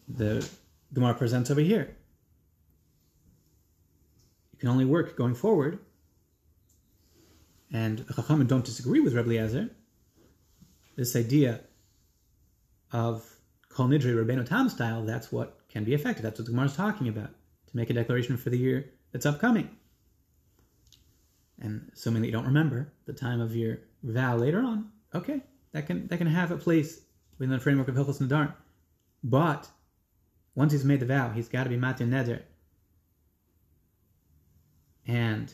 the 0.07 0.47
Gemara 0.93 1.13
presents 1.13 1.51
over 1.51 1.61
here. 1.61 1.95
You 4.53 4.59
can 4.59 4.69
only 4.69 4.85
work 4.85 5.17
going 5.17 5.35
forward, 5.35 5.79
and 7.73 7.99
the 7.99 8.13
Chachamim 8.13 8.47
don't 8.47 8.63
disagree 8.63 9.01
with 9.01 9.13
Rebbe 9.13 9.29
Eliezer. 9.29 9.69
This 10.95 11.15
idea 11.15 11.61
of 12.93 13.29
Kol 13.67 13.87
Nidre 13.87 14.15
Rabbeinu 14.15 14.47
Tam 14.47 14.69
style, 14.69 15.03
that's 15.03 15.31
what 15.31 15.59
can 15.67 15.83
be 15.83 15.93
effective. 15.93 16.23
That's 16.23 16.39
what 16.39 16.45
the 16.45 16.51
Gemara 16.51 16.67
is 16.67 16.75
talking 16.75 17.09
about, 17.09 17.31
to 17.67 17.77
make 17.77 17.89
a 17.89 17.93
declaration 17.93 18.37
for 18.37 18.49
the 18.49 18.57
year 18.57 18.91
that's 19.11 19.25
upcoming. 19.25 19.69
And 21.59 21.89
assuming 21.93 22.21
that 22.21 22.27
you 22.27 22.33
don't 22.33 22.45
remember 22.45 22.93
the 23.05 23.13
time 23.13 23.41
of 23.41 23.55
your 23.55 23.79
vow 24.03 24.37
later 24.37 24.61
on, 24.61 24.91
okay, 25.13 25.41
that 25.73 25.85
can 25.87 26.07
that 26.07 26.17
can 26.17 26.27
have 26.27 26.51
a 26.51 26.57
place 26.57 27.01
within 27.37 27.51
the 27.51 27.59
framework 27.59 27.87
of 27.87 27.95
Hilchos 27.95 28.21
Nadar. 28.21 28.53
But 29.23 29.67
once 30.55 30.71
he's 30.71 30.85
made 30.85 30.99
the 30.99 31.05
vow, 31.05 31.29
he's 31.29 31.49
got 31.49 31.63
to 31.63 31.69
be 31.69 31.77
Matir 31.77 32.07
Neder. 32.07 32.41
And 35.07 35.53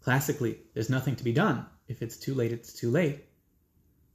classically, 0.00 0.58
there's 0.72 0.90
nothing 0.90 1.16
to 1.16 1.24
be 1.24 1.32
done. 1.32 1.66
If 1.86 2.02
it's 2.02 2.16
too 2.16 2.34
late, 2.34 2.52
it's 2.52 2.72
too 2.72 2.90
late. 2.90 3.24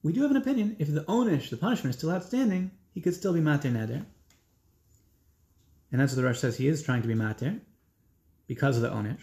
We 0.01 0.13
do 0.13 0.21
have 0.21 0.31
an 0.31 0.37
opinion. 0.37 0.75
If 0.79 0.93
the 0.93 1.03
onish, 1.03 1.49
the 1.49 1.57
punishment, 1.57 1.93
is 1.93 1.97
still 1.99 2.11
outstanding, 2.11 2.71
he 2.93 3.01
could 3.01 3.13
still 3.13 3.33
be 3.33 3.41
Matir 3.41 3.71
Neder. 3.71 4.05
And 5.91 5.99
that's 5.99 6.13
what 6.13 6.17
the 6.17 6.23
Rosh 6.23 6.39
says 6.39 6.57
he 6.57 6.67
is 6.67 6.83
trying 6.83 7.01
to 7.01 7.07
be 7.07 7.15
Matir 7.15 7.59
because 8.47 8.75
of 8.75 8.81
the 8.81 8.89
onish. 8.89 9.21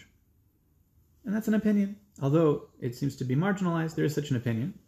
And 1.24 1.34
that's 1.34 1.48
an 1.48 1.54
opinion. 1.54 1.96
Although 2.22 2.68
it 2.80 2.94
seems 2.94 3.16
to 3.16 3.24
be 3.24 3.34
marginalized, 3.34 3.94
there 3.94 4.04
is 4.04 4.14
such 4.14 4.30
an 4.30 4.36
opinion. 4.36 4.78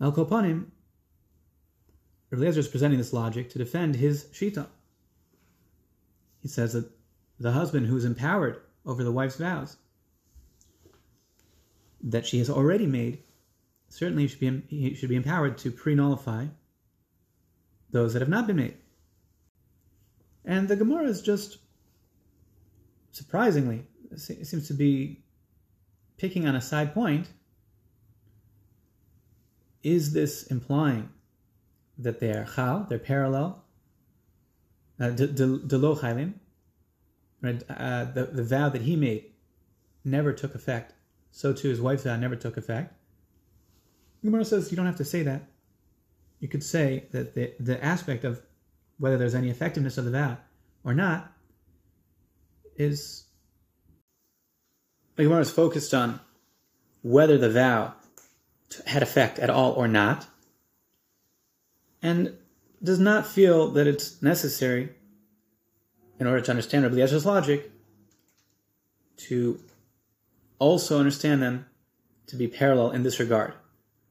Al 0.00 0.12
Kopanim, 0.12 0.66
Eliezer 2.32 2.60
is 2.60 2.68
presenting 2.68 2.98
this 2.98 3.12
logic 3.12 3.50
to 3.50 3.58
defend 3.58 3.94
his 3.94 4.24
shita. 4.32 4.66
He 6.42 6.48
says 6.48 6.72
that 6.72 6.90
the 7.38 7.52
husband 7.52 7.86
who 7.86 7.96
is 7.96 8.04
empowered 8.04 8.60
over 8.84 9.04
the 9.04 9.12
wife's 9.12 9.36
vows 9.36 9.76
that 12.04 12.26
she 12.26 12.38
has 12.38 12.50
already 12.50 12.86
made, 12.86 13.22
certainly 13.88 14.28
should 14.28 14.40
be, 14.40 14.62
he 14.68 14.94
should 14.94 15.08
be 15.08 15.16
empowered 15.16 15.56
to 15.58 15.70
pre-nullify 15.70 16.46
those 17.90 18.12
that 18.12 18.20
have 18.20 18.28
not 18.28 18.46
been 18.46 18.56
made. 18.56 18.76
And 20.44 20.68
the 20.68 20.76
Gemara 20.76 21.04
is 21.04 21.22
just 21.22 21.58
surprisingly 23.12 23.86
seems 24.16 24.68
to 24.68 24.74
be 24.74 25.24
picking 26.18 26.46
on 26.46 26.56
a 26.56 26.60
side 26.60 26.92
point. 26.92 27.28
Is 29.84 30.14
this 30.14 30.44
implying 30.44 31.10
that 31.98 32.18
they 32.18 32.30
are 32.32 32.46
chal, 32.56 32.86
they're 32.88 32.98
parallel, 32.98 33.62
uh, 34.98 35.10
de 35.10 35.78
lo 35.78 35.94
chalim, 35.94 36.34
right? 37.42 37.62
Uh, 37.68 38.06
the, 38.06 38.24
the 38.24 38.42
vow 38.42 38.68
that 38.70 38.82
he 38.82 38.96
made 38.96 39.26
never 40.04 40.32
took 40.32 40.54
effect. 40.54 40.94
So 41.30 41.52
too 41.52 41.68
his 41.68 41.80
wife's 41.80 42.04
vow 42.04 42.16
never 42.16 42.34
took 42.34 42.56
effect. 42.56 42.94
Gemara 44.24 44.44
says 44.44 44.70
you 44.70 44.76
don't 44.76 44.86
have 44.86 44.96
to 44.96 45.04
say 45.04 45.22
that. 45.22 45.42
You 46.40 46.48
could 46.48 46.64
say 46.64 47.04
that 47.12 47.34
the, 47.34 47.52
the 47.60 47.82
aspect 47.84 48.24
of 48.24 48.40
whether 48.98 49.18
there's 49.18 49.34
any 49.34 49.50
effectiveness 49.50 49.98
of 49.98 50.06
the 50.06 50.10
vow 50.10 50.38
or 50.82 50.94
not 50.94 51.30
is 52.76 53.24
the 55.16 55.24
Gemara 55.24 55.40
is 55.40 55.50
focused 55.50 55.92
on 55.92 56.20
whether 57.02 57.36
the 57.36 57.50
vow 57.50 57.94
had 58.86 59.02
effect 59.02 59.38
at 59.38 59.50
all 59.50 59.72
or 59.72 59.88
not, 59.88 60.26
and 62.02 62.36
does 62.82 62.98
not 62.98 63.26
feel 63.26 63.70
that 63.70 63.86
it's 63.86 64.20
necessary, 64.22 64.90
in 66.18 66.26
order 66.26 66.40
to 66.40 66.50
understand 66.50 66.84
Rabbi 66.84 66.96
Eliezer's 66.96 67.26
logic, 67.26 67.70
to 69.16 69.60
also 70.58 70.98
understand 70.98 71.42
them 71.42 71.66
to 72.26 72.36
be 72.36 72.48
parallel 72.48 72.90
in 72.90 73.02
this 73.02 73.20
regard. 73.20 73.54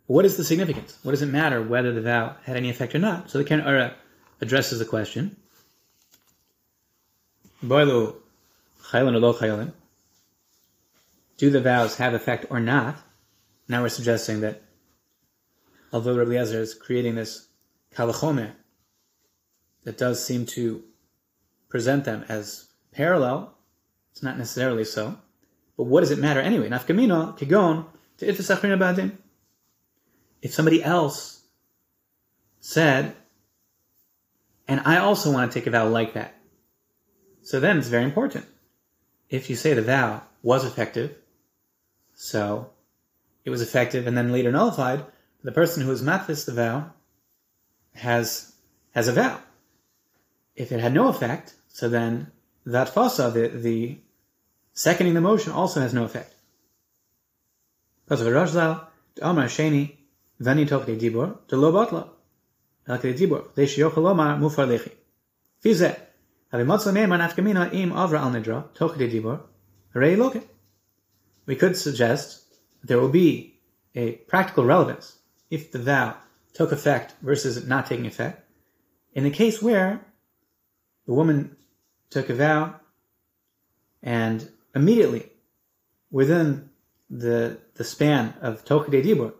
What 0.08 0.26
is 0.26 0.38
the 0.38 0.44
significance? 0.44 0.98
What 1.04 1.12
does 1.12 1.22
it 1.22 1.28
matter 1.28 1.62
whether 1.62 1.94
the 1.94 2.02
vow 2.02 2.36
had 2.44 2.58
any 2.58 2.70
effect 2.70 2.94
or 2.94 3.00
not? 3.00 3.30
So 3.30 3.38
the 3.38 3.44
Keren 3.44 3.66
Orah 3.66 3.96
addresses 4.42 4.80
the 4.80 4.86
question. 4.86 5.36
Do 11.38 11.50
the 11.50 11.62
vows 11.62 11.96
have 11.98 12.14
effect 12.14 12.46
or 12.50 12.60
not? 12.60 12.98
Now 13.68 13.82
we're 13.82 13.90
suggesting 13.90 14.42
that 14.42 14.62
although 15.92 16.16
Rabbi 16.16 16.32
Eliezer 16.32 16.62
is 16.62 16.74
creating 16.74 17.16
this 17.16 17.48
kalachomer 17.96 18.54
that 19.84 19.98
does 19.98 20.24
seem 20.24 20.46
to 20.48 20.84
present 21.70 22.06
them 22.06 22.26
as 22.28 22.68
parallel, 22.92 23.56
it's 24.12 24.24
not 24.24 24.38
necessarily 24.38 24.84
so. 24.84 25.18
But 25.78 25.86
what 25.86 26.02
does 26.02 26.12
it 26.12 26.20
matter 26.20 26.40
anyway? 26.40 26.70
Nafkamino, 26.70 27.38
kigon, 27.38 27.86
to. 28.18 29.12
If 30.42 30.54
somebody 30.54 30.84
else 30.84 31.44
said, 32.60 33.16
and 34.68 34.82
I 34.86 34.98
also 34.98 35.32
want 35.32 35.52
to 35.52 35.60
take 35.60 35.68
a 35.68 35.72
vow 35.72 35.88
like 35.88 36.14
that, 36.14 36.36
so 37.42 37.60
then 37.60 37.78
it's 37.78 37.88
very 37.88 38.04
important. 38.04 38.46
If 39.30 39.50
you 39.50 39.56
say 39.56 39.74
the 39.74 39.82
vow 39.82 40.24
was 40.42 40.64
effective, 40.64 41.16
so 42.14 42.73
it 43.44 43.50
was 43.50 43.62
effective 43.62 44.08
and 44.08 44.18
then 44.18 44.32
later 44.32 44.52
nullified. 44.52 45.06
The 45.44 45.52
person 45.52 45.84
who 45.84 45.90
has 45.90 46.02
matfis 46.02 46.46
the 46.46 46.54
vow 46.54 46.92
has 47.96 48.54
has 48.94 49.08
a 49.08 49.14
vow. 49.14 49.40
If 50.56 50.72
it 50.72 50.80
had 50.80 50.94
no 50.94 51.08
effect, 51.08 51.56
so 51.68 51.90
then 51.90 52.32
that 52.66 52.94
fasa, 52.94 53.34
the, 53.34 53.48
the 53.48 53.98
seconding 54.74 55.16
the 55.16 55.22
motion, 55.22 55.52
also 55.52 55.82
has 55.82 55.94
no 55.94 56.04
effect. 56.04 56.34
We 71.46 71.56
could 71.56 71.78
suggest 71.78 72.43
there 72.84 73.00
will 73.00 73.10
be 73.10 73.60
a 73.96 74.14
practical 74.14 74.66
relevance 74.66 75.18
if 75.50 75.72
the 75.72 75.80
vow 75.80 76.18
took 76.54 76.72
effect 76.72 77.14
versus 77.22 77.66
not 77.68 77.88
taking 77.88 78.06
effect. 78.06 78.48
In 79.14 79.24
the 79.24 79.32
case 79.32 79.62
where 79.62 80.06
the 81.06 81.14
woman 81.14 81.56
took 82.10 82.30
a 82.30 82.36
vow 82.36 82.76
and 84.02 84.50
immediately 84.76 85.30
within 86.12 86.70
the, 87.10 87.58
the 87.76 87.84
span 87.84 88.34
of 88.42 88.66
Tokade 88.66 89.04
Dibur, 89.04 89.34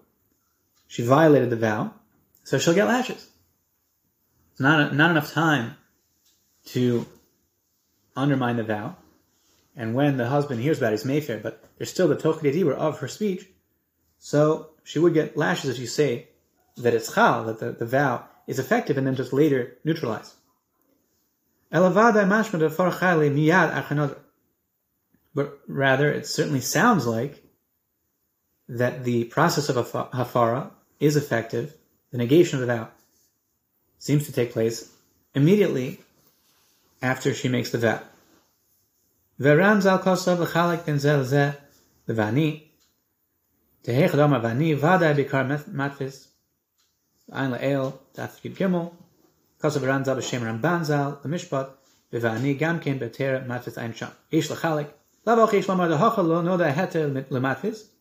she 0.88 1.04
violated 1.04 1.50
the 1.50 1.56
vow, 1.56 1.94
so 2.44 2.58
she'll 2.58 2.74
get 2.74 2.88
lashes. 2.88 3.30
It's 4.52 4.60
not, 4.60 4.94
not 4.94 5.12
enough 5.12 5.34
time 5.34 5.76
to 6.68 7.06
undermine 8.16 8.58
the 8.58 8.64
vow. 8.64 8.96
And 9.76 9.96
when 9.96 10.18
the 10.18 10.28
husband 10.28 10.62
hears 10.62 10.78
about 10.78 10.92
his 10.92 11.06
mayfair, 11.06 11.40
but 11.40 11.64
there's 11.78 11.90
still 11.90 12.08
the 12.08 12.16
tochidei 12.16 12.72
of 12.72 13.00
her 13.00 13.08
speech, 13.08 13.48
so 14.20 14.70
she 14.84 15.00
would 15.00 15.14
get 15.14 15.36
lashes 15.36 15.72
if 15.72 15.80
you 15.80 15.88
say 15.88 16.28
that 16.78 16.94
it's 16.94 17.14
chal, 17.14 17.46
that 17.46 17.60
the, 17.60 17.72
the 17.72 17.86
vow 17.86 18.26
is 18.48 18.60
effective, 18.60 18.98
and 18.98 19.08
then 19.08 19.16
just 19.16 19.34
later 19.34 19.78
neutralize. 19.84 20.36
But 25.36 25.60
rather, 25.68 26.12
it 26.12 26.28
certainly 26.28 26.62
sounds 26.62 27.08
like 27.08 27.44
that 28.70 29.04
the 29.04 29.26
process 29.26 29.70
of 29.70 29.92
hafara 29.92 30.72
is 31.00 31.16
effective, 31.16 31.76
the 32.12 32.18
negation 32.20 32.62
of 32.62 32.68
the 32.68 32.74
vow 32.74 32.90
seems 33.98 34.26
to 34.26 34.34
take 34.34 34.52
place 34.52 34.92
immediately 35.34 36.00
after 37.02 37.34
she 37.34 37.48
makes 37.48 37.72
the 37.72 37.78
vow. 37.78 38.02
ורמז 39.41 39.87
על 39.87 39.99
כוסו 39.99 40.39
וחלק 40.39 40.79
בין 40.87 40.99
זה 40.99 41.17
לזה 41.17 41.51
לבני, 42.09 42.69
תהי 43.83 44.09
חדום 44.09 44.35
הבני 44.35 44.75
ודאי 44.75 45.15
בעיקר 45.15 45.43
מתפיס, 45.73 46.35
עין 47.33 47.51
לאל, 47.51 47.81
דף 48.17 48.45
י"ג, 48.45 48.67
כוסו 49.61 49.81
ורמז 49.83 50.09
על 50.09 50.17
בשם 50.17 50.45
רמב"ן 50.45 50.85
ז"ל 50.85 51.11
למשפט, 51.25 51.67
ובני 52.13 52.55
גם 52.55 52.79
כן 52.81 52.99
בתר 52.99 53.41
מתפיס 53.47 53.79
עין 53.79 53.95
שם. 53.95 54.09
איש 54.33 54.51
לחלק, 54.51 54.87
לאו 55.27 55.41
אוכי 55.43 55.57
יש 55.57 55.69
לומר 55.69 55.89
דהוכל 55.89 56.23
לא 56.23 56.43
נודע 56.43 56.67
היתר 56.67 57.11
למתפיס, 57.31 57.95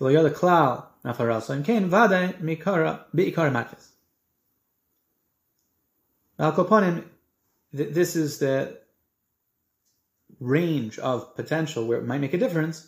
לא 0.00 0.10
יודע 0.10 0.34
כלל 0.34 0.74
נפרסו, 1.04 1.54
אם 1.54 1.62
כן 1.62 1.84
ודאי 1.84 2.32
בעיקר 3.14 3.42
המתפיס. 3.42 3.92
Al 6.40 6.52
this 7.72 8.16
is 8.16 8.38
the 8.38 8.82
range 10.39 10.99
of 10.99 11.35
potential 11.35 11.85
where 11.85 11.97
it 11.97 12.05
might 12.05 12.21
make 12.21 12.33
a 12.33 12.37
difference 12.37 12.87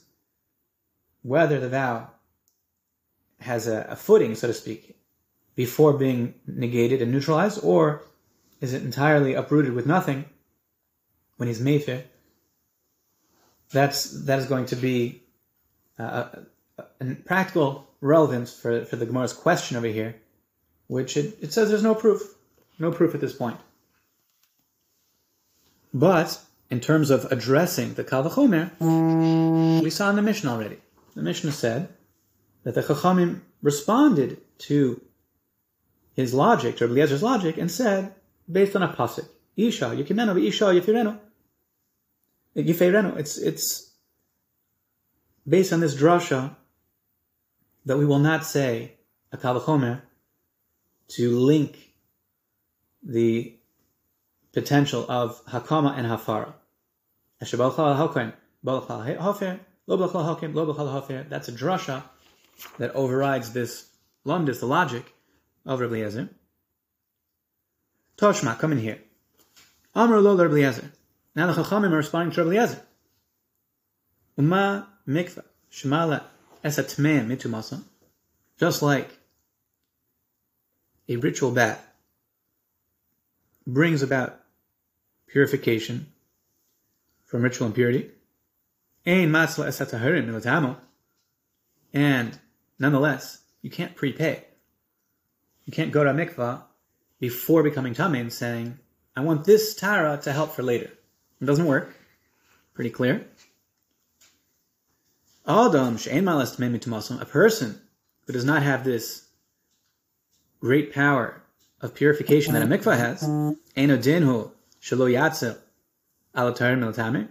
whether 1.21 1.59
the 1.59 1.69
vow 1.69 2.09
has 3.39 3.67
a, 3.67 3.87
a 3.89 3.95
footing, 3.95 4.35
so 4.35 4.47
to 4.47 4.53
speak, 4.53 4.97
before 5.55 5.93
being 5.93 6.33
negated 6.47 7.01
and 7.01 7.11
neutralized, 7.11 7.59
or 7.63 8.03
is 8.61 8.73
it 8.73 8.83
entirely 8.83 9.33
uprooted 9.33 9.73
with 9.73 9.85
nothing 9.85 10.25
when 11.37 11.47
he's 11.47 11.61
mefer? 11.61 12.03
That's 13.71 14.25
that 14.25 14.39
is 14.39 14.45
going 14.45 14.65
to 14.67 14.75
be 14.75 15.21
uh, 15.97 16.29
a, 16.77 16.83
a, 17.01 17.15
practical 17.15 17.87
relevance 18.01 18.57
for, 18.57 18.85
for 18.85 18.95
the 18.95 19.05
Gemara's 19.05 19.33
question 19.33 19.77
over 19.77 19.87
here, 19.87 20.15
which 20.87 21.17
it, 21.17 21.37
it 21.41 21.53
says 21.53 21.69
there's 21.69 21.83
no 21.83 21.95
proof, 21.95 22.21
no 22.79 22.91
proof 22.91 23.13
at 23.13 23.21
this 23.21 23.33
point. 23.33 23.59
But 25.93 26.39
in 26.69 26.79
terms 26.79 27.09
of 27.09 27.25
addressing 27.31 27.95
the 27.95 28.03
Kal 28.03 28.23
V'chomer, 28.23 28.71
we 29.81 29.89
saw 29.89 30.09
in 30.09 30.15
the 30.15 30.21
Mishnah 30.21 30.51
already. 30.51 30.77
The 31.15 31.23
Mishnah 31.23 31.51
said 31.51 31.89
that 32.63 32.75
the 32.75 32.81
Chachamim 32.81 33.41
responded 33.61 34.41
to 34.59 35.01
his 36.13 36.33
logic, 36.33 36.77
to 36.77 36.85
Eliezer's 36.85 37.23
logic, 37.23 37.57
and 37.57 37.71
said, 37.71 38.13
based 38.51 38.75
on 38.75 38.83
a 38.83 38.89
pasuk, 38.89 39.27
Isha, 39.55 39.85
Yekimeno, 39.85 40.41
Isha, 40.41 40.65
Yefireno. 40.65 41.19
Yefireno. 42.55 43.17
It's, 43.17 43.37
it's 43.37 43.91
based 45.47 45.73
on 45.73 45.79
this 45.79 45.95
drasha 45.95 46.55
that 47.85 47.97
we 47.97 48.05
will 48.05 48.19
not 48.19 48.45
say 48.45 48.93
a 49.31 49.37
Kavachomer 49.37 50.01
to 51.09 51.39
link 51.39 51.93
the 53.01 53.57
potential 54.53 55.05
of 55.09 55.43
Hakama 55.45 55.97
and 55.97 56.05
Hafara. 56.05 56.53
That's 57.39 57.53
a 57.53 57.57
drasha 61.51 62.03
that 62.77 62.91
overrides 62.93 63.53
this 63.53 63.89
lumdis, 64.25 64.59
the 64.59 64.65
logic 64.65 65.05
of 65.65 65.79
Rabbi 65.79 65.95
Eliezer. 65.95 66.29
Toshma, 68.17 68.59
come 68.59 68.73
in 68.73 68.79
here. 68.79 68.99
Amr 69.95 70.19
lo 70.19 70.35
Rabbi 70.35 70.51
Eliezer. 70.53 70.91
Now 71.35 71.51
the 71.51 71.63
Chachamim 71.63 71.91
are 71.91 71.97
responding 71.97 72.33
to 72.35 72.43
Rabbi 72.43 72.55
Eliezer. 72.57 72.81
Uma 74.37 74.87
mikvah 75.07 75.45
shemala 75.71 76.23
esatmeim 76.63 77.27
mitumasa. 77.27 77.81
Just 78.59 78.81
like 78.81 79.09
a 81.07 81.15
ritual 81.15 81.51
bath 81.51 81.85
brings 83.65 84.01
about 84.01 84.37
purification 85.27 86.07
from 87.29 87.43
ritual 87.43 87.67
impurity. 87.67 88.09
Ein 89.05 89.29
matzla 89.29 89.67
esataharim 89.67 90.25
milatamo. 90.27 90.77
And 91.93 92.37
nonetheless, 92.79 93.41
you 93.61 93.69
can't 93.69 93.95
prepay. 93.95 94.43
You 95.65 95.71
can't 95.71 95.91
go 95.91 96.03
to 96.03 96.09
a 96.09 96.13
mikvah 96.13 96.63
before 97.19 97.61
becoming 97.61 97.93
tamim 97.93 98.31
saying, 98.31 98.79
I 99.15 99.21
want 99.21 99.45
this 99.45 99.75
tara 99.75 100.17
to 100.23 100.33
help 100.33 100.55
for 100.55 100.63
later. 100.63 100.91
It 101.39 101.45
doesn't 101.45 101.65
work. 101.65 101.95
Pretty 102.73 102.89
clear. 102.89 103.27
Adam 105.47 105.97
a 105.97 107.25
person 107.25 107.81
who 108.25 108.33
does 108.33 108.45
not 108.45 108.63
have 108.63 108.83
this 108.83 109.27
great 110.59 110.93
power 110.93 111.41
of 111.81 111.93
purification 111.93 112.53
that 112.53 112.63
a 112.63 112.65
mikvah 112.65 112.97
has, 112.97 113.21
mm-hmm. 113.21 113.51
eno 113.75 113.97
dinhu 113.97 114.51
shelo 114.81 115.11
yatzel 115.11 115.57
alatar 116.35 116.77
miltame, 116.77 117.29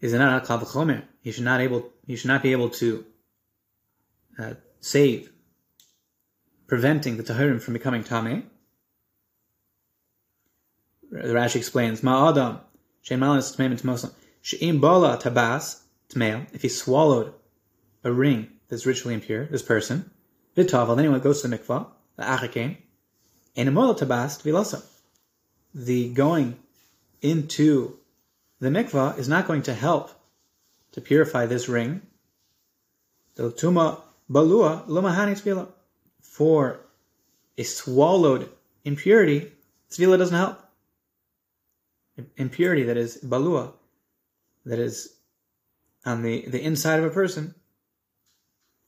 is 0.00 0.12
not 0.12 0.42
a 0.42 0.46
kavachomer. 0.46 1.04
He 1.22 1.32
should 1.32 1.44
not 1.44 1.60
able. 1.60 1.90
He 2.06 2.16
should 2.16 2.28
not 2.28 2.42
be 2.42 2.52
able 2.52 2.70
to 2.70 3.04
uh, 4.38 4.54
save, 4.80 5.30
preventing 6.66 7.16
the 7.16 7.22
tahirim 7.22 7.60
from 7.60 7.74
becoming 7.74 8.04
tameh. 8.04 8.44
The 11.10 11.34
Rashi 11.34 11.56
explains, 11.56 12.02
Ma'adam, 12.02 12.60
Shemalis 13.02 13.56
Tmeim 13.56 13.82
Muslim, 13.82 14.12
She'im 14.42 14.78
Bala 14.78 15.18
Tabas 15.18 15.80
Tmeil, 16.10 16.46
if 16.52 16.62
he 16.62 16.68
swallowed 16.68 17.32
a 18.04 18.12
ring 18.12 18.48
that's 18.68 18.84
ritually 18.84 19.14
impure, 19.14 19.46
this 19.46 19.62
person, 19.62 20.10
Vitaval, 20.56 20.96
then 20.96 21.12
he 21.12 21.20
goes 21.20 21.42
to 21.42 21.48
the 21.48 21.58
mikvah, 21.58 21.86
the 22.16 22.22
Achakim, 22.24 22.76
and 23.56 23.68
Tabas 23.70 24.42
Tvilasa. 24.42 24.84
The 25.74 26.10
going 26.10 26.58
into 27.22 27.98
the 28.60 28.68
mikvah 28.68 29.18
is 29.18 29.28
not 29.28 29.46
going 29.46 29.62
to 29.62 29.74
help 29.74 30.10
to 30.92 31.00
purify 31.00 31.46
this 31.46 31.68
ring. 31.68 32.02
The 33.34 33.50
tuma 33.52 34.00
balua 34.30 34.86
lumahani 34.86 35.40
tvila. 35.40 35.68
For 36.20 36.80
a 37.56 37.62
swallowed 37.62 38.48
impurity, 38.84 39.52
tvila 39.90 40.18
doesn't 40.18 40.36
help 40.36 40.60
impurity 42.36 42.84
that 42.84 42.96
is 42.96 43.18
balua, 43.22 43.72
that 44.64 44.78
is 44.78 45.14
on 46.04 46.22
the, 46.22 46.46
the 46.46 46.62
inside 46.62 46.98
of 46.98 47.04
a 47.04 47.10
person, 47.10 47.54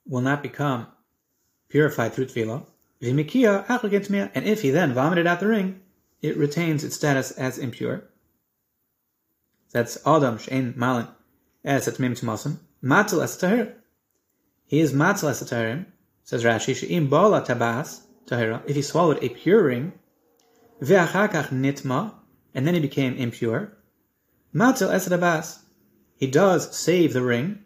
will 0.07 0.21
not 0.21 0.43
become 0.43 0.87
purified 1.69 2.13
through 2.13 2.27
tevilah. 2.27 2.67
And 3.03 4.45
if 4.49 4.63
he 4.63 4.71
then 4.71 4.93
vomited 4.93 5.27
out 5.27 5.41
the 5.41 5.47
ring, 5.47 5.81
it 6.21 6.37
retains 6.37 6.85
its 6.85 6.97
status 6.97 7.31
as 7.33 7.59
impure. 7.59 8.05
That's 9.73 9.99
Adam 10.07 10.39
Shein 10.39 10.77
Malin 10.77 11.09
as 11.65 11.87
at 11.87 11.99
Mim 11.99 12.15
Tumasim. 12.15 12.59
Matzal 12.83 13.23
as 13.23 13.37
Tahir. 13.37 13.77
He 14.67 14.81
is 14.81 14.93
Matzal 14.93 15.31
as 15.31 15.41
Tahir, 15.49 15.87
says 16.25 16.45
Rashi, 16.45 16.75
Sheim 16.75 17.09
Bala 17.09 17.43
Tabas 17.43 18.03
Tahira, 18.27 18.63
if 18.67 18.77
he 18.77 18.83
swallowed 18.83 19.23
a 19.23 19.29
pure 19.29 19.65
ring, 19.65 19.93
Ve'achakach 20.81 21.49
Nitma, 21.49 22.15
and 22.55 22.67
then 22.67 22.75
he 22.75 22.81
became 22.81 23.17
impure. 23.17 23.77
Matzil 24.55 24.91
esed 24.91 25.59
He 26.17 26.27
does 26.27 26.77
save 26.77 27.13
the 27.13 27.23
ring. 27.23 27.63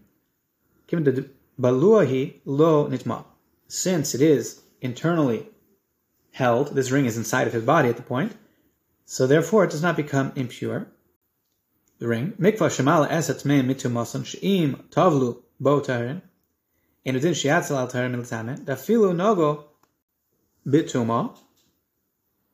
Baluahi 0.90 2.40
lo 2.44 2.88
nitma. 2.88 3.24
Since 3.68 4.14
it 4.14 4.20
is 4.20 4.62
internally 4.80 5.48
held, 6.32 6.74
this 6.74 6.90
ring 6.90 7.06
is 7.06 7.16
inside 7.16 7.46
of 7.46 7.52
his 7.52 7.64
body 7.64 7.88
at 7.88 7.96
the 7.96 8.02
point, 8.02 8.36
so 9.04 9.26
therefore 9.26 9.64
it 9.64 9.70
does 9.70 9.82
not 9.82 9.96
become 9.96 10.32
impure. 10.34 10.88
The 11.98 12.08
ring. 12.08 12.32
Mikva 12.32 12.68
shemala 12.68 13.08
eset 13.08 13.44
me 13.44 13.62
mitu 13.62 13.90
masan 13.90 14.24
she'im 14.24 14.84
tavlu 14.90 15.42
bo 15.60 15.80
tarin. 15.80 16.22
In 17.04 17.16
adin 17.16 17.34
shiatzel 17.34 17.76
al 17.76 17.88
tarin 17.88 18.14
miltamen. 18.14 18.64
Dafilu 18.64 19.14
nogo 19.14 19.64
bituma 20.66 21.36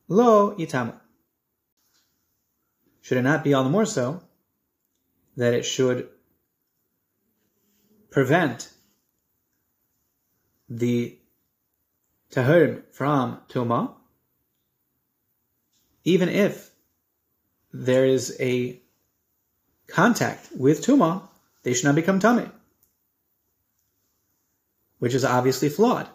lo 0.08 0.54
yitamu. 0.56 0.94
Should 3.00 3.18
it 3.18 3.22
not 3.22 3.42
be 3.42 3.54
all 3.54 3.64
the 3.64 3.70
more 3.70 3.86
so 3.86 4.22
that 5.36 5.54
it 5.54 5.64
should 5.64 6.08
prevent 8.10 8.70
the 10.68 11.18
tahir 12.30 12.84
from 12.92 13.40
tuma, 13.48 13.94
even 16.04 16.28
if 16.28 16.70
there 17.72 18.04
is 18.04 18.36
a 18.40 18.79
contact 19.90 20.48
with 20.56 20.84
tuma, 20.84 21.22
they 21.62 21.74
should 21.74 21.84
not 21.84 21.94
become 21.94 22.18
tummy, 22.18 22.48
which 24.98 25.14
is 25.14 25.24
obviously 25.24 25.68
flawed. 25.68 26.08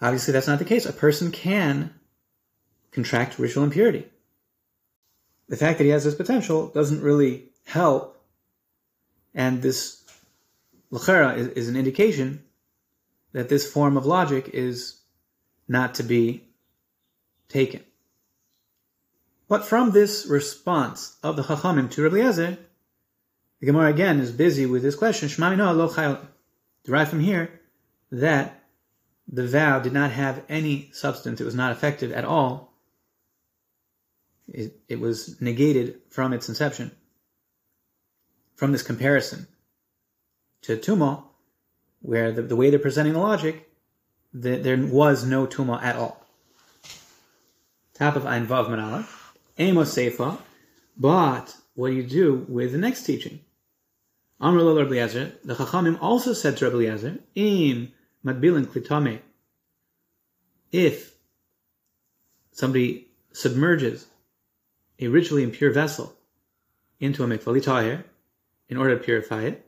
Obviously, 0.00 0.32
that's 0.32 0.46
not 0.46 0.58
the 0.58 0.64
case. 0.64 0.84
A 0.84 0.92
person 0.92 1.30
can 1.30 1.94
contract 2.92 3.38
ritual 3.38 3.64
impurity 3.64 4.06
the 5.48 5.56
fact 5.56 5.78
that 5.78 5.84
he 5.84 5.90
has 5.90 6.04
this 6.04 6.14
potential 6.14 6.68
doesn't 6.68 7.02
really 7.02 7.44
help. 7.64 8.20
And 9.34 9.62
this 9.62 10.02
lachera 10.92 11.36
is, 11.36 11.48
is 11.48 11.68
an 11.68 11.76
indication 11.76 12.42
that 13.32 13.48
this 13.48 13.70
form 13.70 13.96
of 13.96 14.06
logic 14.06 14.50
is 14.52 15.00
not 15.68 15.94
to 15.96 16.02
be 16.02 16.44
taken. 17.48 17.82
But 19.48 19.64
from 19.64 19.92
this 19.92 20.26
response 20.26 21.16
of 21.22 21.36
the 21.36 21.42
Chachamim 21.42 21.90
to 21.92 22.02
Rabbi 22.02 22.16
Eliezer, 22.16 22.58
the 23.60 23.66
Gemara 23.66 23.90
again 23.90 24.20
is 24.20 24.32
busy 24.32 24.66
with 24.66 24.82
this 24.82 24.96
question, 24.96 25.28
Shmami 25.28 25.56
no 25.56 25.72
alokha 25.72 26.26
Derived 26.84 27.10
from 27.10 27.20
here 27.20 27.60
that 28.12 28.62
the 29.26 29.46
vow 29.46 29.80
did 29.80 29.92
not 29.92 30.12
have 30.12 30.44
any 30.48 30.90
substance, 30.92 31.40
it 31.40 31.44
was 31.44 31.54
not 31.54 31.72
effective 31.72 32.12
at 32.12 32.24
all. 32.24 32.72
It, 34.46 34.78
it 34.88 35.00
was 35.00 35.40
negated 35.40 36.00
from 36.10 36.32
its 36.32 36.48
inception. 36.48 36.92
From 38.54 38.70
this 38.70 38.84
comparison 38.84 39.48
to 40.62 40.76
Tumah, 40.76 41.24
where 42.00 42.30
the, 42.30 42.42
the 42.42 42.54
way 42.54 42.70
they're 42.70 42.78
presenting 42.78 43.14
the 43.14 43.18
logic, 43.18 43.68
the, 44.32 44.56
there 44.56 44.76
was 44.76 45.24
no 45.24 45.46
Tumah 45.46 45.82
at 45.82 45.96
all. 45.96 46.24
top 47.94 48.14
of 48.14 48.26
Ein 48.26 48.46
Vav 48.46 48.68
Manala, 48.68 49.04
Amos 49.58 49.94
Seifa, 49.94 50.38
but 50.96 51.56
what 51.74 51.88
do 51.88 51.94
you 51.94 52.02
do 52.02 52.46
with 52.48 52.72
the 52.72 52.78
next 52.78 53.04
teaching? 53.04 53.40
Amr 54.40 54.64
Rabbi 54.64 54.96
Eliezer, 54.96 55.32
the 55.44 55.54
Chachamim 55.54 55.98
also 56.00 56.32
said 56.32 56.56
to 56.58 56.68
Rabbi 56.68 57.16
Im 57.34 57.92
Madbilin 58.24 58.66
Klitame, 58.66 59.20
if 60.72 61.14
somebody 62.52 63.08
submerges 63.32 64.06
a 64.98 65.08
ritually 65.08 65.42
impure 65.42 65.70
vessel 65.70 66.14
into 67.00 67.24
a 67.24 67.26
mikvah 67.26 68.04
in 68.68 68.76
order 68.76 68.98
to 68.98 69.04
purify 69.04 69.42
it, 69.44 69.66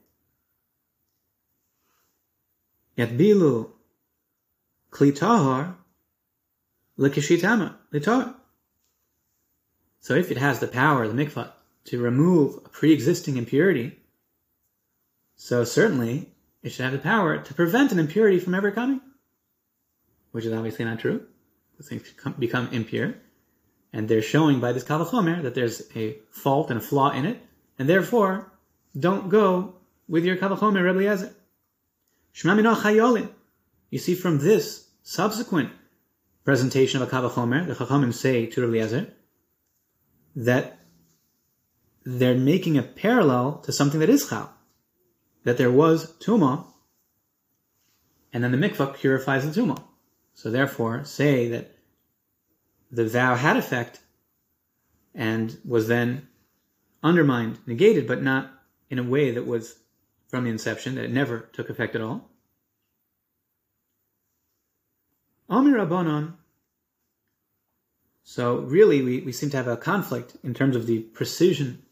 Yatbilu 2.99 3.70
klitahar 4.91 5.76
lekishitama 6.99 7.76
litar. 7.93 8.34
So 10.01 10.14
if 10.14 10.30
it 10.30 10.36
has 10.36 10.61
the 10.61 10.68
power, 10.68 11.07
the 11.09 11.24
mikvah, 11.24 11.53
to 11.86 12.01
remove 12.01 12.57
a 12.64 12.68
pre-existing 12.68 13.36
impurity, 13.36 13.99
so 15.36 15.64
certainly 15.64 16.32
it 16.62 16.70
should 16.70 16.84
have 16.84 16.92
the 16.92 16.99
power 16.99 17.38
to 17.38 17.55
prevent 17.55 17.92
an 17.92 17.99
impurity 17.99 18.38
from 18.38 18.55
ever 18.55 18.70
coming, 18.70 19.01
which 20.32 20.44
is 20.44 20.53
obviously 20.53 20.84
not 20.84 21.01
true. 21.01 21.26
The 21.76 21.84
things 21.84 22.12
become 22.38 22.68
impure, 22.72 23.14
and 23.92 24.09
they're 24.09 24.22
showing 24.22 24.61
by 24.61 24.72
this 24.72 24.84
kavachomer 24.84 25.42
that 25.42 25.55
there's 25.55 25.82
a 25.94 26.18
fault 26.30 26.70
and 26.70 26.80
a 26.80 26.82
flaw 26.82 27.12
in 27.12 27.24
it, 27.24 27.40
and 27.78 27.88
therefore 27.88 28.53
don't 28.99 29.28
go 29.28 29.76
with 30.09 30.24
your 30.24 30.36
kavachomer, 30.36 30.82
Rebbe 30.84 31.01
Eliezer. 31.01 31.34
You 33.90 33.99
see 33.99 34.14
from 34.14 34.38
this 34.38 34.88
subsequent 35.03 35.70
presentation 36.44 37.03
of 37.03 37.09
a 37.09 37.11
Kavachomer, 37.11 37.66
the 37.66 37.74
Chachamim 37.74 38.14
say 38.14 38.46
to 38.46 38.61
Rabbi 38.61 38.78
Eliezer, 38.78 39.12
that 40.39 40.78
they're 42.05 42.36
making 42.36 42.78
a 42.78 42.82
parallel 42.82 43.59
to 43.64 43.72
something 43.72 43.99
that 43.99 44.09
is 44.09 44.28
Chal. 44.28 44.55
That 45.45 45.59
there 45.59 45.70
was 45.70 46.12
Tuma, 46.18 46.64
and 48.32 48.45
then 48.45 48.53
the 48.53 48.59
mikvah 48.59 48.95
purifies 48.95 49.45
the 49.45 49.61
Tuma. 49.61 49.82
So 50.34 50.51
therefore, 50.51 51.05
say 51.05 51.49
that 51.49 51.76
the 52.91 53.07
vow 53.07 53.34
had 53.34 53.57
effect 53.57 54.01
and 55.12 55.59
was 55.64 55.89
then 55.89 56.28
undermined, 57.03 57.59
negated, 57.66 58.07
but 58.07 58.22
not 58.22 58.51
in 58.89 59.01
a 59.01 59.03
way 59.03 59.32
that 59.32 59.47
was 59.47 59.76
from 60.28 60.45
the 60.45 60.51
inception, 60.51 60.95
that 60.95 61.05
it 61.05 61.11
never 61.11 61.41
took 61.53 61.68
effect 61.68 61.97
at 61.97 62.01
all. 62.01 62.30
Amir 65.49 65.78
Rabbanon. 65.78 66.38
So 68.31 68.59
really, 68.59 69.01
we, 69.01 69.20
we 69.22 69.33
seem 69.33 69.49
to 69.51 69.57
have 69.57 69.68
a 69.68 69.76
conflict 69.79 70.37
in 70.45 70.53
terms 70.53 70.76
of 70.76 70.87
the 70.87 70.99
precision 70.99 71.83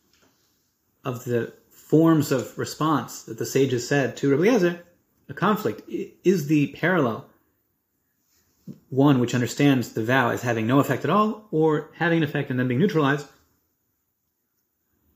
of 1.03 1.25
the 1.25 1.55
forms 1.71 2.31
of 2.31 2.59
response 2.59 3.23
that 3.23 3.39
the 3.39 3.47
sages 3.47 3.89
said 3.89 4.19
to 4.19 4.31
Rabbi 4.31 4.43
Eliezer. 4.43 4.85
A 5.31 5.33
conflict 5.33 5.89
is 5.89 6.47
the 6.47 6.67
parallel 6.79 7.25
one 8.91 9.19
which 9.19 9.35
understands 9.35 9.95
the 9.95 10.05
vow 10.05 10.29
as 10.29 10.43
having 10.43 10.67
no 10.67 10.79
effect 10.79 11.05
at 11.05 11.11
all, 11.11 11.49
or 11.53 11.89
having 11.95 12.19
an 12.19 12.25
effect 12.25 12.51
and 12.51 12.61
then 12.61 12.69
being 12.69 12.81
neutralized. 12.81 13.27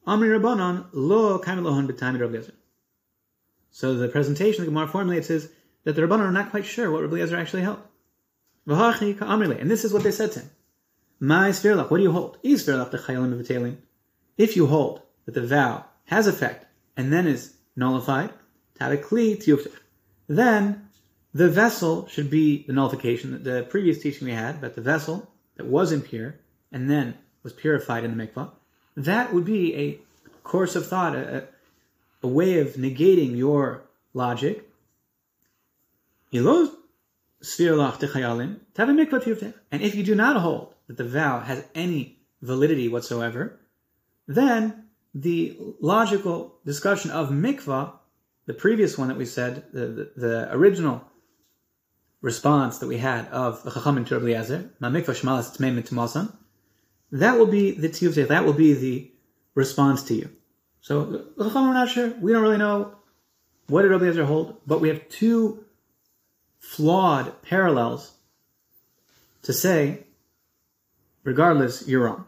Amri 0.07 0.41
Rabbanon 0.41 0.87
lo 0.95 1.39
kamilohon 1.39 1.87
b'tami 1.87 2.19
Rabbi 2.19 2.37
Eliezer. 2.37 2.55
So 3.71 3.93
the 3.93 4.09
presentation, 4.09 4.65
the 4.65 4.71
Gemara 4.71 4.89
formulates 4.89 5.29
is 5.29 5.51
that 5.85 5.97
the 5.97 6.01
Rabbanon 6.01 6.21
are 6.21 6.33
not 6.33 6.51
quite 6.51 6.65
sure 6.65 6.91
what 6.91 7.03
Rabbi 7.03 7.17
Eliezer 7.17 7.37
actually 7.37 7.63
held. 7.63 7.83
And 8.67 9.71
this 9.71 9.85
is 9.85 9.93
what 9.93 10.03
they 10.03 10.13
said 10.13 10.33
to 10.33 10.41
him. 10.41 10.51
My 11.23 11.51
Svirlach, 11.51 11.91
what 11.91 11.99
do 11.99 12.03
you 12.03 12.13
hold? 12.13 12.39
Is 12.43 12.67
Sverlach 12.67 12.91
the 12.91 12.97
Chayalim 12.97 13.39
Batalim? 13.39 13.77
If 14.39 14.57
you 14.57 14.67
hold 14.67 15.03
that 15.27 15.35
the 15.35 15.47
vow 15.47 15.85
has 16.07 16.27
effect 16.27 16.65
and 16.97 17.13
then 17.13 17.27
is 17.27 17.53
nullified, 17.77 18.31
then 20.29 20.89
the 21.35 21.49
vessel 21.51 22.09
should 22.09 22.31
be 22.31 22.65
the 22.67 22.73
nullification. 22.73 23.33
That 23.33 23.45
the 23.45 23.67
previous 23.69 24.01
teaching 24.01 24.29
we 24.29 24.33
had 24.33 24.55
about 24.55 24.75
the 24.75 24.81
vessel 24.81 25.31
that 25.57 25.67
was 25.67 25.93
impure 25.93 26.37
and 26.73 26.91
then 26.91 27.19
was 27.43 27.53
purified 27.53 28.03
in 28.03 28.17
the 28.17 28.27
mikvah, 28.27 28.53
that 28.97 29.35
would 29.35 29.45
be 29.45 29.77
a 29.77 29.99
course 30.43 30.75
of 30.75 30.87
thought, 30.87 31.15
a, 31.15 31.47
a 32.23 32.29
way 32.29 32.61
of 32.61 32.69
negating 32.77 33.37
your 33.37 33.83
logic. 34.15 34.67
And 36.33 36.47
if 39.83 39.95
you 39.95 40.03
do 40.03 40.15
not 40.15 40.37
hold 40.37 40.75
that 40.91 40.97
the 40.97 41.09
vow 41.09 41.39
has 41.39 41.65
any 41.73 42.19
validity 42.43 42.89
whatsoever, 42.89 43.61
then 44.27 44.87
the 45.15 45.57
logical 45.81 46.59
discussion 46.67 47.13
of 47.13 47.29
mikvah, 47.29 47.93
the 48.47 48.55
previous 48.55 48.99
one 48.99 49.07
that 49.07 49.17
we 49.17 49.25
said, 49.25 49.63
the, 49.73 49.87
the, 49.87 50.13
the 50.17 50.49
original 50.53 51.05
response 52.23 52.79
that 52.79 52.89
we 52.89 52.99
had 52.99 53.29
of 53.29 53.63
the 53.63 53.71
Chacham 53.71 53.99
and 53.99 54.07
Tur 54.07 54.17
Eliezer, 54.17 54.69
mikvah 54.83 55.15
shmalas 55.15 55.57
tmeim 55.57 56.33
that 57.13 57.39
will 57.39 57.47
be 57.47 57.71
the 57.71 57.89
tiyuvtech, 57.89 58.27
that 58.27 58.45
will 58.45 58.53
be 58.53 58.75
the 58.75 59.13
response 59.55 60.03
to 60.05 60.15
you. 60.15 60.29
So 60.81 61.27
Chacham 61.39 61.69
are 61.69 61.75
not 61.75 61.89
sure, 61.89 62.09
we 62.21 62.33
don't 62.33 62.43
really 62.43 62.59
know 62.59 62.97
what 63.69 63.83
did 63.83 63.93
Rabbi 63.93 64.25
hold, 64.25 64.57
but 64.67 64.81
we 64.81 64.89
have 64.89 65.09
two 65.09 65.65
flawed 66.59 67.43
parallels 67.43 68.13
to 69.43 69.53
say, 69.53 70.07
regardless, 71.31 71.87
you're 71.87 72.05
wrong. 72.05 72.25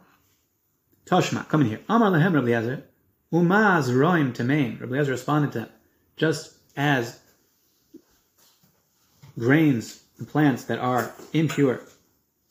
Toshma, 1.06 1.48
come 1.48 1.62
in 1.62 1.66
here. 1.66 1.80
Amar 1.88 2.10
lehem 2.10 2.34
Rabbi 2.34 2.52
Eliezer, 2.52 2.84
umaz 3.32 3.90
roim 3.90 4.32
tamein. 4.32 4.80
Rabbi 4.80 4.94
Eliezer 4.94 5.10
responded 5.10 5.50
to 5.52 5.58
him, 5.60 5.68
just 6.16 6.54
as 6.76 7.18
grains 9.36 10.04
and 10.18 10.28
plants 10.28 10.64
that 10.64 10.78
are 10.78 11.12
impure, 11.32 11.80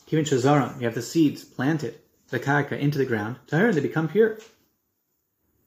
kivin 0.10 0.26
shazaram, 0.26 0.78
you 0.78 0.86
have 0.86 0.94
the 0.94 1.02
seeds 1.02 1.46
planted, 1.46 1.96
the 2.32 2.40
karka, 2.40 2.78
into 2.78 2.98
the 2.98 3.06
ground, 3.06 3.38
tahir, 3.48 3.72
they 3.72 3.80
become 3.80 4.10
pure. 4.10 4.38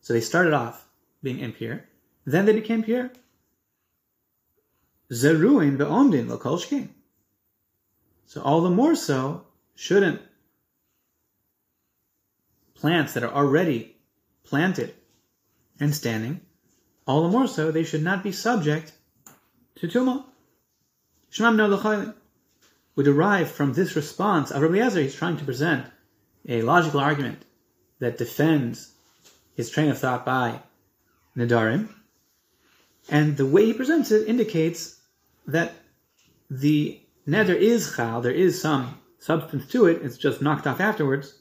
So 0.02 0.12
they 0.12 0.20
started 0.20 0.52
off 0.52 0.86
being 1.22 1.38
impure, 1.38 1.82
then 2.26 2.44
they 2.44 2.52
became 2.52 2.82
pure. 2.82 3.10
Zeruin 5.10 5.78
be'omdin 5.78 6.28
l'kol 6.28 6.58
So 8.26 8.42
all 8.42 8.60
the 8.60 8.68
more 8.68 8.94
so 8.94 9.46
shouldn't 9.74 10.20
plants 12.84 13.14
that 13.14 13.22
are 13.22 13.32
already 13.32 13.96
planted 14.44 14.92
and 15.80 15.94
standing, 15.94 16.38
all 17.06 17.22
the 17.22 17.30
more 17.30 17.48
so 17.48 17.70
they 17.70 17.82
should 17.82 18.02
not 18.02 18.22
be 18.22 18.30
subject 18.30 18.92
to 19.74 19.88
tumah. 19.88 20.22
Shemam 21.32 21.56
no 21.56 22.12
We 22.94 23.04
derive 23.04 23.50
from 23.50 23.72
this 23.72 23.96
response 23.96 24.50
of 24.50 24.60
Rabbi 24.60 24.74
Eliezer, 24.74 25.00
he's 25.00 25.14
trying 25.14 25.38
to 25.38 25.46
present 25.46 25.86
a 26.46 26.60
logical 26.60 27.00
argument 27.00 27.46
that 28.00 28.18
defends 28.18 28.92
his 29.54 29.70
train 29.70 29.88
of 29.88 29.98
thought 29.98 30.26
by 30.26 30.60
Nadarim, 31.34 31.88
and 33.08 33.38
the 33.38 33.46
way 33.46 33.64
he 33.64 33.72
presents 33.72 34.10
it 34.10 34.28
indicates 34.28 35.00
that 35.46 35.72
the 36.50 37.00
neder 37.26 37.56
is 37.56 37.96
chal, 37.96 38.20
there 38.20 38.30
is 38.30 38.60
some 38.60 39.00
substance 39.18 39.66
to 39.68 39.86
it, 39.86 40.02
it's 40.02 40.18
just 40.18 40.42
knocked 40.42 40.66
off 40.66 40.80
afterwards, 40.80 41.38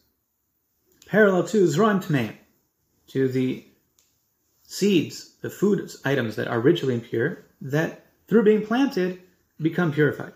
parallel 1.05 1.47
to 1.47 1.65
tmeim, 1.65 2.35
to 3.07 3.27
the 3.27 3.65
seeds, 4.63 5.33
the 5.41 5.49
food 5.49 5.91
items 6.03 6.35
that 6.35 6.47
are 6.47 6.59
ritually 6.59 6.95
impure, 6.95 7.45
that 7.61 8.05
through 8.27 8.43
being 8.43 8.65
planted 8.65 9.21
become 9.59 9.91
purified. 9.91 10.33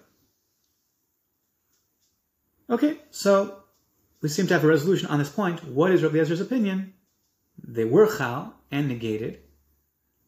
Okay, 2.69 2.97
so 3.11 3.63
we 4.21 4.29
seem 4.29 4.47
to 4.47 4.53
have 4.53 4.63
a 4.63 4.67
resolution 4.67 5.09
on 5.09 5.19
this 5.19 5.29
point. 5.29 5.63
What 5.63 5.91
is 5.91 6.03
Rabbi 6.03 6.19
Ezra's 6.19 6.41
opinion? 6.41 6.93
They 7.63 7.85
were 7.85 8.17
chal 8.17 8.53
and 8.71 8.87
negated. 8.87 9.39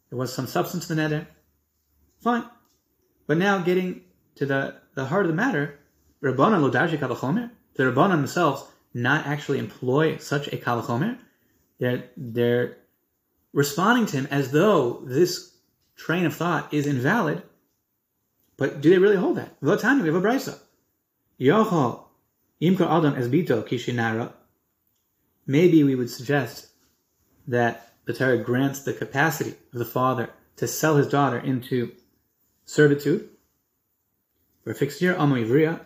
There 0.09 0.17
was 0.17 0.33
some 0.33 0.47
substance 0.47 0.89
in 0.89 0.97
the 0.97 1.03
neder. 1.03 1.27
Fine. 2.21 2.45
But 3.27 3.37
now 3.37 3.59
getting 3.59 4.01
to 4.35 4.45
the, 4.45 4.75
the 4.95 5.05
heart 5.05 5.25
of 5.25 5.29
the 5.29 5.35
matter, 5.35 5.79
Rabbanan 6.23 6.69
Lodaji 6.69 6.97
Kalachomer, 6.97 7.51
the 7.75 7.83
Rabbanan 7.83 8.17
themselves 8.17 8.63
not 8.93 9.27
actually 9.27 9.59
employ 9.59 10.17
such 10.17 10.47
a 10.47 10.57
Kalachomer. 10.57 11.17
They're, 11.79 12.05
they're 12.17 12.77
responding 13.53 14.05
to 14.07 14.17
him 14.17 14.27
as 14.31 14.51
though 14.51 15.01
this 15.05 15.55
train 15.95 16.25
of 16.25 16.35
thought 16.35 16.73
is 16.73 16.87
invalid. 16.87 17.43
But 18.57 18.81
do 18.81 18.89
they 18.89 18.97
really 18.97 19.15
hold 19.15 19.37
that? 19.37 19.59
Votani, 19.61 20.01
we 20.01 20.07
have 20.07 20.15
a 20.15 20.21
brisa. 20.21 20.59
Imkar 22.61 22.89
adam 22.89 23.15
esbito 23.15 23.65
kishinara. 23.65 24.33
Maybe 25.47 25.83
we 25.83 25.95
would 25.95 26.09
suggest 26.09 26.67
that 27.47 27.93
the 28.05 28.13
Torah 28.13 28.37
grants 28.37 28.83
the 28.83 28.93
capacity 28.93 29.51
of 29.73 29.79
the 29.79 29.85
father 29.85 30.29
to 30.57 30.67
sell 30.67 30.97
his 30.97 31.07
daughter 31.07 31.37
into 31.37 31.91
servitude 32.65 33.29
for 34.63 34.71
a 34.71 34.75
fixed 34.75 35.01
year, 35.01 35.15
Amo 35.15 35.35
Ivriya, 35.35 35.79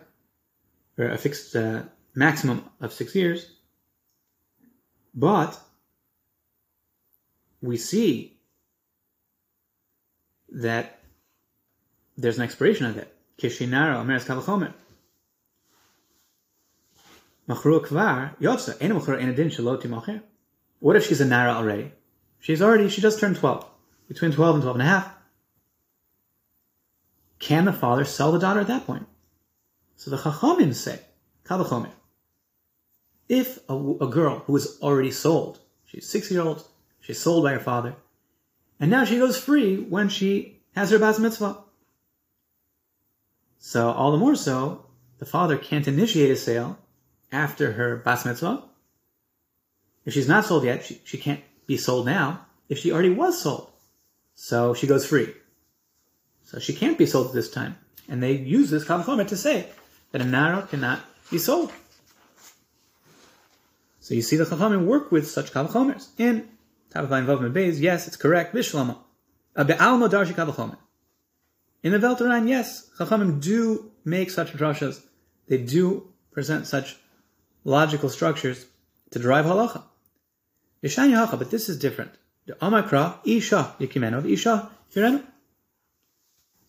for 0.96 1.08
a 1.08 1.16
fixed 1.16 1.54
uh, 1.54 1.82
maximum 2.14 2.64
of 2.80 2.92
six 2.92 3.14
years. 3.14 3.50
But 5.14 5.58
we 7.60 7.76
see 7.76 8.38
that 10.50 11.00
there's 12.16 12.38
an 12.38 12.44
expiration 12.44 12.86
of 12.86 12.96
it. 12.96 13.14
What 20.78 20.96
if 20.96 21.06
she's 21.06 21.20
a 21.20 21.24
Nara 21.24 21.52
already? 21.52 21.92
She's 22.40 22.62
already, 22.62 22.88
she 22.88 23.00
just 23.00 23.20
turned 23.20 23.36
12. 23.36 23.66
Between 24.08 24.32
12 24.32 24.56
and 24.56 24.62
12 24.62 24.76
and 24.76 24.82
a 24.82 24.90
half. 24.90 25.14
Can 27.38 27.64
the 27.64 27.72
father 27.72 28.04
sell 28.04 28.32
the 28.32 28.38
daughter 28.38 28.60
at 28.60 28.68
that 28.68 28.86
point? 28.86 29.06
So 29.96 30.10
the 30.10 30.16
Chachamim 30.16 30.74
say, 30.74 31.00
Kavachomer. 31.44 31.90
If 33.28 33.58
a, 33.68 33.74
a 33.74 34.08
girl 34.08 34.40
who 34.40 34.56
is 34.56 34.78
already 34.82 35.10
sold, 35.10 35.60
she's 35.86 36.08
six 36.08 36.30
years 36.30 36.44
old, 36.44 36.68
she's 37.00 37.20
sold 37.20 37.44
by 37.44 37.52
her 37.52 37.60
father, 37.60 37.96
and 38.78 38.90
now 38.90 39.04
she 39.04 39.18
goes 39.18 39.38
free 39.38 39.78
when 39.78 40.08
she 40.08 40.60
has 40.74 40.90
her 40.90 40.98
bas 40.98 41.18
mitzvah. 41.18 41.58
So 43.58 43.90
all 43.90 44.12
the 44.12 44.18
more 44.18 44.36
so, 44.36 44.86
the 45.18 45.26
father 45.26 45.56
can't 45.56 45.88
initiate 45.88 46.30
a 46.30 46.36
sale 46.36 46.78
after 47.32 47.72
her 47.72 47.96
bas 47.96 48.24
mitzvah. 48.24 48.64
If 50.04 50.12
she's 50.12 50.28
not 50.28 50.44
sold 50.44 50.64
yet, 50.64 50.84
she, 50.84 51.00
she 51.04 51.16
can't 51.16 51.40
be 51.66 51.76
sold 51.76 52.06
now. 52.06 52.46
If 52.68 52.78
she 52.78 52.92
already 52.92 53.10
was 53.10 53.40
sold, 53.40 53.70
so 54.34 54.74
she 54.74 54.86
goes 54.86 55.06
free. 55.06 55.32
So 56.42 56.58
she 56.58 56.74
can't 56.74 56.98
be 56.98 57.06
sold 57.06 57.32
this 57.32 57.50
time. 57.50 57.78
And 58.08 58.22
they 58.22 58.32
use 58.32 58.70
this 58.70 58.84
kavachomer 58.84 59.26
to 59.28 59.36
say 59.36 59.68
that 60.12 60.20
a 60.20 60.24
nara 60.24 60.66
cannot 60.66 61.00
be 61.30 61.38
sold. 61.38 61.72
So 64.04 64.12
you 64.12 64.20
see 64.20 64.36
the 64.36 64.44
chachamim 64.44 64.84
work 64.84 65.10
with 65.10 65.30
such 65.30 65.50
kavachomers. 65.50 66.08
In 66.18 66.46
Tavavayim 66.90 67.24
Vav 67.24 67.50
Beis, 67.54 67.80
yes, 67.80 68.06
it's 68.06 68.18
correct. 68.18 68.54
Bishlama. 68.54 68.98
Be'alma 69.56 70.10
darshi 70.10 70.34
kavachomer. 70.34 70.76
In 71.82 71.92
the 71.92 71.98
Velteran, 71.98 72.46
yes, 72.46 72.90
chachamim 72.98 73.40
do 73.40 73.90
make 74.04 74.28
such 74.28 74.52
drashas. 74.52 75.00
They 75.48 75.56
do 75.56 76.12
present 76.32 76.66
such 76.66 76.98
logical 77.64 78.10
structures 78.10 78.66
to 79.12 79.18
derive 79.18 79.46
halacha. 79.46 79.84
Yeshani 80.82 81.14
hacha, 81.14 81.38
but 81.38 81.50
this 81.50 81.70
is 81.70 81.78
different. 81.78 82.10
The 82.44 82.56
Amakra, 82.56 83.20
Isha, 83.24 83.74
Yikimeno, 83.80 84.30
Isha, 84.30 84.70
Yifirenu. 84.92 85.24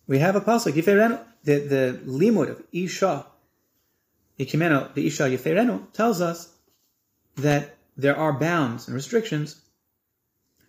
We 0.08 0.20
have 0.20 0.38
a 0.38 0.42
pasuk, 0.42 0.72
Yifirenu, 0.72 1.20
the, 1.44 1.60
the 1.60 2.00
limud 2.06 2.50
of 2.52 2.64
Isha, 2.72 3.26
Yikimeno, 4.40 4.94
the 4.94 5.06
Isha, 5.06 5.24
Yifirenu, 5.24 5.92
tells 5.92 6.22
us 6.22 6.55
that 7.38 7.78
there 7.98 8.18
are 8.18 8.34
bounds 8.34 8.88
and 8.88 8.96
restrictions, 8.96 9.62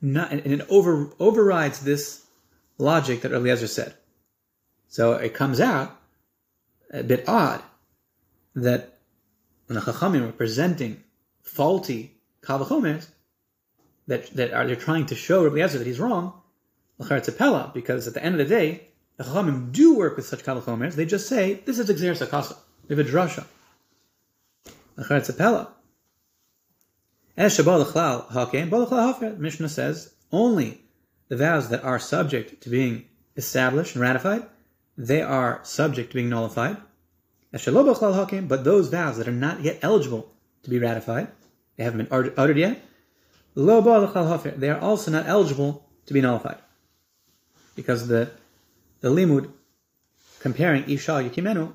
not, 0.00 0.30
and 0.32 0.46
it 0.46 0.66
over, 0.68 1.10
overrides 1.18 1.80
this 1.80 2.24
logic 2.78 3.22
that 3.22 3.32
Eliezer 3.32 3.66
said. 3.66 3.94
So 4.88 5.12
it 5.12 5.34
comes 5.34 5.60
out 5.60 5.96
a 6.92 7.02
bit 7.02 7.28
odd 7.28 7.62
that 8.54 8.98
when 9.66 9.74
the 9.74 9.80
Chachamim 9.80 10.28
are 10.28 10.32
presenting 10.32 11.02
faulty 11.42 12.16
Kavachomers, 12.42 13.08
that, 14.06 14.30
that 14.36 14.52
are 14.52 14.66
they're 14.66 14.76
trying 14.76 15.06
to 15.06 15.14
show 15.14 15.42
Rabbi 15.42 15.56
Eliezer 15.56 15.78
that 15.78 15.86
he's 15.86 16.00
wrong, 16.00 16.32
Pella, 16.98 17.70
because 17.74 18.06
at 18.06 18.14
the 18.14 18.24
end 18.24 18.40
of 18.40 18.48
the 18.48 18.54
day, 18.54 18.88
the 19.16 19.24
Chachamim 19.24 19.72
do 19.72 19.96
work 19.96 20.16
with 20.16 20.26
such 20.26 20.44
Kavachomers, 20.44 20.94
they 20.94 21.06
just 21.06 21.28
say, 21.28 21.54
this 21.64 21.78
is 21.78 21.88
Exer 21.88 22.16
Sakasa. 22.16 22.56
We 22.88 22.96
have 22.96 23.06
a 23.06 23.10
drasha. 23.10 23.46
Mishnah 27.36 27.68
says 29.68 30.14
only 30.32 30.80
the 31.28 31.36
vows 31.36 31.68
that 31.68 31.84
are 31.84 31.98
subject 31.98 32.62
to 32.62 32.70
being 32.70 33.04
established 33.36 33.94
and 33.94 34.02
ratified, 34.02 34.44
they 34.96 35.22
are 35.22 35.60
subject 35.62 36.10
to 36.10 36.14
being 36.14 36.30
nullified. 36.30 36.78
But 37.52 38.64
those 38.64 38.88
vows 38.88 39.18
that 39.18 39.28
are 39.28 39.32
not 39.32 39.62
yet 39.62 39.78
eligible 39.82 40.32
to 40.62 40.70
be 40.70 40.78
ratified, 40.78 41.28
they 41.76 41.84
haven't 41.84 42.08
been 42.08 42.32
uttered 42.36 42.56
yet, 42.56 42.82
they 43.54 44.70
are 44.70 44.80
also 44.80 45.10
not 45.10 45.26
eligible 45.26 45.86
to 46.06 46.14
be 46.14 46.20
nullified. 46.20 46.58
Because 47.74 48.08
the, 48.08 48.30
the 49.00 49.10
limud 49.10 49.50
comparing 50.40 50.88
Isha 50.88 51.12
Yukimenu 51.12 51.72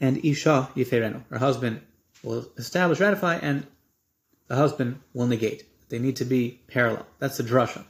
and 0.00 0.24
Isha 0.24 0.70
Yiferenu, 0.74 1.22
her 1.30 1.38
husband 1.38 1.80
will 2.22 2.48
establish, 2.56 3.00
ratify, 3.00 3.36
and 3.36 3.66
the 4.48 4.56
husband 4.56 5.00
will 5.14 5.26
negate. 5.26 5.64
They 5.88 5.98
need 5.98 6.16
to 6.16 6.24
be 6.24 6.60
parallel. 6.68 7.06
That's 7.18 7.36
the 7.36 7.44
drasha. 7.44 7.84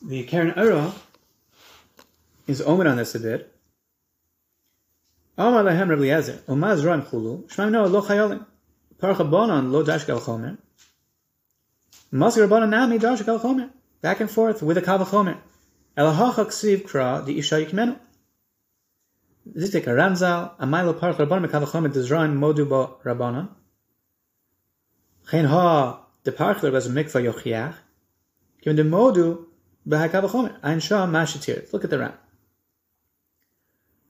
The 0.00 0.22
Karen 0.24 0.54
Ura 0.56 0.92
is 2.46 2.62
omen 2.62 2.86
on 2.86 2.96
this 2.96 3.14
a 3.14 3.20
bit. 3.20 3.52
Amar 5.36 5.64
lahem 5.64 5.88
Rabbi 5.88 6.02
Eliezer, 6.02 6.42
umaz 6.48 6.84
ran 6.84 7.02
chulu, 7.02 7.48
shmaim 7.48 7.70
noah 7.70 7.86
lo 7.86 8.02
chayolim, 8.02 8.44
parcha 8.98 9.28
bonan 9.28 9.70
lo 9.70 9.84
dashka 9.84 10.18
chomer, 10.20 10.58
masker 12.10 12.48
bonan 12.48 12.70
nami 12.70 12.98
dashka 12.98 13.40
chomer, 13.40 13.70
back 14.00 14.20
and 14.20 14.30
forth 14.30 14.62
with 14.62 14.78
a 14.78 14.82
kav 14.82 15.04
chomer, 15.06 15.38
elahacha 15.96 16.46
ksiv 16.46 16.82
kra 16.82 17.24
the 17.24 17.38
isha 17.38 17.54
yikmenu. 17.64 17.98
Zitik 19.56 19.86
a 19.86 19.90
Ramzal, 19.90 20.52
a 20.58 20.66
mile 20.66 20.92
Parch 20.94 21.16
Rabbanim 21.16 21.48
Mekavachom 21.48 21.92
Dizrain 21.92 22.36
Modu 22.36 22.68
Bo 22.68 22.98
Rabbanon. 23.04 23.48
Chen 25.30 25.46
Ha, 25.46 26.00
the 26.24 26.32
Parchler 26.32 26.72
was 26.72 26.86
a 26.86 26.90
Mikva 26.90 27.22
Yochiach. 27.22 27.74
Given 28.62 28.76
the 28.76 28.96
Modu 28.96 29.46
Behakavachom, 29.86 30.56
Ein 30.62 30.80
Shah 30.80 31.06
Mashitir. 31.06 31.72
Look 31.72 31.84
at 31.84 31.90
the 31.90 31.98
Ran. 31.98 32.12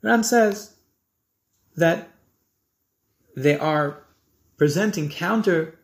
Ran 0.03 0.25
says 0.25 0.77
that 1.77 2.09
they 3.37 3.59
are 3.59 4.03
presenting 4.57 5.09
counter 5.09 5.79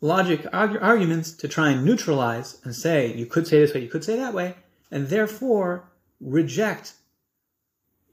logic 0.00 0.46
arguments 0.52 1.32
to 1.32 1.48
try 1.48 1.70
and 1.70 1.84
neutralize 1.84 2.60
and 2.64 2.74
say 2.74 3.12
you 3.14 3.26
could 3.26 3.46
say 3.46 3.60
this 3.60 3.74
way, 3.74 3.82
you 3.82 3.88
could 3.88 4.04
say 4.04 4.16
that 4.16 4.34
way, 4.34 4.54
and 4.90 5.08
therefore 5.08 5.88
reject 6.20 6.94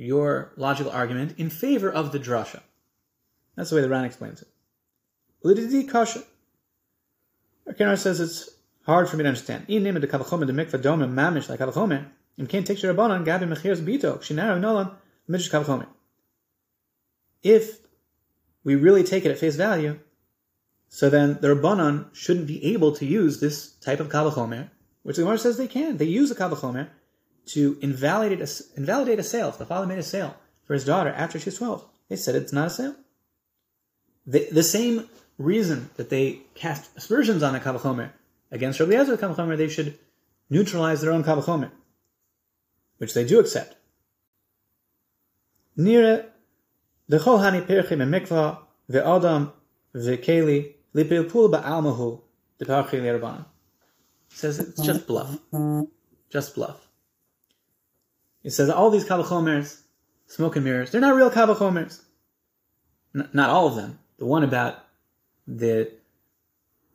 your 0.01 0.51
logical 0.57 0.91
argument 0.91 1.35
in 1.37 1.49
favor 1.49 1.91
of 1.91 2.11
the 2.11 2.19
drasha. 2.19 2.61
That's 3.55 3.69
the 3.69 3.75
way 3.75 3.81
the 3.83 3.89
Ran 3.89 4.05
explains 4.05 4.41
it. 4.41 4.47
Lididi 5.45 5.87
kasha. 5.87 6.23
Kenar 7.69 7.97
says 7.97 8.19
it's 8.19 8.49
hard 8.85 9.07
for 9.07 9.17
me 9.17 9.23
to 9.23 9.29
understand. 9.29 9.65
In 9.67 9.83
name 9.83 9.95
of 9.95 10.01
the 10.01 10.07
kavachomer, 10.07 10.47
the 10.47 10.53
mikvah 10.53 10.81
dome 10.81 11.01
mamish 11.01 11.49
like 11.49 11.59
kavachomer, 11.59 12.07
and 12.37 12.49
can't 12.49 12.65
take 12.65 12.79
shirabanan 12.79 13.25
gabi 13.25 13.43
mechiras 13.43 13.83
bito 13.85 14.17
shinaro 14.19 14.59
nolan 14.59 14.91
midrash 15.29 15.51
kavachomer. 15.51 15.87
If 17.43 17.79
we 18.63 18.75
really 18.75 19.03
take 19.03 19.25
it 19.25 19.31
at 19.31 19.37
face 19.37 19.55
value, 19.55 19.99
so 20.89 21.09
then 21.09 21.37
the 21.41 21.49
rabbanon 21.49 22.13
shouldn't 22.13 22.47
be 22.47 22.73
able 22.73 22.95
to 22.95 23.05
use 23.05 23.39
this 23.39 23.73
type 23.73 23.99
of 23.99 24.09
kavachomer, 24.09 24.71
which 25.03 25.17
the 25.17 25.21
Gemara 25.21 25.37
says 25.37 25.57
they 25.57 25.67
can. 25.67 25.97
They 25.97 26.05
use 26.05 26.29
the 26.29 26.35
kavachomer 26.35 26.89
to 27.47 27.77
invalidate 27.81 28.41
a, 28.41 28.49
invalidate 28.77 29.19
a 29.19 29.23
sale. 29.23 29.49
If 29.49 29.57
the 29.57 29.65
father 29.65 29.87
made 29.87 29.99
a 29.99 30.03
sale 30.03 30.35
for 30.65 30.73
his 30.73 30.85
daughter 30.85 31.09
after 31.09 31.39
she's 31.39 31.57
12, 31.57 31.85
they 32.09 32.15
said 32.15 32.35
it's 32.35 32.53
not 32.53 32.67
a 32.67 32.69
sale. 32.69 32.95
The, 34.25 34.47
the 34.51 34.63
same 34.63 35.09
reason 35.37 35.89
that 35.95 36.09
they 36.09 36.41
cast 36.55 36.95
aspersions 36.95 37.43
on 37.43 37.55
a 37.55 37.59
Kavachomer 37.59 38.11
against 38.51 38.79
Rabbi 38.79 38.93
Eliezer 38.93 39.17
Kavachomer, 39.17 39.57
they 39.57 39.67
should 39.69 39.97
neutralize 40.49 41.01
their 41.01 41.11
own 41.11 41.23
Kavachomer, 41.23 41.71
which 42.97 43.13
they 43.13 43.25
do 43.25 43.39
accept. 43.39 43.75
Nira, 45.77 46.25
the 47.07 47.17
Cholhani 47.17 47.65
Pirchim 47.65 48.01
Mikva, 48.07 48.59
the 48.87 49.05
Adam, 49.07 49.53
the 49.93 50.17
Keli, 50.17 50.73
Lipilpul 50.93 51.49
Ba'almahu. 51.51 52.21
Says 54.29 54.59
it's 54.59 54.81
just 54.81 55.07
bluff. 55.07 55.39
Just 56.29 56.55
bluff. 56.55 56.87
It 58.43 58.51
says 58.51 58.69
all 58.69 58.89
these 58.89 59.05
kavachomers, 59.05 59.81
smoke 60.27 60.55
and 60.55 60.65
mirrors, 60.65 60.91
they're 60.91 61.01
not 61.01 61.15
real 61.15 61.31
kavachomers. 61.31 62.01
N- 63.15 63.29
not 63.33 63.49
all 63.49 63.67
of 63.67 63.75
them. 63.75 63.99
The 64.17 64.25
one 64.25 64.43
about 64.43 64.79
the 65.47 65.91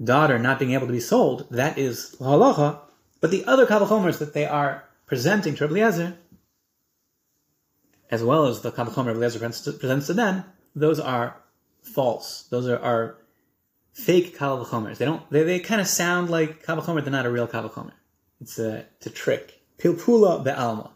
daughter 0.03 0.39
not 0.39 0.59
being 0.59 0.73
able 0.73 0.87
to 0.87 0.93
be 0.93 1.01
sold, 1.01 1.47
that 1.51 1.79
is 1.79 2.17
halacha. 2.19 2.81
But 3.21 3.31
the 3.31 3.45
other 3.45 3.67
kavachomers 3.67 4.19
that 4.19 4.35
they 4.35 4.47
are 4.47 4.85
presenting 5.07 5.55
to 5.57 5.65
Eliezer, 5.65 6.17
as 8.11 8.23
well 8.23 8.47
as 8.47 8.61
the 8.61 8.73
kavachomer 8.73 9.15
Eliezer 9.15 9.39
presents 9.39 10.07
to 10.07 10.15
them, 10.15 10.45
those 10.75 11.01
are 11.01 11.37
false. 11.83 12.45
Those 12.51 12.69
are, 12.69 12.79
are 12.79 13.17
fake 13.93 14.37
kavachomers. 14.37 14.99
They 14.99 15.05
don't. 15.05 15.29
They, 15.31 15.43
they 15.43 15.59
kind 15.61 15.81
of 15.81 15.87
sound 15.87 16.31
like 16.31 16.65
kavachomer. 16.65 17.03
They're 17.03 17.13
not 17.13 17.27
a 17.27 17.31
real 17.31 17.49
kavachomer. 17.49 17.93
It's 18.41 18.59
a 18.59 18.87
it's 18.99 19.07
a 19.07 19.11
trick. 19.11 19.61
Pilpula 19.79 20.45
be'alma 20.45 20.91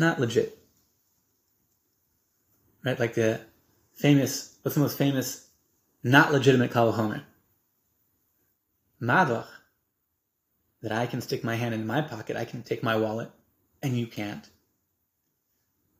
not 0.00 0.18
legit. 0.18 0.58
right? 2.84 2.98
Like 2.98 3.14
the 3.14 3.40
famous, 3.94 4.56
what's 4.62 4.74
the 4.74 4.80
most 4.80 4.98
famous, 4.98 5.48
not 6.02 6.32
legitimate 6.32 6.72
Kavachomer? 6.72 7.22
Madach. 9.00 9.46
That 10.82 10.92
I 10.92 11.04
can 11.04 11.20
stick 11.20 11.44
my 11.44 11.56
hand 11.56 11.74
in 11.74 11.86
my 11.86 12.00
pocket, 12.00 12.38
I 12.38 12.46
can 12.46 12.62
take 12.62 12.82
my 12.82 12.96
wallet, 12.96 13.30
and 13.82 13.98
you 13.98 14.06
can't. 14.06 14.48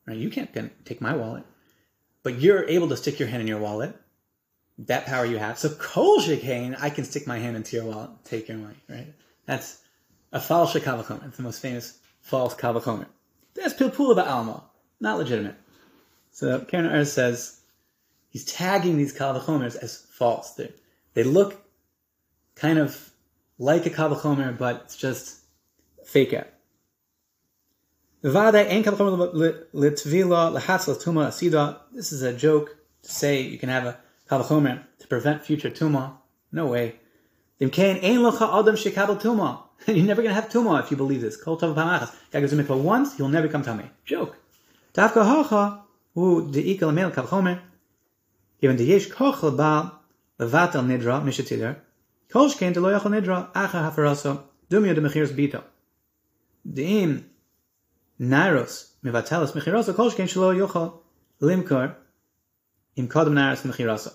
Right? 0.07 0.17
You 0.17 0.31
can't 0.31 0.51
take 0.85 0.99
my 0.99 1.15
wallet. 1.15 1.43
But 2.23 2.39
you're 2.39 2.67
able 2.67 2.89
to 2.89 2.97
stick 2.97 3.19
your 3.19 3.27
hand 3.27 3.41
in 3.41 3.47
your 3.47 3.59
wallet. 3.59 3.95
That 4.79 5.05
power 5.05 5.23
you 5.23 5.37
have. 5.37 5.59
So 5.59 5.69
kol 5.69 6.19
shekain, 6.19 6.75
I 6.81 6.89
can 6.89 7.03
stick 7.03 7.27
my 7.27 7.37
hand 7.37 7.55
into 7.55 7.75
your 7.75 7.85
wallet, 7.85 8.09
take 8.23 8.47
your 8.47 8.57
money, 8.57 8.77
right? 8.89 9.13
That's 9.45 9.81
a 10.31 10.39
false 10.39 10.73
kavachomer. 10.73 11.27
It's 11.27 11.37
the 11.37 11.43
most 11.43 11.61
famous 11.61 11.99
false 12.21 12.55
kavachomer. 12.55 13.05
That's 13.53 13.73
pilpula 13.73 14.15
the 14.15 14.27
alma, 14.27 14.63
not 14.99 15.17
legitimate. 15.17 15.55
So 16.31 16.59
Karen 16.59 16.89
Arz 16.89 17.07
says 17.07 17.61
he's 18.29 18.45
tagging 18.45 18.97
these 18.97 19.13
Kavachomers 19.13 19.75
as 19.75 20.05
false. 20.11 20.51
They, 20.51 20.71
they 21.13 21.23
look 21.23 21.61
kind 22.55 22.79
of 22.79 23.11
like 23.57 23.85
a 23.85 23.89
kavachomer, 23.89 24.57
but 24.57 24.81
it's 24.85 24.97
just 24.97 25.39
fake. 26.05 26.33
This 31.93 32.11
is 32.11 32.21
a 32.21 32.33
joke 32.33 32.75
to 33.03 33.11
say 33.11 33.41
you 33.41 33.57
can 33.57 33.69
have 33.69 33.85
a 33.85 33.99
kavachomer 34.29 34.83
to 34.99 35.07
prevent 35.07 35.43
future 35.43 35.69
tuma. 35.69 36.13
No 36.51 36.67
way. 36.67 36.95
You're 39.87 40.05
never 40.05 40.21
going 40.21 40.33
to 40.35 40.39
have 40.39 40.49
tuma 40.49 40.83
if 40.83 40.91
you 40.91 40.97
believe 40.97 41.21
this. 41.21 41.37
Guy 41.37 41.55
goes 41.55 42.49
to 42.51 42.55
mikvah 42.55 42.79
once, 42.79 43.17
he'll 43.17 43.29
never 43.29 43.47
come 43.47 43.77
me. 43.77 43.89
Joke. 44.05 44.35
Dafka 44.93 45.25
hacha 45.25 45.83
hu 46.13 46.51
deikal 46.51 46.93
mel 46.93 47.11
kavachomer. 47.11 47.59
Given 48.59 48.77
the 48.77 48.83
yesh 48.83 49.07
koch 49.09 49.41
lebal 49.41 49.91
levatel 50.39 50.85
nidra 50.85 51.23
mishatider. 51.23 51.77
Kol 52.29 52.49
shkein 52.49 52.75
lo 52.75 52.89
yachol 52.97 53.11
nidra 53.11 53.51
acha 53.53 53.91
hafaraso 53.91 54.43
dumya 54.69 54.93
de 54.93 55.01
mechiras 55.01 55.33
bito. 55.33 55.63
Deim 56.67 57.23
naros 58.19 58.91
mevatelas 59.03 59.53
mechirosa 59.53 59.95
kol 59.95 60.11
shkein 60.11 60.27
shlo 60.27 60.55
yochol 60.55 60.99
limkar 61.41 61.95
im 62.95 63.07
kodem 63.07 63.33
naros 63.33 63.63
mechirasa. 63.63 64.13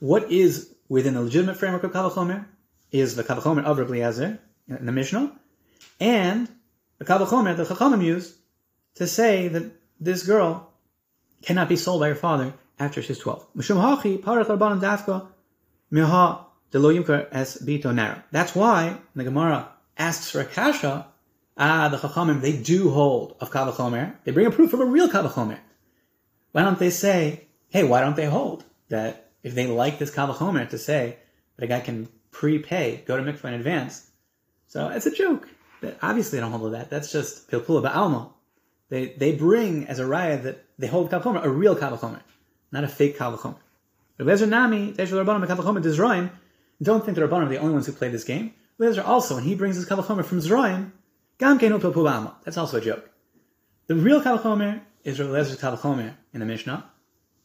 What 0.00 0.30
is 0.32 0.74
within 0.88 1.14
the 1.14 1.22
legitimate 1.22 1.56
framework 1.56 1.84
of 1.84 1.92
Kavachomer 1.92 2.44
is 2.90 3.14
the 3.14 3.22
Kavachomer 3.24 3.64
of 3.64 3.78
Rabbi 3.78 4.00
in 4.68 4.86
the 4.86 4.92
Mishnah, 4.92 5.32
and 6.00 6.48
the 6.98 7.04
Kavachomer 7.04 7.56
the 7.56 7.64
Chachamim 7.64 8.04
use 8.04 8.36
to 8.94 9.06
say 9.06 9.48
that 9.48 9.72
this 10.00 10.24
girl 10.24 10.70
cannot 11.42 11.68
be 11.68 11.76
sold 11.76 12.00
by 12.00 12.08
her 12.08 12.14
father 12.14 12.54
after 12.78 13.02
she's 13.02 13.18
12. 13.18 13.54
Mishum 13.56 13.76
hachi 13.76 14.20
parach 14.20 14.46
dafka 14.46 15.26
miha 15.92 16.44
delo 16.70 16.92
yimkar 16.92 17.28
es 17.32 17.58
bito 17.58 17.94
nara. 17.94 18.24
That's 18.30 18.54
why 18.54 18.98
the 19.14 19.24
Gemara 19.24 19.68
asks 19.96 20.30
for 20.30 20.40
a 20.40 20.44
kasha 20.44 21.06
Ah, 21.56 21.88
the 21.88 21.98
Chachamim, 21.98 22.40
they 22.40 22.56
do 22.56 22.90
hold 22.90 23.36
of 23.40 23.50
Kavachomer. 23.50 24.14
They 24.24 24.32
bring 24.32 24.46
a 24.46 24.50
proof 24.50 24.72
of 24.72 24.80
a 24.80 24.84
real 24.84 25.08
Kavachomer. 25.08 25.58
Why 26.52 26.62
don't 26.62 26.78
they 26.78 26.90
say, 26.90 27.46
hey, 27.68 27.84
why 27.84 28.00
don't 28.00 28.16
they 28.16 28.26
hold 28.26 28.64
that 28.88 29.30
if 29.42 29.54
they 29.54 29.66
like 29.66 29.98
this 29.98 30.10
Kavachomer 30.10 30.68
to 30.70 30.78
say 30.78 31.18
that 31.56 31.64
a 31.64 31.68
guy 31.68 31.80
can 31.80 32.08
prepay, 32.30 33.04
go 33.04 33.16
to 33.16 33.22
mikvah 33.22 33.44
in 33.44 33.54
advance? 33.54 34.10
So 34.72 34.88
it's 34.88 35.04
a 35.04 35.10
joke. 35.10 35.50
Obviously, 36.00 36.38
they 36.38 36.40
don't 36.40 36.50
hold 36.50 36.64
of 36.64 36.72
that. 36.72 36.88
That's 36.88 37.12
just 37.12 37.50
Pilpula 37.50 37.84
Ba'alma. 37.84 38.32
They, 38.88 39.12
they 39.12 39.34
bring 39.34 39.86
as 39.86 39.98
a 39.98 40.04
raya 40.04 40.42
that 40.44 40.64
they 40.78 40.86
hold 40.86 41.10
Kavachomer, 41.10 41.44
a 41.44 41.50
real 41.50 41.76
Kavachomer, 41.76 42.22
not 42.70 42.82
a 42.82 42.88
fake. 42.88 43.18
But 43.18 43.58
Lezer 44.18 44.48
Nami, 44.48 44.92
Teshul 44.92 45.22
Rabbanim, 45.22 45.46
Kavachomer, 45.46 45.82
Dizroim, 45.82 46.30
don't 46.80 47.04
think 47.04 47.16
the 47.16 47.22
Rabbanim 47.22 47.48
are 47.48 47.48
the 47.50 47.58
only 47.58 47.74
ones 47.74 47.84
who 47.84 47.92
play 47.92 48.08
this 48.08 48.24
game. 48.24 48.54
Lezer 48.80 49.06
also, 49.06 49.34
when 49.34 49.44
he 49.44 49.54
brings 49.54 49.76
his 49.76 49.86
Kavachomer 49.86 50.24
from 50.24 50.40
Zroim, 50.40 50.92
that's 51.38 52.56
also 52.56 52.78
a 52.78 52.80
joke. 52.80 53.10
The 53.88 53.94
real 53.94 54.22
Kavachomer 54.22 54.80
is 55.04 55.18
Eliezer's 55.18 55.60
Kavachomer 55.60 56.14
in 56.32 56.40
the 56.40 56.46
Mishnah, 56.46 56.90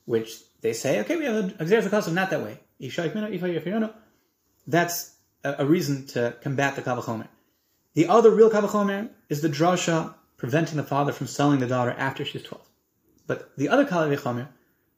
which 0.06 0.34
they 0.62 0.72
say, 0.72 1.02
okay, 1.02 1.18
we 1.18 1.26
have 1.26 1.36
a 1.60 1.66
Xeris 1.66 2.14
not 2.14 2.30
that 2.30 2.42
way. 2.42 2.60
That's 4.66 5.17
a, 5.58 5.66
reason 5.66 6.06
to 6.08 6.36
combat 6.42 6.76
the 6.76 6.82
Kavachomer. 6.82 7.28
The 7.94 8.08
other 8.08 8.32
real 8.32 8.50
Kavachomer 8.50 9.10
is 9.30 9.42
the 9.42 9.50
drasha 9.50 10.14
preventing 10.38 10.78
the 10.78 10.84
father 10.84 11.12
from 11.12 11.28
selling 11.28 11.60
the 11.60 11.68
daughter 11.68 11.96
after 11.98 12.24
she's 12.26 12.44
12. 12.44 12.64
But 13.26 13.56
the 13.58 13.70
other 13.70 13.86
Kavachomer 13.86 14.48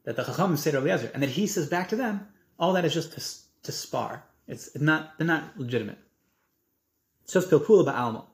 that 0.04 0.16
the 0.16 0.22
Chachamim 0.22 0.58
say 0.58 0.70
to 0.70 0.78
Eliezer, 0.78 1.10
and 1.12 1.22
that 1.22 1.30
he 1.30 1.46
says 1.46 1.68
back 1.68 1.88
to 1.90 1.96
them, 1.96 2.26
all 2.58 2.72
that 2.74 2.84
is 2.84 2.94
just 2.94 3.12
to, 3.12 3.64
to 3.64 3.72
spar. 3.72 4.24
It's 4.48 4.76
not, 4.78 5.16
they're 5.18 5.26
not 5.26 5.58
legitimate. 5.58 5.98
It's 7.24 7.32
just 7.32 7.50
Pilpula 7.50 7.86
Ba'alma. 7.86 8.24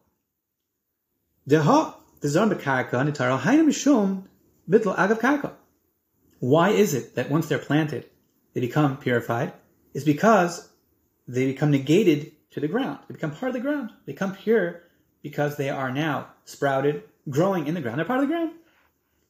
Why 6.41 6.71
is 6.71 6.95
it 6.95 7.14
that 7.14 7.31
once 7.31 7.49
they're 7.49 7.59
planted, 7.59 8.09
they 8.55 8.61
become 8.61 8.97
purified? 8.97 9.53
Is 9.95 10.05
because 10.05 10.69
they 11.29 11.47
become 11.47 11.70
negated 11.70 12.33
to 12.53 12.61
the 12.61 12.68
ground. 12.68 12.99
They 13.09 13.14
become 13.14 13.33
part 13.33 13.51
of 13.51 13.55
the 13.55 13.61
ground. 13.61 13.91
They 14.05 14.12
become 14.12 14.35
pure 14.35 14.83
because 15.22 15.57
they 15.57 15.70
are 15.70 15.91
now 15.91 16.29
sprouted, 16.45 17.03
growing 17.29 17.66
in 17.66 17.74
the 17.74 17.81
ground. 17.81 17.99
They're 17.99 18.07
part 18.07 18.22
of 18.22 18.29
the 18.29 18.35
ground. 18.35 18.53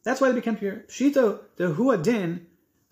That's 0.04 0.20
why 0.20 0.28
they 0.28 0.34
become 0.34 0.56
pure. 0.56 0.84
Shito 0.88 1.40
the 1.56 1.74
huadin 1.74 2.42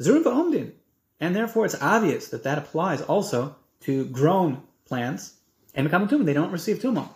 zurim 0.01 0.25
omdin, 0.25 0.73
and 1.21 1.37
therefore 1.37 1.67
it's 1.67 1.81
obvious 1.81 2.29
that 2.29 2.43
that 2.45 2.59
applies 2.59 3.03
also 3.03 3.57
to 3.83 4.07
grown 4.07 4.63
plants 4.87 5.35
and 5.75 5.87
become 5.87 6.09
tumah. 6.09 6.25
They 6.25 6.33
don't 6.33 6.51
receive 6.51 6.79
tumah. 6.79 7.09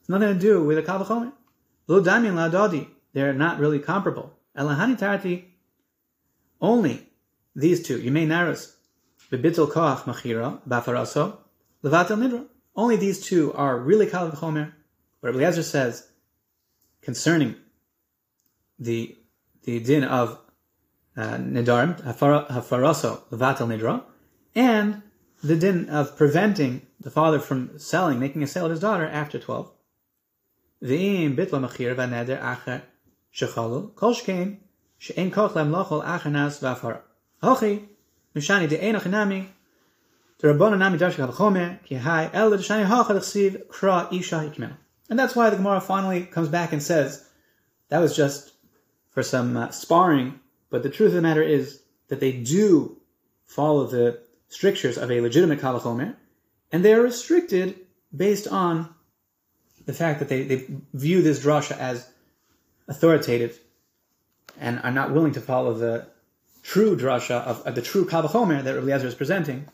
It's 0.00 0.08
nothing 0.08 0.34
to 0.34 0.38
do 0.38 0.62
with 0.64 0.78
a 0.78 0.82
kavachomer. 0.82 1.32
Lo 1.86 2.02
damin 2.02 2.34
la 2.34 2.48
dodi. 2.50 2.88
They're 3.14 3.32
not 3.32 3.58
really 3.58 3.78
comparable. 3.78 4.32
Elahani 4.56 4.98
tarti. 4.98 5.46
Only 6.60 7.08
these 7.54 7.82
two. 7.82 7.98
You 8.00 8.10
may. 8.10 8.26
Bebitul 9.30 9.70
koach 9.70 10.04
machira 10.04 10.60
bafaraso 10.66 11.36
levatel 11.84 12.18
nidra. 12.18 12.46
Only 12.74 12.96
these 12.96 13.20
two 13.20 13.52
are 13.52 13.78
really 13.78 14.06
kal 14.06 14.30
v'chomer. 14.30 14.72
But 15.20 15.34
Eliezer 15.34 15.62
says 15.62 16.08
concerning 17.02 17.56
the 18.78 19.16
the 19.64 19.80
din 19.80 20.04
of 20.04 20.38
uh, 21.16 21.36
nidarim 21.36 22.00
hafaraso 22.02 23.20
levatel 23.30 23.68
nidra 23.68 24.04
and 24.54 25.02
the 25.42 25.56
din 25.56 25.90
of 25.90 26.16
preventing 26.16 26.86
the 27.00 27.10
father 27.10 27.38
from 27.38 27.78
selling, 27.78 28.18
making 28.18 28.42
a 28.42 28.46
sale 28.46 28.64
of 28.64 28.70
his 28.70 28.80
daughter 28.80 29.06
after 29.06 29.38
twelve. 29.38 29.70
V'im 30.82 31.36
bitla 31.36 31.60
machira 31.60 31.94
v'neder 31.94 32.40
acher 32.40 32.82
shechalu 33.34 33.94
kol 33.94 34.14
shkein 34.14 34.58
she'en 34.96 35.30
koch 35.30 35.52
lemlochol 35.52 36.02
achernas 36.02 36.60
v'afara. 36.60 37.02
Hochi 37.42 37.88
Mishani 38.38 38.68
de 38.68 38.84
Enoch 38.84 39.06
Nami, 39.06 39.48
the 40.38 40.52
Nami 40.52 40.98
Darshik 40.98 41.18
El 41.18 41.32
Kra 43.68 44.12
Isha 44.12 44.76
And 45.10 45.18
that's 45.18 45.34
why 45.34 45.50
the 45.50 45.56
Gemara 45.56 45.80
finally 45.80 46.24
comes 46.24 46.48
back 46.48 46.72
and 46.72 46.82
says, 46.82 47.28
that 47.88 47.98
was 47.98 48.14
just 48.14 48.52
for 49.10 49.22
some 49.22 49.56
uh, 49.56 49.70
sparring, 49.70 50.38
but 50.70 50.82
the 50.82 50.90
truth 50.90 51.08
of 51.08 51.14
the 51.14 51.22
matter 51.22 51.42
is 51.42 51.82
that 52.08 52.20
they 52.20 52.32
do 52.32 53.00
follow 53.46 53.86
the 53.86 54.22
strictures 54.48 54.96
of 54.96 55.10
a 55.10 55.20
legitimate 55.20 55.60
Kavachomer, 55.60 56.14
and 56.70 56.84
they 56.84 56.94
are 56.94 57.02
restricted 57.02 57.74
based 58.14 58.46
on 58.46 58.94
the 59.86 59.92
fact 59.92 60.20
that 60.20 60.28
they, 60.28 60.44
they 60.44 60.66
view 60.94 61.22
this 61.22 61.42
drasha 61.42 61.76
as 61.76 62.08
authoritative 62.88 63.58
and 64.60 64.78
are 64.80 64.92
not 64.92 65.12
willing 65.12 65.32
to 65.32 65.40
follow 65.40 65.74
the 65.74 66.06
true 66.68 66.94
drasha 66.94 67.42
of, 67.44 67.66
of 67.66 67.74
the 67.74 67.80
true 67.80 68.04
kavachomer 68.04 68.62
that 68.62 68.74
Rabbi 68.74 68.88
Eliezer 68.88 69.06
is 69.06 69.14
presenting, 69.14 69.66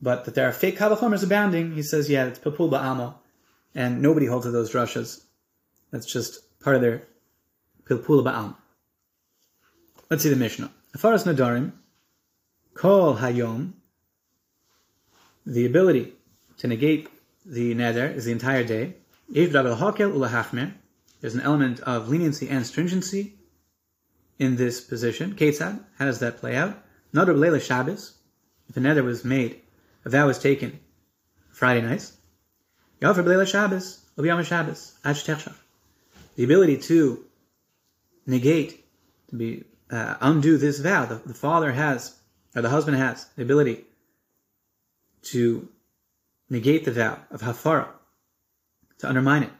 but 0.00 0.24
that 0.24 0.34
there 0.34 0.48
are 0.48 0.52
fake 0.52 0.78
kavachomers 0.78 1.22
abounding, 1.22 1.74
he 1.74 1.82
says, 1.82 2.08
yeah, 2.08 2.24
it's 2.24 2.38
papul 2.38 2.70
ba'amo, 2.70 3.14
and 3.74 4.00
nobody 4.00 4.24
holds 4.24 4.46
to 4.46 4.50
those 4.50 4.72
drashas. 4.72 5.22
That's 5.90 6.06
just 6.06 6.40
part 6.60 6.76
of 6.76 6.82
their 6.82 7.02
pilpul 7.84 8.24
ba'am. 8.24 8.56
Let's 10.08 10.22
see 10.22 10.30
the 10.30 10.36
Mishnah. 10.36 10.70
Afaras 10.96 11.30
nadarim, 11.30 11.72
kol 12.72 13.16
hayom, 13.16 13.74
the 15.44 15.66
ability 15.66 16.14
to 16.56 16.68
negate 16.68 17.10
the 17.44 17.74
neder 17.74 18.14
is 18.14 18.24
the 18.24 18.32
entire 18.32 18.64
day. 18.64 18.94
There's 19.28 19.54
an 21.34 21.40
element 21.42 21.80
of 21.80 22.08
leniency 22.08 22.48
and 22.48 22.66
stringency 22.66 23.34
in 24.38 24.56
this 24.56 24.80
position. 24.80 25.34
Ketzad, 25.34 25.80
how 25.98 26.06
does 26.06 26.20
that 26.20 26.38
play 26.38 26.56
out? 26.56 26.76
Nadar 27.12 27.38
Leila 27.38 27.60
Shabbos, 27.60 28.14
if 28.68 28.76
a 28.76 28.80
neder 28.80 29.04
was 29.04 29.24
made, 29.24 29.60
a 30.04 30.10
vow 30.10 30.26
was 30.26 30.38
taken 30.38 30.80
Friday 31.50 31.82
nights. 31.82 32.16
Yafar 33.00 33.24
Leila 33.24 33.46
Shabbos, 33.46 34.04
Obiyama 34.16 34.44
Shabbos, 34.44 34.94
The 36.36 36.44
ability 36.44 36.78
to 36.78 37.24
negate, 38.26 38.84
to 39.30 39.36
be 39.36 39.64
uh, 39.90 40.16
undo 40.20 40.56
this 40.58 40.78
vow. 40.78 41.04
The, 41.04 41.16
the 41.16 41.34
father 41.34 41.72
has, 41.72 42.14
or 42.54 42.62
the 42.62 42.70
husband 42.70 42.96
has, 42.96 43.26
the 43.36 43.42
ability 43.42 43.84
to 45.22 45.68
negate 46.50 46.84
the 46.84 46.92
vow 46.92 47.18
of 47.30 47.40
hafara, 47.42 47.88
to 48.98 49.08
undermine 49.08 49.44
it. 49.44 49.50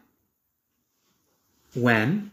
When? 1.75 2.31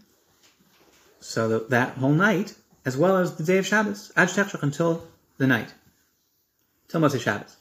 So 1.21 1.47
the, 1.47 1.59
that 1.69 1.97
whole 1.97 2.13
night, 2.13 2.55
as 2.83 2.97
well 2.97 3.15
as 3.17 3.35
the 3.35 3.43
day 3.43 3.59
of 3.59 3.67
Shabbos, 3.67 4.11
ad 4.17 4.29
until 4.61 5.07
the 5.37 5.45
night, 5.45 5.71
till 6.87 6.99
Motzei 6.99 7.21
Shabbos. 7.21 7.57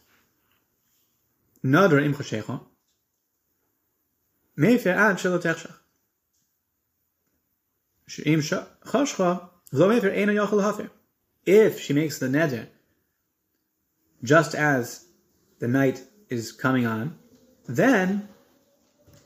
Nadra 1.63 2.03
im 2.03 2.15
choshecha, 2.15 2.63
mefer 4.59 4.97
ad 4.97 5.17
shelo 5.17 5.39
techshach. 5.39 5.77
She'im 8.09 8.41
choshcha, 8.41 9.51
lo 9.73 9.89
mefer 9.89 10.17
eno 10.17 10.33
yochel 10.33 10.63
hafer. 10.65 10.91
If 11.45 11.81
she 11.81 11.93
makes 11.93 12.19
the 12.19 12.29
neder, 12.29 12.67
just 14.25 14.55
as 14.55 15.05
the 15.59 15.69
night 15.69 16.03
is 16.31 16.51
coming 16.51 16.87
on, 16.87 17.19
then 17.67 18.27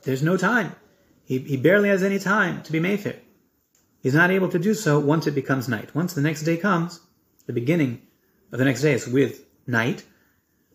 there's 0.03 0.21
no 0.21 0.35
time. 0.35 0.75
He, 1.23 1.39
he 1.39 1.55
barely 1.55 1.87
has 1.87 2.03
any 2.03 2.19
time 2.19 2.63
to 2.63 2.71
be 2.73 2.81
mefer. 2.81 3.15
He's 4.05 4.13
not 4.13 4.29
able 4.29 4.49
to 4.49 4.59
do 4.59 4.75
so 4.75 4.99
once 4.99 5.25
it 5.25 5.31
becomes 5.31 5.67
night. 5.67 5.95
Once 5.95 6.13
the 6.13 6.21
next 6.21 6.43
day 6.43 6.57
comes, 6.57 6.99
the 7.47 7.53
beginning 7.53 8.03
of 8.51 8.59
the 8.59 8.65
next 8.65 8.81
day 8.81 8.93
is 8.93 9.07
with 9.07 9.43
night. 9.65 10.03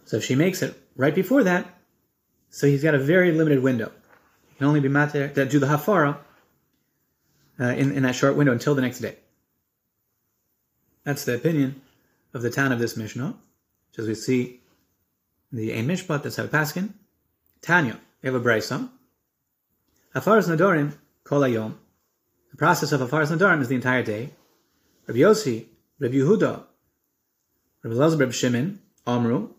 So 0.05 0.17
if 0.17 0.25
she 0.25 0.35
makes 0.35 0.63
it 0.63 0.77
right 0.97 1.15
before 1.15 1.45
that, 1.45 1.65
so 2.49 2.67
he's 2.67 2.83
got 2.83 2.97
a 2.97 2.99
very 2.99 3.31
limited 3.31 3.63
window. 3.63 3.93
He 4.49 4.57
can 4.57 4.67
only 4.67 4.81
be 4.81 4.89
mater 4.89 5.29
that 5.29 5.49
do 5.49 5.61
the 5.61 5.69
hafara 5.69 6.19
uh, 7.61 7.67
in, 7.67 7.93
in 7.93 8.03
that 8.03 8.17
short 8.17 8.35
window 8.35 8.53
until 8.53 8.75
the 8.75 8.83
next 8.83 8.99
day. 8.99 9.15
That's 11.05 11.25
the 11.25 11.37
opinion 11.37 11.83
of 12.35 12.43
the 12.43 12.51
town 12.51 12.73
of 12.73 12.81
this 12.81 12.97
Mishnah, 12.97 13.37
which 13.91 13.99
as 14.01 14.09
we 14.09 14.17
see 14.17 14.61
the 15.53 15.73
Ein 15.73 15.87
Mishpat, 15.87 16.25
that's 16.25 16.35
how 16.35 16.49
Paskin. 16.49 16.95
Tanya, 17.63 18.01
we 18.23 18.27
have 18.27 18.35
a 18.35 18.41
brisa. 18.41 18.91
Hafaras 20.17 20.49
Nadorim, 20.49 20.97
Kol 21.23 21.43
Hayom. 21.43 21.77
The 22.51 22.57
process 22.57 22.93
of 22.93 23.01
Hafaras 23.01 23.35
Nadorim 23.35 23.61
is 23.61 23.69
the 23.69 23.75
entire 23.75 24.03
day. 24.03 24.31
Rabbi 25.07 25.21
Yossi, 25.21 25.67
Rabbi 25.99 26.15
Yehuda, 26.15 26.65
Rabbi 27.83 27.97
Elazar, 27.97 28.19
Rabbi 28.19 28.33
Shimon, 28.33 28.81
Amru, 29.07 29.51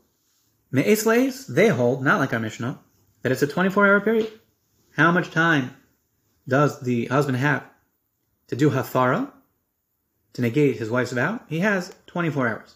Me'es 0.72 1.06
Leis, 1.06 1.46
they 1.48 1.68
hold, 1.68 2.04
not 2.04 2.20
like 2.20 2.34
our 2.34 2.40
Mishnah, 2.40 2.80
that 3.22 3.32
it's 3.32 3.42
a 3.42 3.48
24 3.48 3.88
hour 3.88 4.02
period. 4.02 4.32
How 4.96 5.12
much 5.12 5.32
time 5.32 5.76
does 6.48 6.80
the 6.82 7.06
husband 7.06 7.38
have 7.38 7.64
to 8.48 8.56
do 8.56 8.70
Hafara, 8.70 9.32
to 10.34 10.42
negate 10.42 10.78
his 10.78 10.90
wife's 10.90 11.12
vow? 11.12 11.42
He 11.48 11.60
has 11.60 11.94
24 12.08 12.48
hours. 12.48 12.76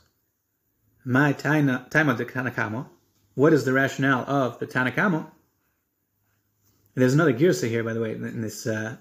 My 1.03 1.33
time 1.33 1.69
of 1.69 1.89
the 2.17 2.25
Tanakamo, 2.25 2.87
what 3.35 3.53
is 3.53 3.65
the 3.65 3.73
rationale 3.73 4.23
of 4.27 4.59
the 4.59 4.67
Tanakamo? 4.67 5.29
There's 6.95 7.13
another 7.13 7.33
girsa 7.33 7.69
here, 7.69 7.83
by 7.83 7.93
the 7.93 8.01
way, 8.01 8.13
in 8.13 8.41
this 8.41 8.65
uh, 8.65 8.95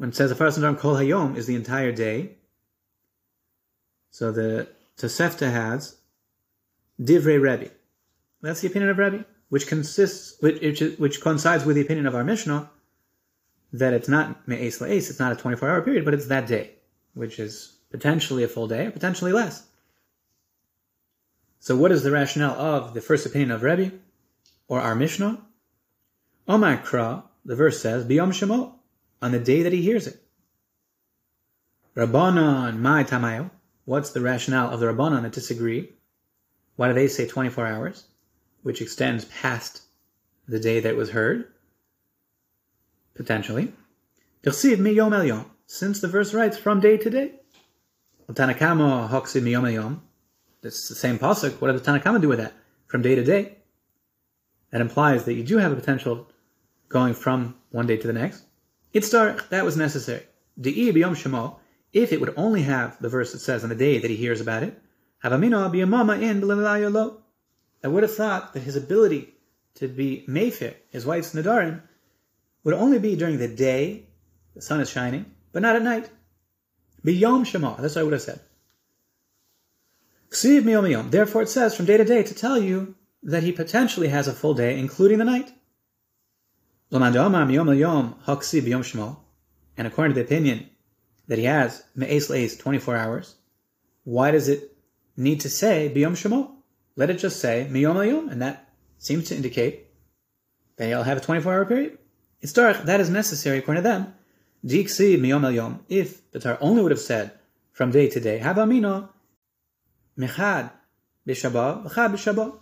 when 0.00 0.08
it 0.08 0.16
says 0.16 0.30
the 0.30 0.34
first 0.34 0.58
kol 0.58 0.94
hayom 0.94 1.36
is 1.36 1.46
the 1.46 1.54
entire 1.54 1.92
day. 1.92 2.30
So 4.10 4.32
the 4.32 4.66
Tosefta 4.96 5.52
has 5.52 5.98
divrei 6.98 7.38
Rebbe. 7.38 7.70
That's 8.40 8.62
the 8.62 8.68
opinion 8.68 8.88
of 8.88 8.96
Rebbe, 8.96 9.26
which 9.50 9.66
consists, 9.66 10.40
which, 10.40 10.62
which, 10.62 10.80
which 10.96 11.20
coincides 11.20 11.66
with 11.66 11.76
the 11.76 11.82
opinion 11.82 12.06
of 12.06 12.14
our 12.14 12.24
Mishnah 12.24 12.70
that 13.74 13.92
it's 13.92 14.08
not 14.08 14.48
me'es 14.48 14.78
la'es, 14.78 15.10
it's 15.10 15.18
not 15.18 15.32
a 15.32 15.36
24 15.36 15.68
hour 15.68 15.82
period, 15.82 16.06
but 16.06 16.14
it's 16.14 16.28
that 16.28 16.46
day, 16.46 16.70
which 17.12 17.38
is 17.38 17.76
potentially 17.90 18.42
a 18.42 18.48
full 18.48 18.68
day, 18.68 18.86
or 18.86 18.92
potentially 18.92 19.34
less. 19.34 19.66
So 21.58 21.76
what 21.76 21.92
is 21.92 22.02
the 22.02 22.10
rationale 22.10 22.58
of 22.58 22.94
the 22.94 23.02
first 23.02 23.26
opinion 23.26 23.50
of 23.50 23.62
Rebbe 23.62 23.92
or 24.66 24.80
our 24.80 24.94
Mishnah? 24.94 25.42
Omar 26.48 26.82
the 27.44 27.54
verse 27.54 27.82
says, 27.82 28.06
Biyom 28.06 28.30
Shemo, 28.32 28.76
on 29.22 29.32
the 29.32 29.38
day 29.38 29.62
that 29.62 29.72
he 29.72 29.82
hears 29.82 30.06
it. 30.06 30.20
Rabbanon 31.96 32.78
my 32.78 33.04
Tamayo, 33.04 33.50
what's 33.84 34.10
the 34.10 34.20
rationale 34.20 34.70
of 34.70 34.80
the 34.80 34.86
Rabbanon 34.86 35.22
that 35.22 35.32
disagree? 35.32 35.90
Why 36.76 36.88
do 36.88 36.94
they 36.94 37.08
say 37.08 37.26
24 37.26 37.66
hours, 37.66 38.04
which 38.62 38.80
extends 38.80 39.24
past 39.26 39.82
the 40.48 40.60
day 40.60 40.80
that 40.80 40.90
it 40.90 40.96
was 40.96 41.10
heard? 41.10 41.46
Potentially. 43.14 43.72
Tirsiv 44.42 44.78
mi 44.78 44.92
yom 44.92 45.12
el 45.12 45.24
yom, 45.24 45.50
since 45.66 46.00
the 46.00 46.08
verse 46.08 46.32
writes 46.32 46.56
from 46.56 46.80
day 46.80 46.96
to 46.96 47.10
day. 47.10 47.32
Tanakama 48.30 49.08
hoksiv 49.10 49.42
mi 49.42 49.52
yom 49.52 49.66
el 49.66 49.72
yom, 49.72 50.02
it's 50.62 50.88
the 50.88 50.94
same 50.94 51.18
pasuk. 51.18 51.60
What 51.60 51.72
does 51.72 51.82
the 51.82 51.90
Tanakhama 51.90 52.20
do 52.20 52.28
with 52.28 52.38
that? 52.38 52.52
From 52.86 53.02
day 53.02 53.14
to 53.14 53.24
day. 53.24 53.56
That 54.72 54.80
implies 54.80 55.24
that 55.24 55.34
you 55.34 55.42
do 55.42 55.56
have 55.56 55.72
a 55.72 55.76
potential 55.76 56.28
going 56.88 57.14
from 57.14 57.56
one 57.70 57.86
day 57.86 57.96
to 57.96 58.06
the 58.06 58.12
next. 58.12 58.44
Itzar, 58.94 59.48
that 59.50 59.64
was 59.64 59.76
necessary. 59.76 60.24
De'i 60.60 60.92
biyom 60.92 61.14
shemo, 61.14 61.56
if 61.92 62.12
it 62.12 62.20
would 62.20 62.34
only 62.36 62.62
have 62.62 63.00
the 63.00 63.08
verse 63.08 63.32
that 63.32 63.38
says 63.38 63.62
on 63.62 63.68
the 63.68 63.74
day 63.74 63.98
that 63.98 64.10
he 64.10 64.16
hears 64.16 64.40
about 64.40 64.62
it, 64.62 64.80
havamina 65.24 65.70
biyamama 65.72 66.20
in 66.20 66.40
lo. 66.40 67.22
I 67.82 67.88
would 67.88 68.02
have 68.02 68.14
thought 68.14 68.52
that 68.52 68.62
his 68.62 68.76
ability 68.76 69.34
to 69.76 69.88
be 69.88 70.24
mefer, 70.28 70.74
his 70.90 71.06
wife's 71.06 71.34
Nadarim, 71.34 71.82
would 72.64 72.74
only 72.74 72.98
be 72.98 73.16
during 73.16 73.38
the 73.38 73.48
day, 73.48 74.06
the 74.54 74.60
sun 74.60 74.80
is 74.80 74.90
shining, 74.90 75.24
but 75.52 75.62
not 75.62 75.76
at 75.76 75.82
night. 75.82 76.10
Biyom 77.04 77.44
shemo, 77.46 77.80
that's 77.80 77.94
what 77.94 78.02
I 78.02 78.04
would 78.04 78.12
have 78.12 78.22
said. 78.22 78.40
Therefore, 81.10 81.42
it 81.42 81.48
says 81.48 81.74
from 81.74 81.86
day 81.86 81.96
to 81.96 82.04
day 82.04 82.22
to 82.22 82.34
tell 82.34 82.58
you 82.58 82.94
that 83.22 83.42
he 83.42 83.52
potentially 83.52 84.08
has 84.08 84.28
a 84.28 84.32
full 84.32 84.54
day, 84.54 84.78
including 84.78 85.18
the 85.18 85.24
night. 85.24 85.52
And 86.92 87.04
according 89.86 90.14
to 90.14 90.20
the 90.20 90.20
opinion 90.20 90.70
that 91.28 91.38
he 91.38 91.44
has 91.44 91.84
me'es 91.94 92.28
le'es 92.28 92.58
24 92.58 92.96
hours, 92.96 93.36
why 94.04 94.32
does 94.32 94.48
it 94.48 94.76
need 95.16 95.40
to 95.40 95.48
say 95.48 95.92
biyom 95.94 96.12
shemo? 96.12 96.50
Let 96.96 97.10
it 97.10 97.18
just 97.18 97.38
say 97.40 97.68
miyom 97.70 98.06
yom, 98.10 98.28
and 98.28 98.42
that 98.42 98.72
seems 98.98 99.28
to 99.28 99.36
indicate 99.36 99.86
that 100.76 100.88
he'll 100.88 101.04
have 101.04 101.18
a 101.18 101.20
24 101.20 101.52
hour 101.52 101.64
period. 101.64 101.98
It's 102.40 102.52
dark, 102.52 102.82
that 102.84 103.00
is 103.00 103.08
necessary 103.10 103.58
according 103.58 103.84
to 103.84 103.88
them. 103.88 104.14
Diksi 104.66 105.18
miyom 105.18 105.54
yom. 105.54 105.84
If 105.88 106.28
the 106.32 106.40
Torah 106.40 106.58
only 106.60 106.82
would 106.82 106.90
have 106.90 107.00
said 107.00 107.32
from 107.72 107.92
day 107.92 108.08
to 108.08 108.18
day, 108.18 108.40
havamino, 108.40 109.10
Mechad 110.18 110.72
b'Shabbat, 111.26 111.84
Mechad 111.86 112.12
b'Shabbat. 112.12 112.58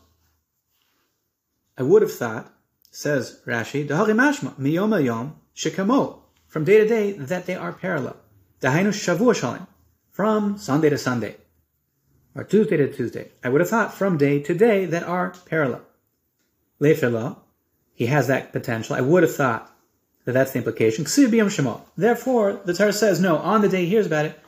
I 1.78 1.82
would 1.82 2.02
have 2.02 2.12
thought, 2.12 2.52
says 2.90 3.40
Rashi, 3.46 3.86
Dahari 3.86 4.14
mashma, 4.14 4.54
miyom 4.54 5.04
yom 5.04 5.36
shekamo, 5.54 6.20
from 6.46 6.64
day 6.64 6.78
to 6.78 6.88
day, 6.88 7.12
that 7.12 7.46
they 7.46 7.54
are 7.54 7.72
parallel. 7.72 8.16
Dahainu 8.60 8.88
shavua 8.88 9.34
shalim, 9.34 9.66
from 10.10 10.58
Sunday 10.58 10.90
to 10.90 10.98
Sunday, 10.98 11.36
or 12.34 12.44
Tuesday 12.44 12.76
to 12.76 12.92
Tuesday. 12.92 13.28
I 13.44 13.48
would 13.48 13.60
have 13.60 13.70
thought 13.70 13.94
from 13.94 14.16
day 14.16 14.40
to 14.42 14.54
day 14.54 14.84
that 14.86 15.02
are 15.02 15.34
parallel. 15.46 15.82
Lefela, 16.80 17.36
he 17.94 18.06
has 18.06 18.28
that 18.28 18.52
potential. 18.52 18.96
I 18.96 19.00
would 19.00 19.22
have 19.24 19.34
thought 19.34 19.70
that 20.24 20.32
that's 20.32 20.52
the 20.52 20.58
implication. 20.58 21.04
Therefore, 21.96 22.60
the 22.64 22.74
Torah 22.74 22.92
says, 22.92 23.20
no, 23.20 23.38
on 23.38 23.62
the 23.62 23.68
day 23.68 23.84
he 23.84 23.90
hears 23.90 24.06
about 24.06 24.26
it, 24.26 24.38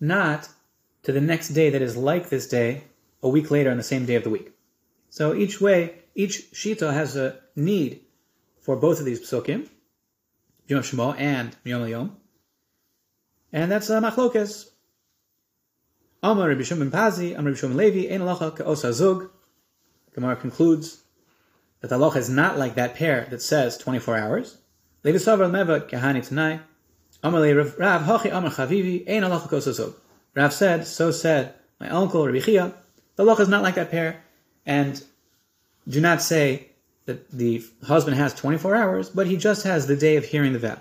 not 0.00 0.48
to 1.04 1.12
the 1.12 1.20
next 1.20 1.50
day 1.50 1.70
that 1.70 1.80
is 1.80 1.96
like 1.96 2.28
this 2.28 2.48
day 2.48 2.84
a 3.22 3.28
week 3.28 3.50
later 3.50 3.70
on 3.70 3.76
the 3.76 3.82
same 3.82 4.04
day 4.04 4.14
of 4.16 4.24
the 4.24 4.30
week. 4.30 4.52
So 5.10 5.34
each 5.34 5.60
way, 5.60 5.94
each 6.14 6.52
shita 6.52 6.92
has 6.92 7.16
a 7.16 7.40
need 7.58 8.00
for 8.60 8.76
both 8.76 9.00
of 9.00 9.04
these 9.04 9.20
psukim, 9.20 9.68
Yom 10.66 10.82
Shemo 10.82 11.18
and 11.18 11.56
Yom 11.64 11.86
Yom. 11.88 12.16
And 13.52 13.70
that's 13.70 13.90
uh, 13.90 14.00
machlokes. 14.00 14.68
Amar 16.22 16.48
Rabbi 16.48 16.62
Shimon 16.62 16.90
Pazi, 16.90 17.32
Amar 17.32 17.52
Rabbi 17.52 17.58
Shimon 17.58 17.76
Levi, 17.76 18.12
Ein 18.12 18.20
Alacha 18.20 18.56
Ka'osa 18.56 18.92
Zug. 18.92 19.30
Gemara 20.14 20.36
concludes 20.36 21.02
that 21.80 21.88
the 21.88 21.96
halacha 21.96 22.16
is 22.16 22.28
not 22.28 22.58
like 22.58 22.74
that 22.74 22.94
pair 22.94 23.26
that 23.30 23.40
says 23.40 23.78
24 23.78 24.16
hours. 24.16 24.58
Levi 25.04 25.18
Savar 25.18 25.50
Meva 25.50 25.88
Kahani 25.88 26.26
Tanai. 26.26 26.60
Amar 27.22 27.40
Rav 27.40 28.02
Hachi 28.02 28.34
Amar 28.34 28.50
Chavivi, 28.50 29.08
Ein 29.08 29.22
Alacha 29.22 29.48
Ka'osa 29.48 29.72
Zug. 29.72 29.94
Rav 30.34 30.52
said, 30.52 30.86
so 30.86 31.10
said 31.10 31.54
my 31.80 31.88
uncle 31.88 32.26
Rabbi 32.26 32.38
Chiya, 32.38 32.74
the 33.16 33.24
loch 33.24 33.40
is 33.40 33.48
not 33.48 33.62
like 33.62 33.76
that 33.76 33.90
pair, 33.90 34.22
and 34.66 35.02
do 35.88 36.00
not 36.00 36.20
say 36.22 36.68
that 37.08 37.30
the 37.30 37.64
husband 37.84 38.16
has 38.16 38.32
24 38.34 38.76
hours, 38.76 39.10
but 39.10 39.26
he 39.26 39.36
just 39.36 39.64
has 39.64 39.86
the 39.86 39.96
day 39.96 40.16
of 40.16 40.24
hearing 40.24 40.52
the 40.52 40.58
vow. 40.60 40.78